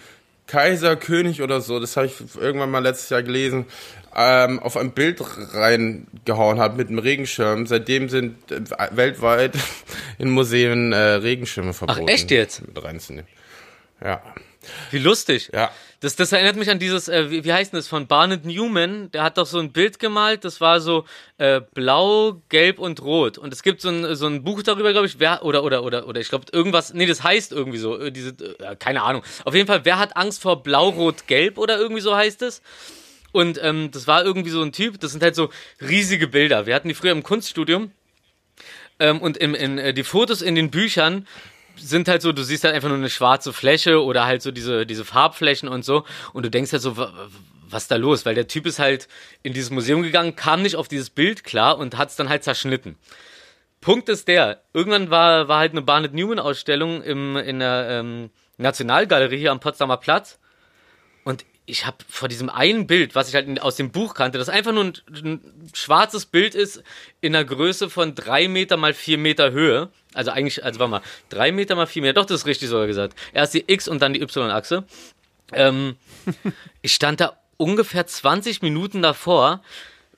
[0.46, 3.66] Kaiser, König oder so, das habe ich irgendwann mal letztes Jahr gelesen,
[4.14, 5.22] ähm, auf ein Bild
[5.54, 7.66] reingehauen hat mit einem Regenschirm.
[7.66, 8.60] Seitdem sind äh,
[8.92, 9.54] weltweit
[10.18, 12.08] in Museen äh, Regenschirme verboten.
[12.08, 12.66] echt jetzt?
[12.66, 13.28] Mit reinzunehmen.
[14.02, 14.22] Ja.
[14.90, 15.50] Wie lustig.
[15.52, 15.70] Ja.
[16.00, 19.10] Das, das erinnert mich an dieses, äh, wie, wie heißt denn das, von Barnett Newman,
[19.12, 21.04] der hat doch so ein Bild gemalt, das war so
[21.38, 23.38] äh, blau, gelb und rot.
[23.38, 26.08] Und es gibt so ein, so ein Buch darüber, glaube ich, wer, oder, oder, oder,
[26.08, 29.22] oder ich glaube irgendwas, nee, das heißt irgendwie so, äh, diese, äh, keine Ahnung.
[29.44, 32.62] Auf jeden Fall, wer hat Angst vor blau, rot, gelb oder irgendwie so heißt es?
[33.32, 36.66] Und ähm, das war irgendwie so ein Typ, das sind halt so riesige Bilder.
[36.66, 37.90] Wir hatten die früher im Kunststudium
[38.98, 41.26] ähm, und im, in, äh, die Fotos in den Büchern
[41.76, 44.84] sind halt so, du siehst halt einfach nur eine schwarze Fläche oder halt so diese,
[44.84, 46.04] diese Farbflächen und so
[46.34, 47.28] und du denkst halt so, wa- wa-
[47.70, 48.26] was da los?
[48.26, 49.08] Weil der Typ ist halt
[49.42, 52.44] in dieses Museum gegangen, kam nicht auf dieses Bild klar und hat es dann halt
[52.44, 52.96] zerschnitten.
[53.80, 58.30] Punkt ist der, irgendwann war, war halt eine Barnett Newman Ausstellung im, in der, ähm,
[58.58, 60.38] Nationalgalerie hier am Potsdamer Platz.
[61.72, 64.72] Ich habe vor diesem einen Bild, was ich halt aus dem Buch kannte, das einfach
[64.72, 64.92] nur ein,
[65.24, 66.82] ein schwarzes Bild ist
[67.22, 69.88] in einer Größe von drei Meter mal vier Meter Höhe.
[70.12, 72.86] Also eigentlich, also warte mal, drei Meter mal vier Meter, doch, das ist richtig sogar
[72.86, 73.18] gesagt.
[73.32, 74.84] Erst die X und dann die Y-Achse.
[75.54, 75.96] Ähm,
[76.82, 79.62] ich stand da ungefähr 20 Minuten davor,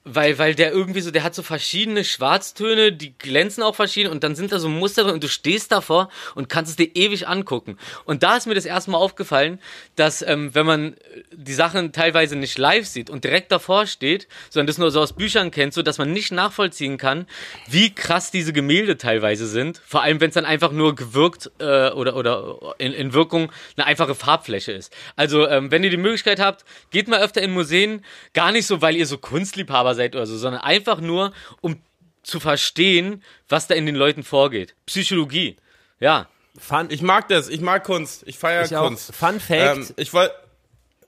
[0.05, 4.23] weil, weil der irgendwie so, der hat so verschiedene Schwarztöne, die glänzen auch verschieden und
[4.23, 7.27] dann sind da so Muster drin und du stehst davor und kannst es dir ewig
[7.27, 7.79] angucken.
[8.05, 9.59] Und da ist mir das erste Mal aufgefallen,
[9.97, 10.97] dass ähm, wenn man
[11.33, 15.15] die Sachen teilweise nicht live sieht und direkt davor steht, sondern das nur so aus
[15.15, 17.27] Büchern kennt, so dass man nicht nachvollziehen kann,
[17.67, 19.81] wie krass diese Gemälde teilweise sind.
[19.87, 23.87] Vor allem, wenn es dann einfach nur gewirkt äh, oder, oder in, in Wirkung eine
[23.87, 24.95] einfache Farbfläche ist.
[25.17, 28.05] Also, ähm, wenn ihr die Möglichkeit habt, geht mal öfter in Museen.
[28.35, 31.77] Gar nicht so, weil ihr so Kunstliebhaber seid oder so, sondern einfach nur, um
[32.23, 34.75] zu verstehen, was da in den Leuten vorgeht.
[34.87, 35.57] Psychologie.
[36.01, 36.29] Ja.
[36.59, 38.87] Fun, Ich mag das, ich mag Kunst, ich feiere ich auch.
[38.87, 39.15] Kunst.
[39.15, 39.77] Fun Fact.
[39.77, 40.35] Ähm, ich wollte,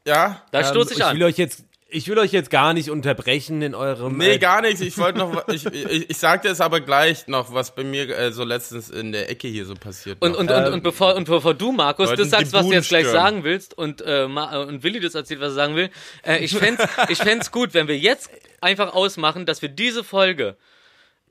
[0.06, 1.16] ja, Da ähm, stoße ich ich an.
[1.16, 1.64] will euch jetzt,
[1.96, 4.18] ich will euch jetzt gar nicht unterbrechen in eurem.
[4.18, 4.82] nee, äh, gar nichts.
[4.82, 8.32] Ich wollte noch, ich, ich, ich sagte es aber gleich noch, was bei mir äh,
[8.32, 10.20] so letztens in der Ecke hier so passiert.
[10.20, 10.40] Und, noch.
[10.40, 13.44] und, und, und, bevor, und bevor du, Markus, das sagst, was du jetzt gleich sagen
[13.44, 15.88] willst und, äh, und Willi das erzählt, was er sagen will,
[16.22, 18.30] äh, ich fänd's, ich fänd's gut, wenn wir jetzt
[18.60, 20.56] einfach ausmachen, dass wir diese Folge,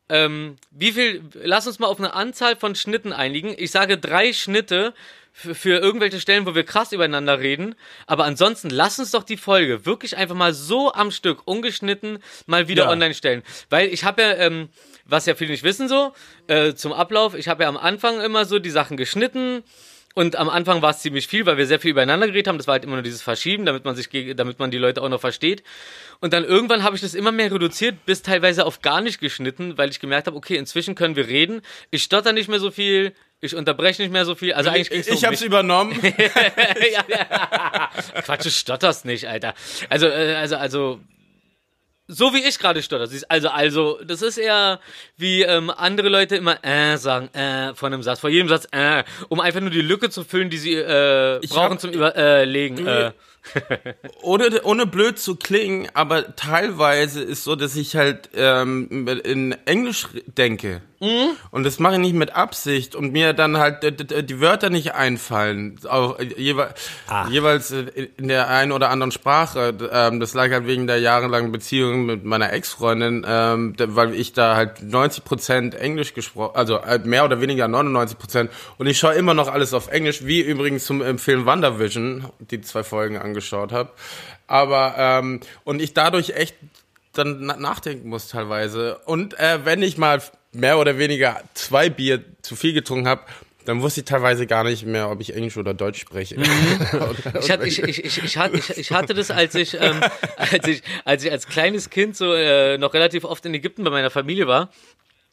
[0.09, 3.53] ähm, wie viel, lass uns mal auf eine Anzahl von Schnitten einigen.
[3.55, 4.93] Ich sage drei Schnitte
[5.37, 7.75] für, für irgendwelche Stellen, wo wir krass übereinander reden.
[8.07, 12.69] Aber ansonsten lass uns doch die Folge wirklich einfach mal so am Stück, ungeschnitten, mal
[12.69, 12.89] wieder Ja.
[12.89, 13.43] online stellen.
[13.69, 14.69] Weil ich habe ja, ähm,
[15.03, 16.13] was ja viele nicht wissen so,
[16.47, 19.63] äh, zum Ablauf, ich habe ja am Anfang immer so die Sachen geschnitten.
[20.17, 22.57] Und am Anfang war es ziemlich viel, weil wir sehr viel übereinander geredet haben.
[22.57, 24.07] Das war halt immer nur dieses Verschieben, damit man sich,
[24.37, 25.61] damit man die Leute auch noch versteht.
[26.21, 29.77] Und dann irgendwann habe ich das immer mehr reduziert, bis teilweise auf gar nicht geschnitten,
[29.77, 31.61] weil ich gemerkt habe, okay, inzwischen können wir reden.
[31.91, 33.13] Ich stotter nicht mehr so viel,
[33.45, 34.53] ich unterbreche nicht mehr so viel.
[34.53, 35.47] Also eigentlich ich, ging's ich, um hab's mich.
[35.47, 35.97] übernommen.
[36.91, 37.89] ja, ja.
[38.21, 39.53] Quatsch, du stotterst nicht, Alter.
[39.89, 40.99] Also, äh, also, also,
[42.07, 43.09] so wie ich gerade stotter.
[43.29, 44.79] Also, also, das ist eher
[45.17, 49.03] wie ähm, andere Leute immer äh sagen, äh, von einem Satz, vor jedem Satz, äh,
[49.29, 52.85] um einfach nur die Lücke zu füllen, die sie äh, Ich brauchen hab- zum Überlegen.
[52.85, 53.11] Äh,
[54.21, 60.07] ohne, ohne blöd zu klingen, aber teilweise ist so, dass ich halt ähm, in Englisch
[60.37, 60.81] denke.
[61.51, 63.83] Und das mache ich nicht mit Absicht und mir dann halt
[64.29, 65.77] die Wörter nicht einfallen.
[65.87, 66.73] Auch jewe
[67.29, 69.73] jeweils äh, in der einen oder anderen Sprache.
[69.91, 74.55] Ähm, das lag halt wegen der jahrelangen Beziehung mit meiner Ex-Freundin, ähm, weil ich da
[74.55, 78.49] halt 90% Englisch gesprochen, also halt mehr oder weniger 99%.
[78.77, 82.83] Und ich schaue immer noch alles auf Englisch, wie übrigens zum Film WandaVision, die zwei
[82.83, 83.91] Folgen angeschaut habe.
[84.47, 86.55] Aber, ähm, und ich dadurch echt
[87.13, 88.97] dann na nachdenken muss teilweise.
[89.05, 90.21] Und äh, wenn ich mal
[90.51, 93.21] mehr oder weniger zwei Bier zu viel getrunken habe,
[93.65, 96.35] dann wusste ich teilweise gar nicht mehr, ob ich Englisch oder Deutsch spreche.
[97.41, 98.23] Ich, hatte, ich, ich,
[98.77, 100.01] ich hatte das, als ich, ähm,
[100.37, 103.89] als ich, als ich als kleines Kind so äh, noch relativ oft in Ägypten bei
[103.89, 104.69] meiner Familie war,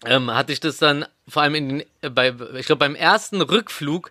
[0.05, 3.41] ähm, hatte ich das dann vor allem in den, äh, bei, ich glaube beim ersten
[3.41, 4.11] Rückflug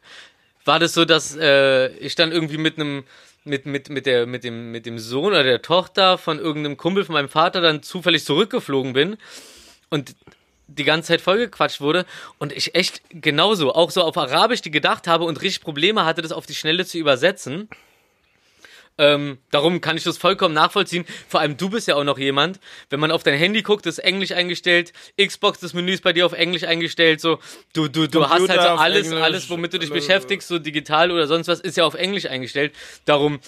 [0.64, 3.04] war das so, dass äh, ich dann irgendwie mit einem
[3.44, 7.06] mit, mit, mit, der, mit, dem, mit dem Sohn oder der Tochter von irgendeinem Kumpel
[7.06, 9.18] von meinem Vater dann zufällig zurückgeflogen bin
[9.90, 10.16] und
[10.68, 12.06] die ganze Zeit vollgequatscht wurde
[12.38, 16.22] und ich echt genauso, auch so auf Arabisch die gedacht habe und richtig Probleme hatte,
[16.22, 17.68] das auf die Schnelle zu übersetzen.
[19.02, 21.06] Ähm, darum kann ich das vollkommen nachvollziehen.
[21.28, 22.60] Vor allem du bist ja auch noch jemand,
[22.92, 26.24] wenn man auf dein Handy guckt, ist Englisch eingestellt, Xbox, das Menü ist bei dir
[26.24, 27.40] auf Englisch eingestellt, so
[27.74, 30.60] du du du hast halt so alles Englisch, alles, womit du dich äh, beschäftigst, so
[30.60, 32.76] digital oder sonst was, ist ja auf Englisch eingestellt.
[33.06, 33.40] Darum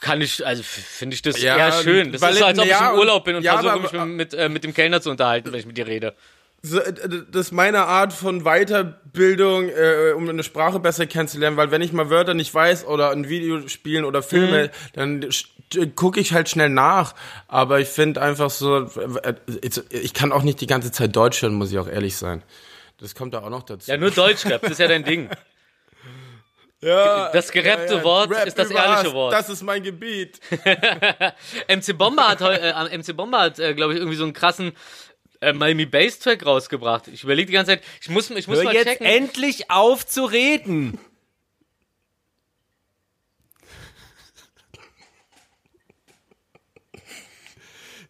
[0.00, 2.10] kann ich, also finde ich das Ja, eher schön.
[2.10, 4.34] Das ist so, als ob ich im Urlaub bin und ja, versuche mich mit, mit,
[4.34, 6.16] äh, mit dem Kellner zu unterhalten, wenn ich mit dir rede.
[6.62, 6.92] Äh,
[7.30, 11.92] das ist meine Art von Weiterbildung, äh, um eine Sprache besser kennenzulernen, weil wenn ich
[11.92, 14.70] mal Wörter nicht weiß oder ein Video spielen oder Filme, Mhm.
[14.94, 15.28] dann
[15.94, 17.14] gucke ich halt schnell nach.
[17.48, 18.82] Aber ich finde einfach so,
[19.22, 19.34] äh,
[19.90, 22.42] ich kann auch nicht die ganze Zeit Deutsch hören, muss ich auch ehrlich sein.
[22.98, 23.90] Das kommt da auch noch dazu.
[23.90, 25.28] Ja, nur Deutschrap, das ist ja dein Ding.
[26.82, 29.34] Ja, Das gerappte Wort Rap ist das ehrliche Wort.
[29.34, 30.40] Das ist mein Gebiet.
[31.68, 34.72] MC Bomber hat, äh, MC Bomber hat, äh, glaube ich, irgendwie so einen krassen
[35.40, 37.08] äh, Miami Bass Track rausgebracht.
[37.08, 39.06] Ich überlege die ganze Zeit, ich muss, ich muss Hör mal jetzt checken.
[39.06, 40.98] endlich auf zu reden.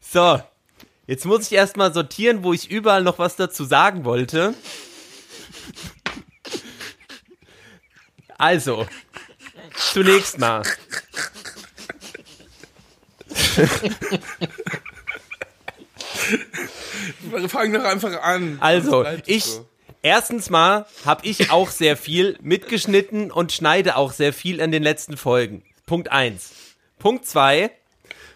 [0.00, 0.42] So,
[1.06, 4.54] jetzt muss ich erstmal sortieren, wo ich überall noch was dazu sagen wollte.
[8.36, 8.88] Also,
[9.92, 10.62] zunächst mal.
[17.48, 18.58] Fang doch einfach an.
[18.60, 19.66] Also, ich, so.
[20.02, 24.82] Erstens mal habe ich auch sehr viel mitgeschnitten und schneide auch sehr viel in den
[24.82, 25.62] letzten Folgen.
[25.86, 26.52] Punkt eins.
[26.98, 27.70] Punkt zwei.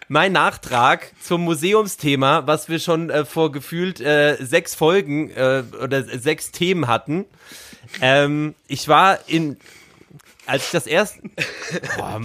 [0.07, 6.03] Mein Nachtrag zum Museumsthema, was wir schon äh, vor gefühlt äh, sechs Folgen äh, oder
[6.03, 7.25] sechs Themen hatten.
[8.01, 9.57] Ähm, ich war in,
[10.45, 11.21] als ich das erste,
[11.97, 12.21] Boah,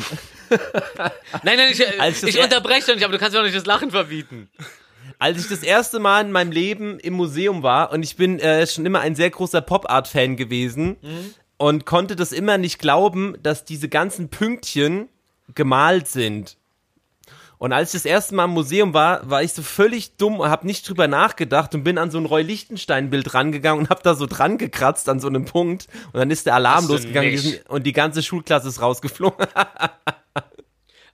[1.42, 1.80] Nein, nein, ich,
[2.24, 4.50] ich er- unterbreche doch nicht, aber du kannst mir auch nicht das Lachen verbieten.
[5.20, 8.66] Als ich das erste Mal in meinem Leben im Museum war und ich bin äh,
[8.66, 10.96] schon immer ein sehr großer Pop-Art-Fan gewesen
[11.58, 15.08] und konnte das immer nicht glauben, dass diese ganzen Pünktchen
[15.54, 16.56] gemalt sind.
[17.58, 20.48] Und als ich das erste Mal im Museum war, war ich so völlig dumm und
[20.48, 24.14] habe nicht drüber nachgedacht und bin an so ein Roy Lichtenstein-Bild rangegangen und habe da
[24.14, 27.68] so dran gekratzt an so einem Punkt und dann ist der Alarm Hast losgegangen sind-
[27.68, 29.46] und die ganze Schulklasse ist rausgeflogen.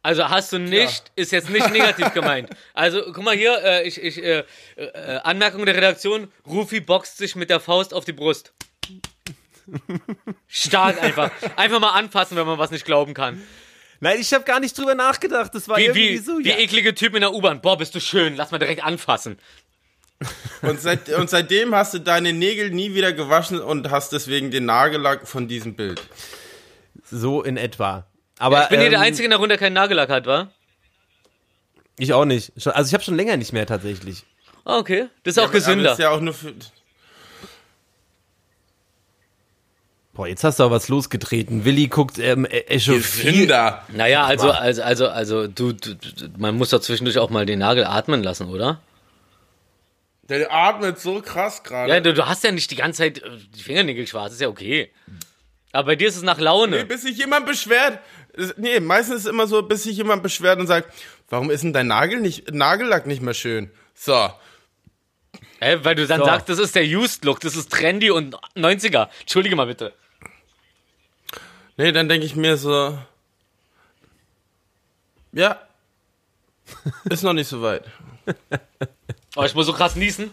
[0.06, 2.50] Also hast du nicht, ist jetzt nicht negativ gemeint.
[2.74, 4.44] Also guck mal hier, äh, ich, ich, äh,
[4.76, 8.52] äh, Anmerkung der Redaktion, Rufi boxt sich mit der Faust auf die Brust.
[10.46, 11.32] Stark einfach.
[11.56, 13.42] Einfach mal anfassen, wenn man was nicht glauben kann.
[13.98, 15.52] Nein, ich habe gar nicht drüber nachgedacht.
[15.52, 16.38] Das war Wie, irgendwie wie, so.
[16.38, 16.56] wie ja.
[16.56, 17.60] eklige Typ in der U-Bahn.
[17.60, 18.36] Boah, bist du schön.
[18.36, 19.38] Lass mal direkt anfassen.
[20.62, 24.66] Und, seit, und seitdem hast du deine Nägel nie wieder gewaschen und hast deswegen den
[24.66, 26.00] Nagellack von diesem Bild.
[27.10, 28.06] So in etwa.
[28.38, 30.50] Aber Ich bin hier der ähm, Einzige in der Runde, der keinen Nagellack hat, wa?
[31.98, 32.52] Ich auch nicht.
[32.56, 34.24] Schon- Also ich habe schon länger nicht mehr tatsächlich.
[34.64, 35.06] Ah, okay.
[35.22, 35.92] Das ist auch Aber gesünder.
[35.92, 36.52] ist ja auch nur für,
[40.16, 41.66] Boah, jetzt hast du aber was losgetreten.
[41.66, 42.78] Willi guckt ähm, äh, äh.
[42.78, 43.84] Gesünder.
[43.88, 47.58] Naja, also, also, also, also, du, du, du, man muss doch zwischendurch auch mal den
[47.58, 48.80] Nagel atmen lassen, oder?
[50.22, 51.92] Der atmet so krass gerade.
[51.92, 54.48] Ja, du, du hast ja nicht die ganze Zeit äh, die Fingernägel schwarz, ist ja
[54.48, 54.90] okay.
[55.72, 56.86] Aber bei dir ist es nach Laune.
[56.86, 57.98] bis sich jemand beschwert.
[58.56, 60.92] Nee, meistens ist es immer so, bis sich jemand beschwert und sagt,
[61.28, 63.70] warum ist denn dein Nagel nicht, Nagellack nicht mehr schön?
[63.94, 64.30] So.
[65.60, 66.26] Hä, weil du dann So.
[66.26, 69.08] sagst, das ist der Used-Look, das ist trendy und 90er.
[69.20, 69.94] Entschuldige mal bitte.
[71.78, 72.98] Nee, dann denke ich mir so,
[75.32, 75.60] ja,
[77.10, 77.84] ist noch nicht so weit.
[79.36, 80.30] Oh, ich muss so krass niesen.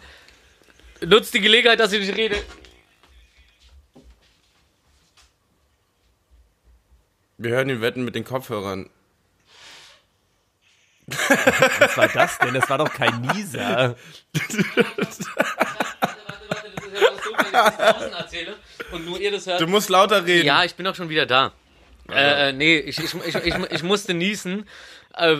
[1.02, 2.38] Nutz die Gelegenheit, dass ich nicht rede.
[7.44, 8.90] Wir hören ihn wetten mit den Kopfhörern.
[11.08, 12.54] Was war das denn?
[12.54, 13.98] Das war doch kein Nieser.
[18.92, 19.60] Und nur ihr das hört.
[19.60, 20.48] Du musst lauter reden.
[20.48, 21.52] Ja, ich bin auch schon wieder da.
[22.10, 24.66] Äh, äh, nee, ich, ich, ich, ich, ich musste niesen.
[25.18, 25.38] Äh,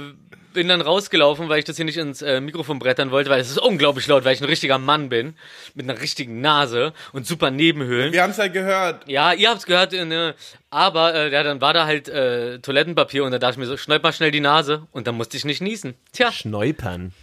[0.54, 3.50] bin dann rausgelaufen, weil ich das hier nicht ins äh, Mikrofon brettern wollte, weil es
[3.50, 5.36] ist unglaublich laut, weil ich ein richtiger Mann bin.
[5.74, 8.14] Mit einer richtigen Nase und super Nebenhöhlen.
[8.14, 9.08] Wir haben es ja gehört.
[9.08, 10.36] Ja, ihr habt's gehört, äh, ne,
[10.70, 13.78] aber äh, ja, dann war da halt äh, Toilettenpapier und da dachte ich mir so,
[13.78, 15.96] schneid mal schnell die Nase und dann musste ich nicht niesen.
[16.12, 17.14] Tja, Schneupern.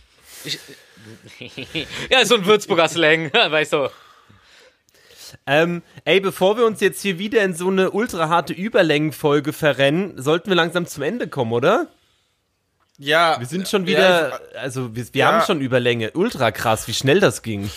[2.10, 3.90] ja, so ein Würzburger Slang, weißt du.
[5.46, 10.20] Ähm, ey, bevor wir uns jetzt hier wieder in so eine ultra harte Überlängenfolge verrennen,
[10.20, 11.86] sollten wir langsam zum Ende kommen, oder?
[13.02, 13.38] Ja.
[13.40, 15.32] Wir sind schon Ja, wieder, also wir, wir Ja.
[15.32, 16.10] haben schon Überlänge.
[16.12, 17.70] Ultra krass, wie schnell das ging.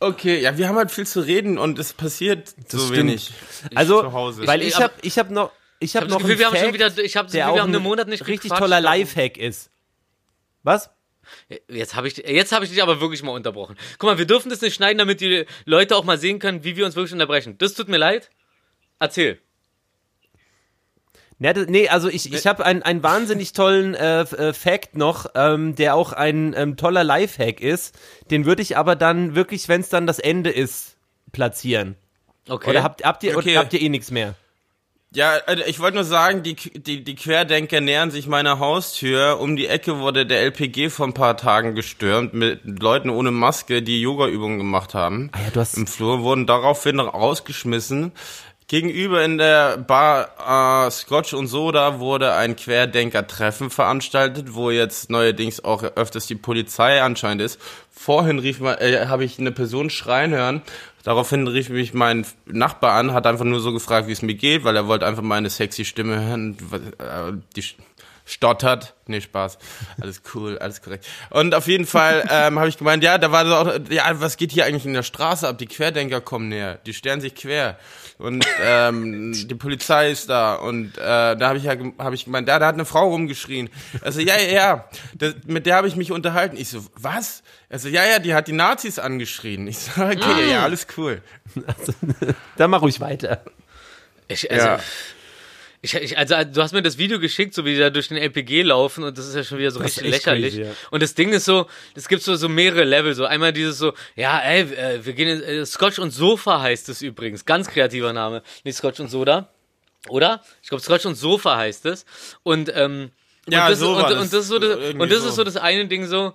[0.00, 2.96] Okay, ja, wir haben halt viel zu reden und es passiert so stimmt.
[2.98, 3.30] wenig.
[3.76, 4.46] Also, zu Hause.
[4.46, 6.38] weil Ich- ich habe ich hab noch, ich habe Ich hab noch das Gefühl, einen
[6.40, 7.84] wir haben schon Fact, wieder, ich habe das der Gefühl, auch wir haben ein einen
[7.84, 9.70] Monat nicht richtig gequatscht, toller Lifehack ist.
[10.64, 10.90] Was?
[11.68, 13.76] Jetzt habe ich, jetzt habe ich dich aber wirklich mal unterbrochen.
[13.98, 16.76] Guck mal, wir dürfen das nicht schneiden, damit die Leute auch mal sehen können, wie
[16.76, 17.56] wir uns wirklich unterbrechen.
[17.58, 18.30] Das tut mir leid.
[18.98, 19.38] Erzähl.
[21.44, 25.26] Ja, das, nee, also ich, ich habe einen, einen wahnsinnig tollen äh, äh, Fact noch,
[25.34, 27.94] ähm, der auch ein ähm, toller Lifehack ist.
[28.30, 30.96] Den würde ich aber dann wirklich, wenn es dann das Ende ist,
[31.32, 31.96] platzieren.
[32.48, 32.70] Okay.
[32.70, 33.50] Oder habt, habt ihr Okay.
[33.50, 34.36] oder habt ihr eh nichts mehr?
[35.14, 39.38] Ja, äh, ich wollte nur sagen, die, die, die Querdenker nähern sich meiner Haustür.
[39.38, 43.82] Um die Ecke wurde der LPG vor ein paar Tagen gestürmt mit Leuten ohne Maske,
[43.82, 45.28] die Yoga-Übungen gemacht haben.
[45.32, 48.12] Ah ja, du hast Im Flur wurden daraufhin rausgeschmissen.
[48.66, 55.62] Gegenüber in der Bar äh, Scotch und Soda wurde ein Querdenker-Treffen veranstaltet, wo jetzt neuerdings
[55.62, 57.60] auch öfters die Polizei anscheinend ist.
[57.90, 60.62] Vorhin rief mal, äh, habe ich eine Person schreien hören.
[61.02, 64.64] Daraufhin rief mich mein Nachbar an, hat einfach nur so gefragt, wie es mir geht,
[64.64, 66.56] weil er wollte einfach meine sexy Stimme hören.
[66.98, 67.64] Äh, Die
[68.24, 68.94] stottert.
[69.06, 69.58] Nee, Spaß.
[70.00, 71.06] Alles cool, alles korrekt.
[71.30, 74.36] Und auf jeden Fall ähm, habe ich gemeint, ja, da war so auch, ja, was
[74.36, 75.58] geht hier eigentlich in der Straße ab?
[75.58, 77.78] Die Querdenker kommen näher, die stellen sich quer.
[78.16, 80.54] Und ähm, die Polizei ist da.
[80.54, 83.68] Und äh, da habe ich ja hab ich gemeint, ja, da hat eine Frau rumgeschrien.
[84.00, 86.56] Also, ja, ja, ja, das, mit der habe ich mich unterhalten.
[86.56, 87.42] Ich so, was?
[87.68, 89.66] Also, ja, ja, die hat die Nazis angeschrien.
[89.66, 91.22] Ich so, okay, ja, alles cool.
[92.56, 93.42] Dann mach ruhig weiter.
[94.28, 94.80] Ich, also, Ja.
[95.84, 98.16] Ich, ich, also du hast mir das Video geschickt, so wie die da durch den
[98.16, 100.54] LPG laufen und das ist ja schon wieder so Das richtig lächerlich.
[100.54, 100.70] crazy, ja.
[100.90, 103.92] Und das Ding ist so, es gibt so, so mehrere Level, so einmal dieses so,
[104.16, 108.14] ja, ey, äh, wir gehen in, äh, Scotch und Sofa heißt es übrigens, ganz kreativer
[108.14, 109.50] Name, nicht Scotch und Soda,
[110.08, 110.42] oder?
[110.62, 112.06] Ich glaube Scotch und Sofa heißt es
[112.42, 113.10] und ähm,
[113.48, 114.32] Ja, und das, so und, und, das.
[114.32, 115.28] ist so das, und das so.
[115.28, 116.34] ist so das eine Ding so,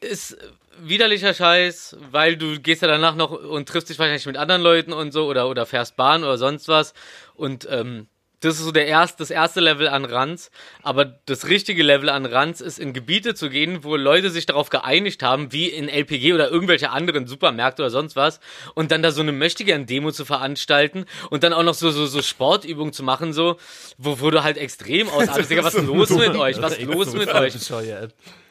[0.00, 0.36] ist
[0.82, 4.92] widerlicher Scheiß, weil du gehst ja danach noch und triffst dich wahrscheinlich mit anderen Leuten
[4.92, 6.94] und so oder oder fährst Bahn oder sonst was
[7.34, 8.06] und ähm,
[8.40, 10.50] das ist so der erste, das erste Level an Ranz.
[10.82, 14.70] Aber das richtige Level an Ranz ist, in Gebiete zu gehen, wo Leute sich darauf
[14.70, 18.40] geeinigt haben, wie in LPG oder irgendwelche anderen Supermärkte oder sonst was,
[18.74, 22.22] und dann da so eine Möchtegern-Demo zu veranstalten und dann auch noch so, so, so
[22.22, 23.58] Sportübungen zu machen, so,
[23.98, 25.50] wo, wo du halt extrem ausartest.
[25.50, 26.60] Digga, was ist los mit euch?
[26.62, 27.54] Was ist los mit euch?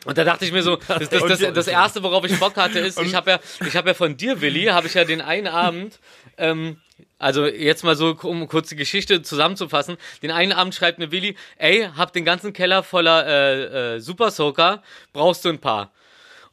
[0.05, 2.79] Und da dachte ich mir so, das, das, das, das erste, worauf ich Bock hatte,
[2.79, 5.47] ist, ich habe ja, ich habe ja von dir, Willi, habe ich ja den einen
[5.47, 5.99] Abend,
[6.37, 6.77] ähm,
[7.19, 11.35] also jetzt mal so, um kurz die Geschichte zusammenzufassen, den einen Abend schreibt mir Willi,
[11.57, 14.81] ey, hab den ganzen Keller voller äh, äh, Super Soaker,
[15.13, 15.91] brauchst du ein paar?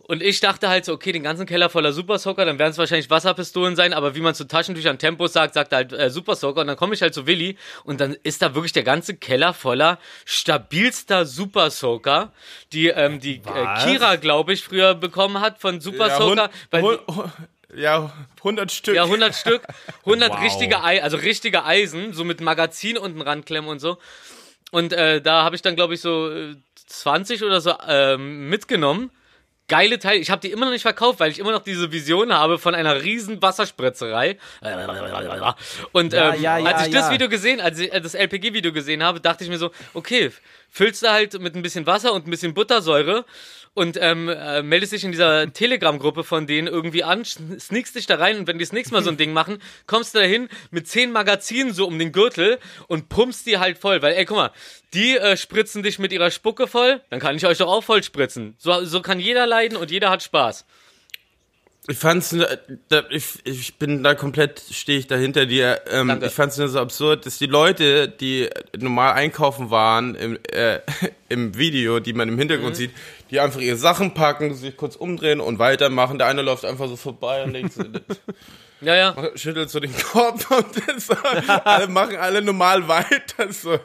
[0.09, 2.78] Und ich dachte halt so, okay, den ganzen Keller voller Super Soaker, dann werden es
[2.78, 6.36] wahrscheinlich Wasserpistolen sein, aber wie man zu Taschentüchern Tempos sagt, sagt er halt äh, Super
[6.36, 9.16] Soaker und dann komme ich halt zu Willi und dann ist da wirklich der ganze
[9.16, 12.32] Keller voller stabilster Super Soaker,
[12.72, 13.84] die ähm, die äh?
[13.84, 17.32] Kira, glaube ich, früher bekommen hat von Super Ja, Soaker, hun- weil hun- hun-
[17.76, 18.94] ja, 100 Stück.
[18.94, 19.62] ja, 100 Stück,
[20.04, 20.42] 100 Wow.
[20.42, 23.98] richtige Ei, also richtige Eisen, so mit Magazin unten ranklemmen und so.
[24.72, 29.10] Und äh, da habe ich dann, glaube ich, so äh, 20 oder so ähm, mitgenommen.
[29.68, 30.20] Geile Teile.
[30.20, 32.76] Ich habe die immer noch nicht verkauft, weil ich immer noch diese Vision habe von
[32.76, 34.38] einer riesen Wasserspritzerei.
[35.90, 37.12] Und Ja, ähm, ja, ja, als ich das ja.
[37.12, 40.30] Video gesehen, als ich äh, das LPG-Video gesehen habe, dachte ich mir so, okay,
[40.70, 43.24] füllst du halt mit ein bisschen Wasser und ein bisschen Buttersäure
[43.76, 48.16] und ähm, äh, meldest dich in dieser Telegram-Gruppe von denen irgendwie an, sneakst dich da
[48.16, 50.88] rein und wenn die das nächste Mal so ein Ding machen, kommst du dahin mit
[50.88, 52.58] zehn Magazinen so um den Gürtel
[52.88, 54.50] und pumpst die halt voll, weil ey, guck mal,
[54.94, 58.02] die äh, spritzen dich mit ihrer Spucke voll, dann kann ich euch doch auch voll
[58.02, 58.54] spritzen.
[58.56, 60.64] So, so kann jeder leiden und jeder hat Spaß.
[61.88, 62.34] Ich fand's,
[62.88, 65.82] da, ich, ich bin da komplett, stehe ich da hinter dir.
[65.88, 66.26] Ähm, Danke.
[66.26, 70.80] ich fand's nur so absurd, dass die Leute, die normal einkaufen waren im, äh,
[71.28, 72.74] im Video, die man im Hintergrund Mhm.
[72.76, 72.90] sieht,
[73.30, 76.18] die einfach ihre Sachen packen, sich kurz umdrehen und weitermachen.
[76.18, 77.82] Der eine läuft einfach so vorbei und denkt, so,
[78.82, 79.30] Ja, ja.
[79.36, 81.10] schüttelt so den Kopf und das,
[81.64, 83.50] alle machen alle normal weiter.
[83.50, 83.78] So.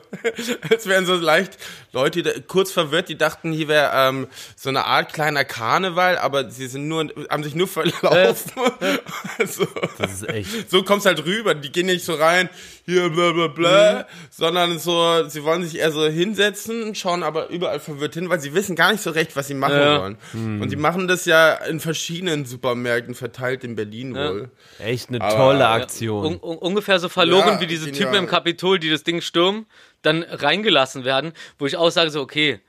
[0.69, 1.57] Es wären so leicht
[1.93, 6.49] Leute, die kurz verwirrt, die dachten, hier wäre ähm, so eine Art kleiner Karneval, aber
[6.49, 8.51] sie sind nur, haben sich nur verlaufen.
[9.45, 9.65] so,
[9.97, 10.69] Das ist echt.
[10.69, 11.53] so kommt's halt rüber.
[11.55, 12.49] Die gehen nicht so rein,
[12.85, 17.80] hier bla bla bla, sondern so, sie wollen sich eher so hinsetzen, schauen aber überall
[17.80, 20.01] verwirrt hin, weil sie wissen gar nicht so recht, was sie machen Ja.
[20.01, 20.18] wollen.
[20.61, 24.49] Und die machen das ja in verschiedenen Supermärkten verteilt in Berlin wohl.
[24.80, 26.26] Echt eine Aber, tolle ja, Aktion.
[26.26, 28.05] Un un ungefähr so verloren Ja, wie diese genial.
[28.05, 29.65] Typen im Kapitol, die das Ding stürmen,
[30.02, 32.60] dann reingelassen werden, wo ich auch sage so, okay,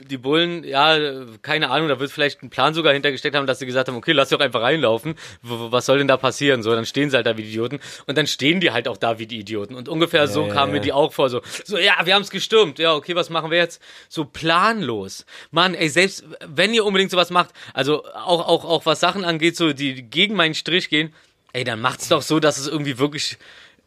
[0.00, 0.98] die Bullen, ja,
[1.42, 4.12] keine Ahnung, da wird vielleicht ein Plan sogar hintergesteckt haben, dass sie gesagt haben, okay,
[4.12, 5.14] lass doch einfach reinlaufen.
[5.42, 6.62] Was soll denn da passieren?
[6.62, 8.96] So, dann stehen sie halt da wie die Idioten und dann stehen die halt auch
[8.96, 9.74] da wie die Idioten.
[9.74, 10.82] Und ungefähr so ja, kamen mir ja.
[10.82, 12.78] die auch vor, so, so, ja, wir haben es gestürmt.
[12.78, 13.80] Ja, okay, was machen wir jetzt?
[14.08, 15.26] So planlos.
[15.50, 19.56] Mann, ey, selbst wenn ihr unbedingt sowas macht, also auch, auch, auch was Sachen angeht,
[19.56, 21.14] so, die gegen meinen Strich gehen,
[21.52, 23.38] ey, dann macht's doch so, dass es irgendwie wirklich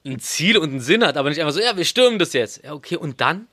[0.07, 2.63] ein Ziel und einen Sinn hat, aber nicht einfach so, ja, wir stürmen das jetzt.
[2.63, 3.47] Ja, okay, und dann?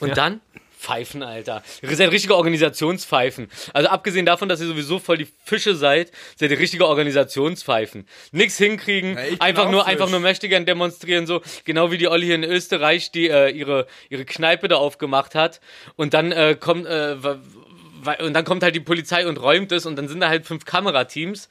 [0.00, 0.40] Und dann?
[0.78, 1.64] Pfeifen, Alter.
[1.82, 3.48] Ihr seid richtige Organisationspfeifen.
[3.72, 8.06] Also abgesehen davon, dass ihr sowieso voll die Fische seid, seid ihr richtige Organisationspfeifen.
[8.30, 9.92] Nix hinkriegen, Ja, einfach nur, Fisch.
[9.92, 13.88] einfach nur Mächtigern demonstrieren, so genau wie die Olli hier in Österreich, die äh, ihre,
[14.08, 15.60] ihre Kneipe da aufgemacht hat.
[15.96, 17.16] Und dann äh, kommt, äh,
[18.20, 20.64] und dann kommt halt die Polizei und räumt es und dann sind da halt fünf
[20.64, 21.48] Kamerateams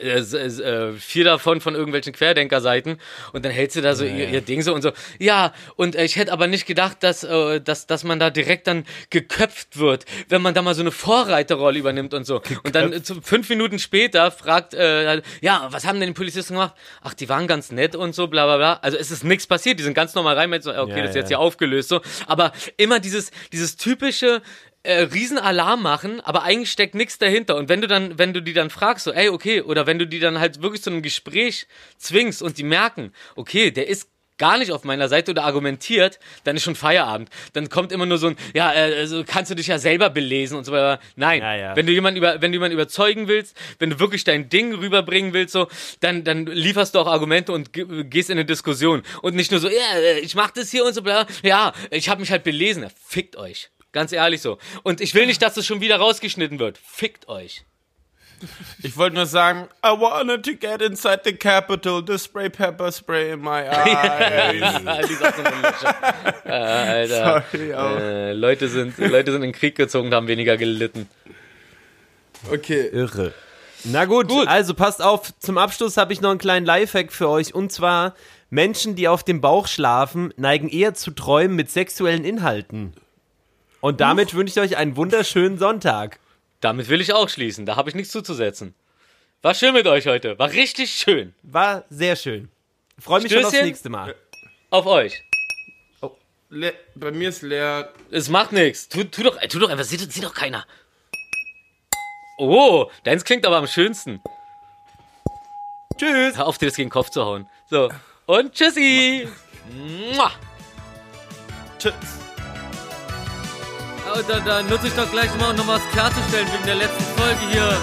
[0.00, 2.98] äh, s- s- äh, vier davon von irgendwelchen Querdenkerseiten
[3.32, 6.04] und dann hält sie da so ihr, ihr Ding so und so, ja, und äh,
[6.04, 10.04] ich hätte aber nicht gedacht, dass, äh, dass, dass man da direkt dann geköpft wird,
[10.28, 12.40] wenn man da mal so eine Vorreiterrolle übernimmt und so.
[12.64, 16.74] Und dann äh, fünf Minuten später fragt, äh, ja, was haben denn die Polizisten gemacht?
[17.02, 18.72] Ach, die waren ganz nett und so, bla bla bla.
[18.82, 21.10] Also es ist nichts passiert, die sind ganz normal rein mit so, okay, Ja, das
[21.10, 21.38] ist jetzt ja.
[21.38, 22.00] hier aufgelöst so.
[22.26, 24.42] Aber immer dieses, dieses typische,
[24.84, 27.56] äh, Riesenalarm machen, aber eigentlich steckt nichts dahinter.
[27.56, 30.06] Und wenn du dann, wenn du die dann fragst, so, ey, okay, oder wenn du
[30.06, 31.66] die dann halt wirklich zu einem Gespräch
[31.98, 36.54] zwingst und die merken, okay, der ist gar nicht auf meiner Seite oder argumentiert, dann
[36.54, 37.28] ist schon Feierabend.
[37.54, 40.56] Dann kommt immer nur so ein, ja, äh, also kannst du dich ja selber belesen
[40.56, 41.00] und so weiter.
[41.16, 41.76] Nein, Ja, ja.
[41.76, 45.32] wenn du jemanden über, wenn du jemanden überzeugen willst, wenn du wirklich dein Ding rüberbringen
[45.32, 45.66] willst, so,
[45.98, 49.58] dann, dann lieferst du auch Argumente und ge- gehst in eine Diskussion und nicht nur
[49.58, 52.44] so, ja, äh, ich mach das hier und so, bla, ja, ich habe mich halt
[52.44, 52.84] belesen.
[52.84, 53.70] Ja, Fickt euch.
[53.92, 54.58] Ganz ehrlich so.
[54.82, 56.78] Und ich will nicht, dass das schon wieder rausgeschnitten wird.
[56.78, 57.64] Fickt euch.
[58.84, 63.32] Ich wollte nur sagen, I wanted to get inside the capital, the spray pepper spray
[63.32, 65.08] in my eyes.
[65.08, 67.44] die äh, Alter.
[67.50, 71.08] Sorry, Äh, Leute, sind, Leute sind in den Krieg gezogen und haben weniger gelitten.
[72.52, 72.88] Okay.
[72.92, 73.34] Irre.
[73.84, 77.54] Na gut, also passt auf, zum Abschluss habe ich noch einen kleinen Lifehack für euch
[77.54, 78.14] und zwar
[78.50, 82.92] Menschen, die auf dem Bauch schlafen, neigen eher zu Träumen mit sexuellen Inhalten.
[83.80, 86.18] Und damit wünsche ich euch einen wunderschönen Sonntag.
[86.60, 87.66] Damit will ich auch schließen.
[87.66, 88.74] Da habe ich nichts zuzusetzen.
[89.42, 90.38] War schön mit euch heute.
[90.38, 91.34] War richtig schön.
[91.42, 92.50] War sehr schön.
[92.98, 93.66] Freue mich schon aufs Stößchen.
[93.68, 94.16] nächste Mal.
[94.70, 95.22] Auf euch.
[96.50, 97.92] Le bei mir ist leer.
[98.10, 98.88] Es macht nichts.
[98.88, 99.84] Tu, tu, doch, tu doch einfach.
[99.84, 100.66] Sieht, sieht doch keiner.
[102.38, 104.20] Oh, deins klingt aber am schönsten.
[105.98, 106.36] Tschüss.
[106.36, 107.48] Hör auf, dir das gegen den Kopf zu hauen.
[107.68, 107.90] So.
[108.26, 109.28] Und tschüssi.
[110.14, 110.32] Mua.
[111.78, 111.94] Tschüss.
[114.14, 117.04] Und dann, dann nutze ich doch gleich mal, um noch was klarzustellen wegen der letzten
[117.16, 117.76] Folge hier.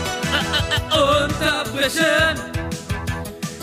[1.23, 2.39] Unterbrechen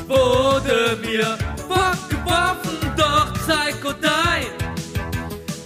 [0.06, 4.62] wurde mir vorgeworfen, doch Psycho Dein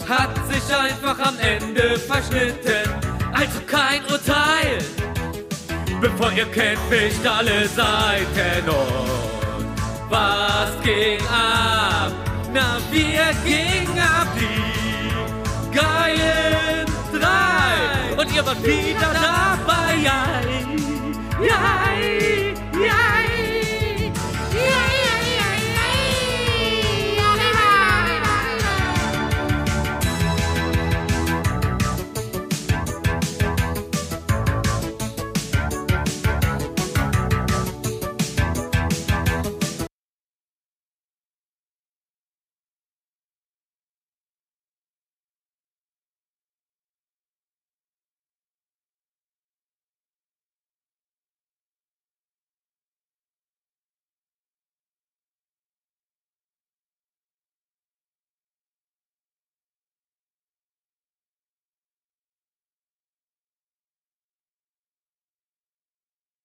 [0.08, 2.90] hat sich einfach am Ende verschnitten.
[3.32, 4.78] Also kein Urteil,
[6.00, 9.76] bevor ihr kennt mich alle Seiten und
[10.08, 12.12] was ging ab?
[12.52, 14.65] Na, wir gingen ab die
[15.76, 18.20] geilen drei.
[18.20, 19.96] Und ihr wart wieder dabei.
[20.02, 20.40] Ja,
[21.44, 22.45] ja.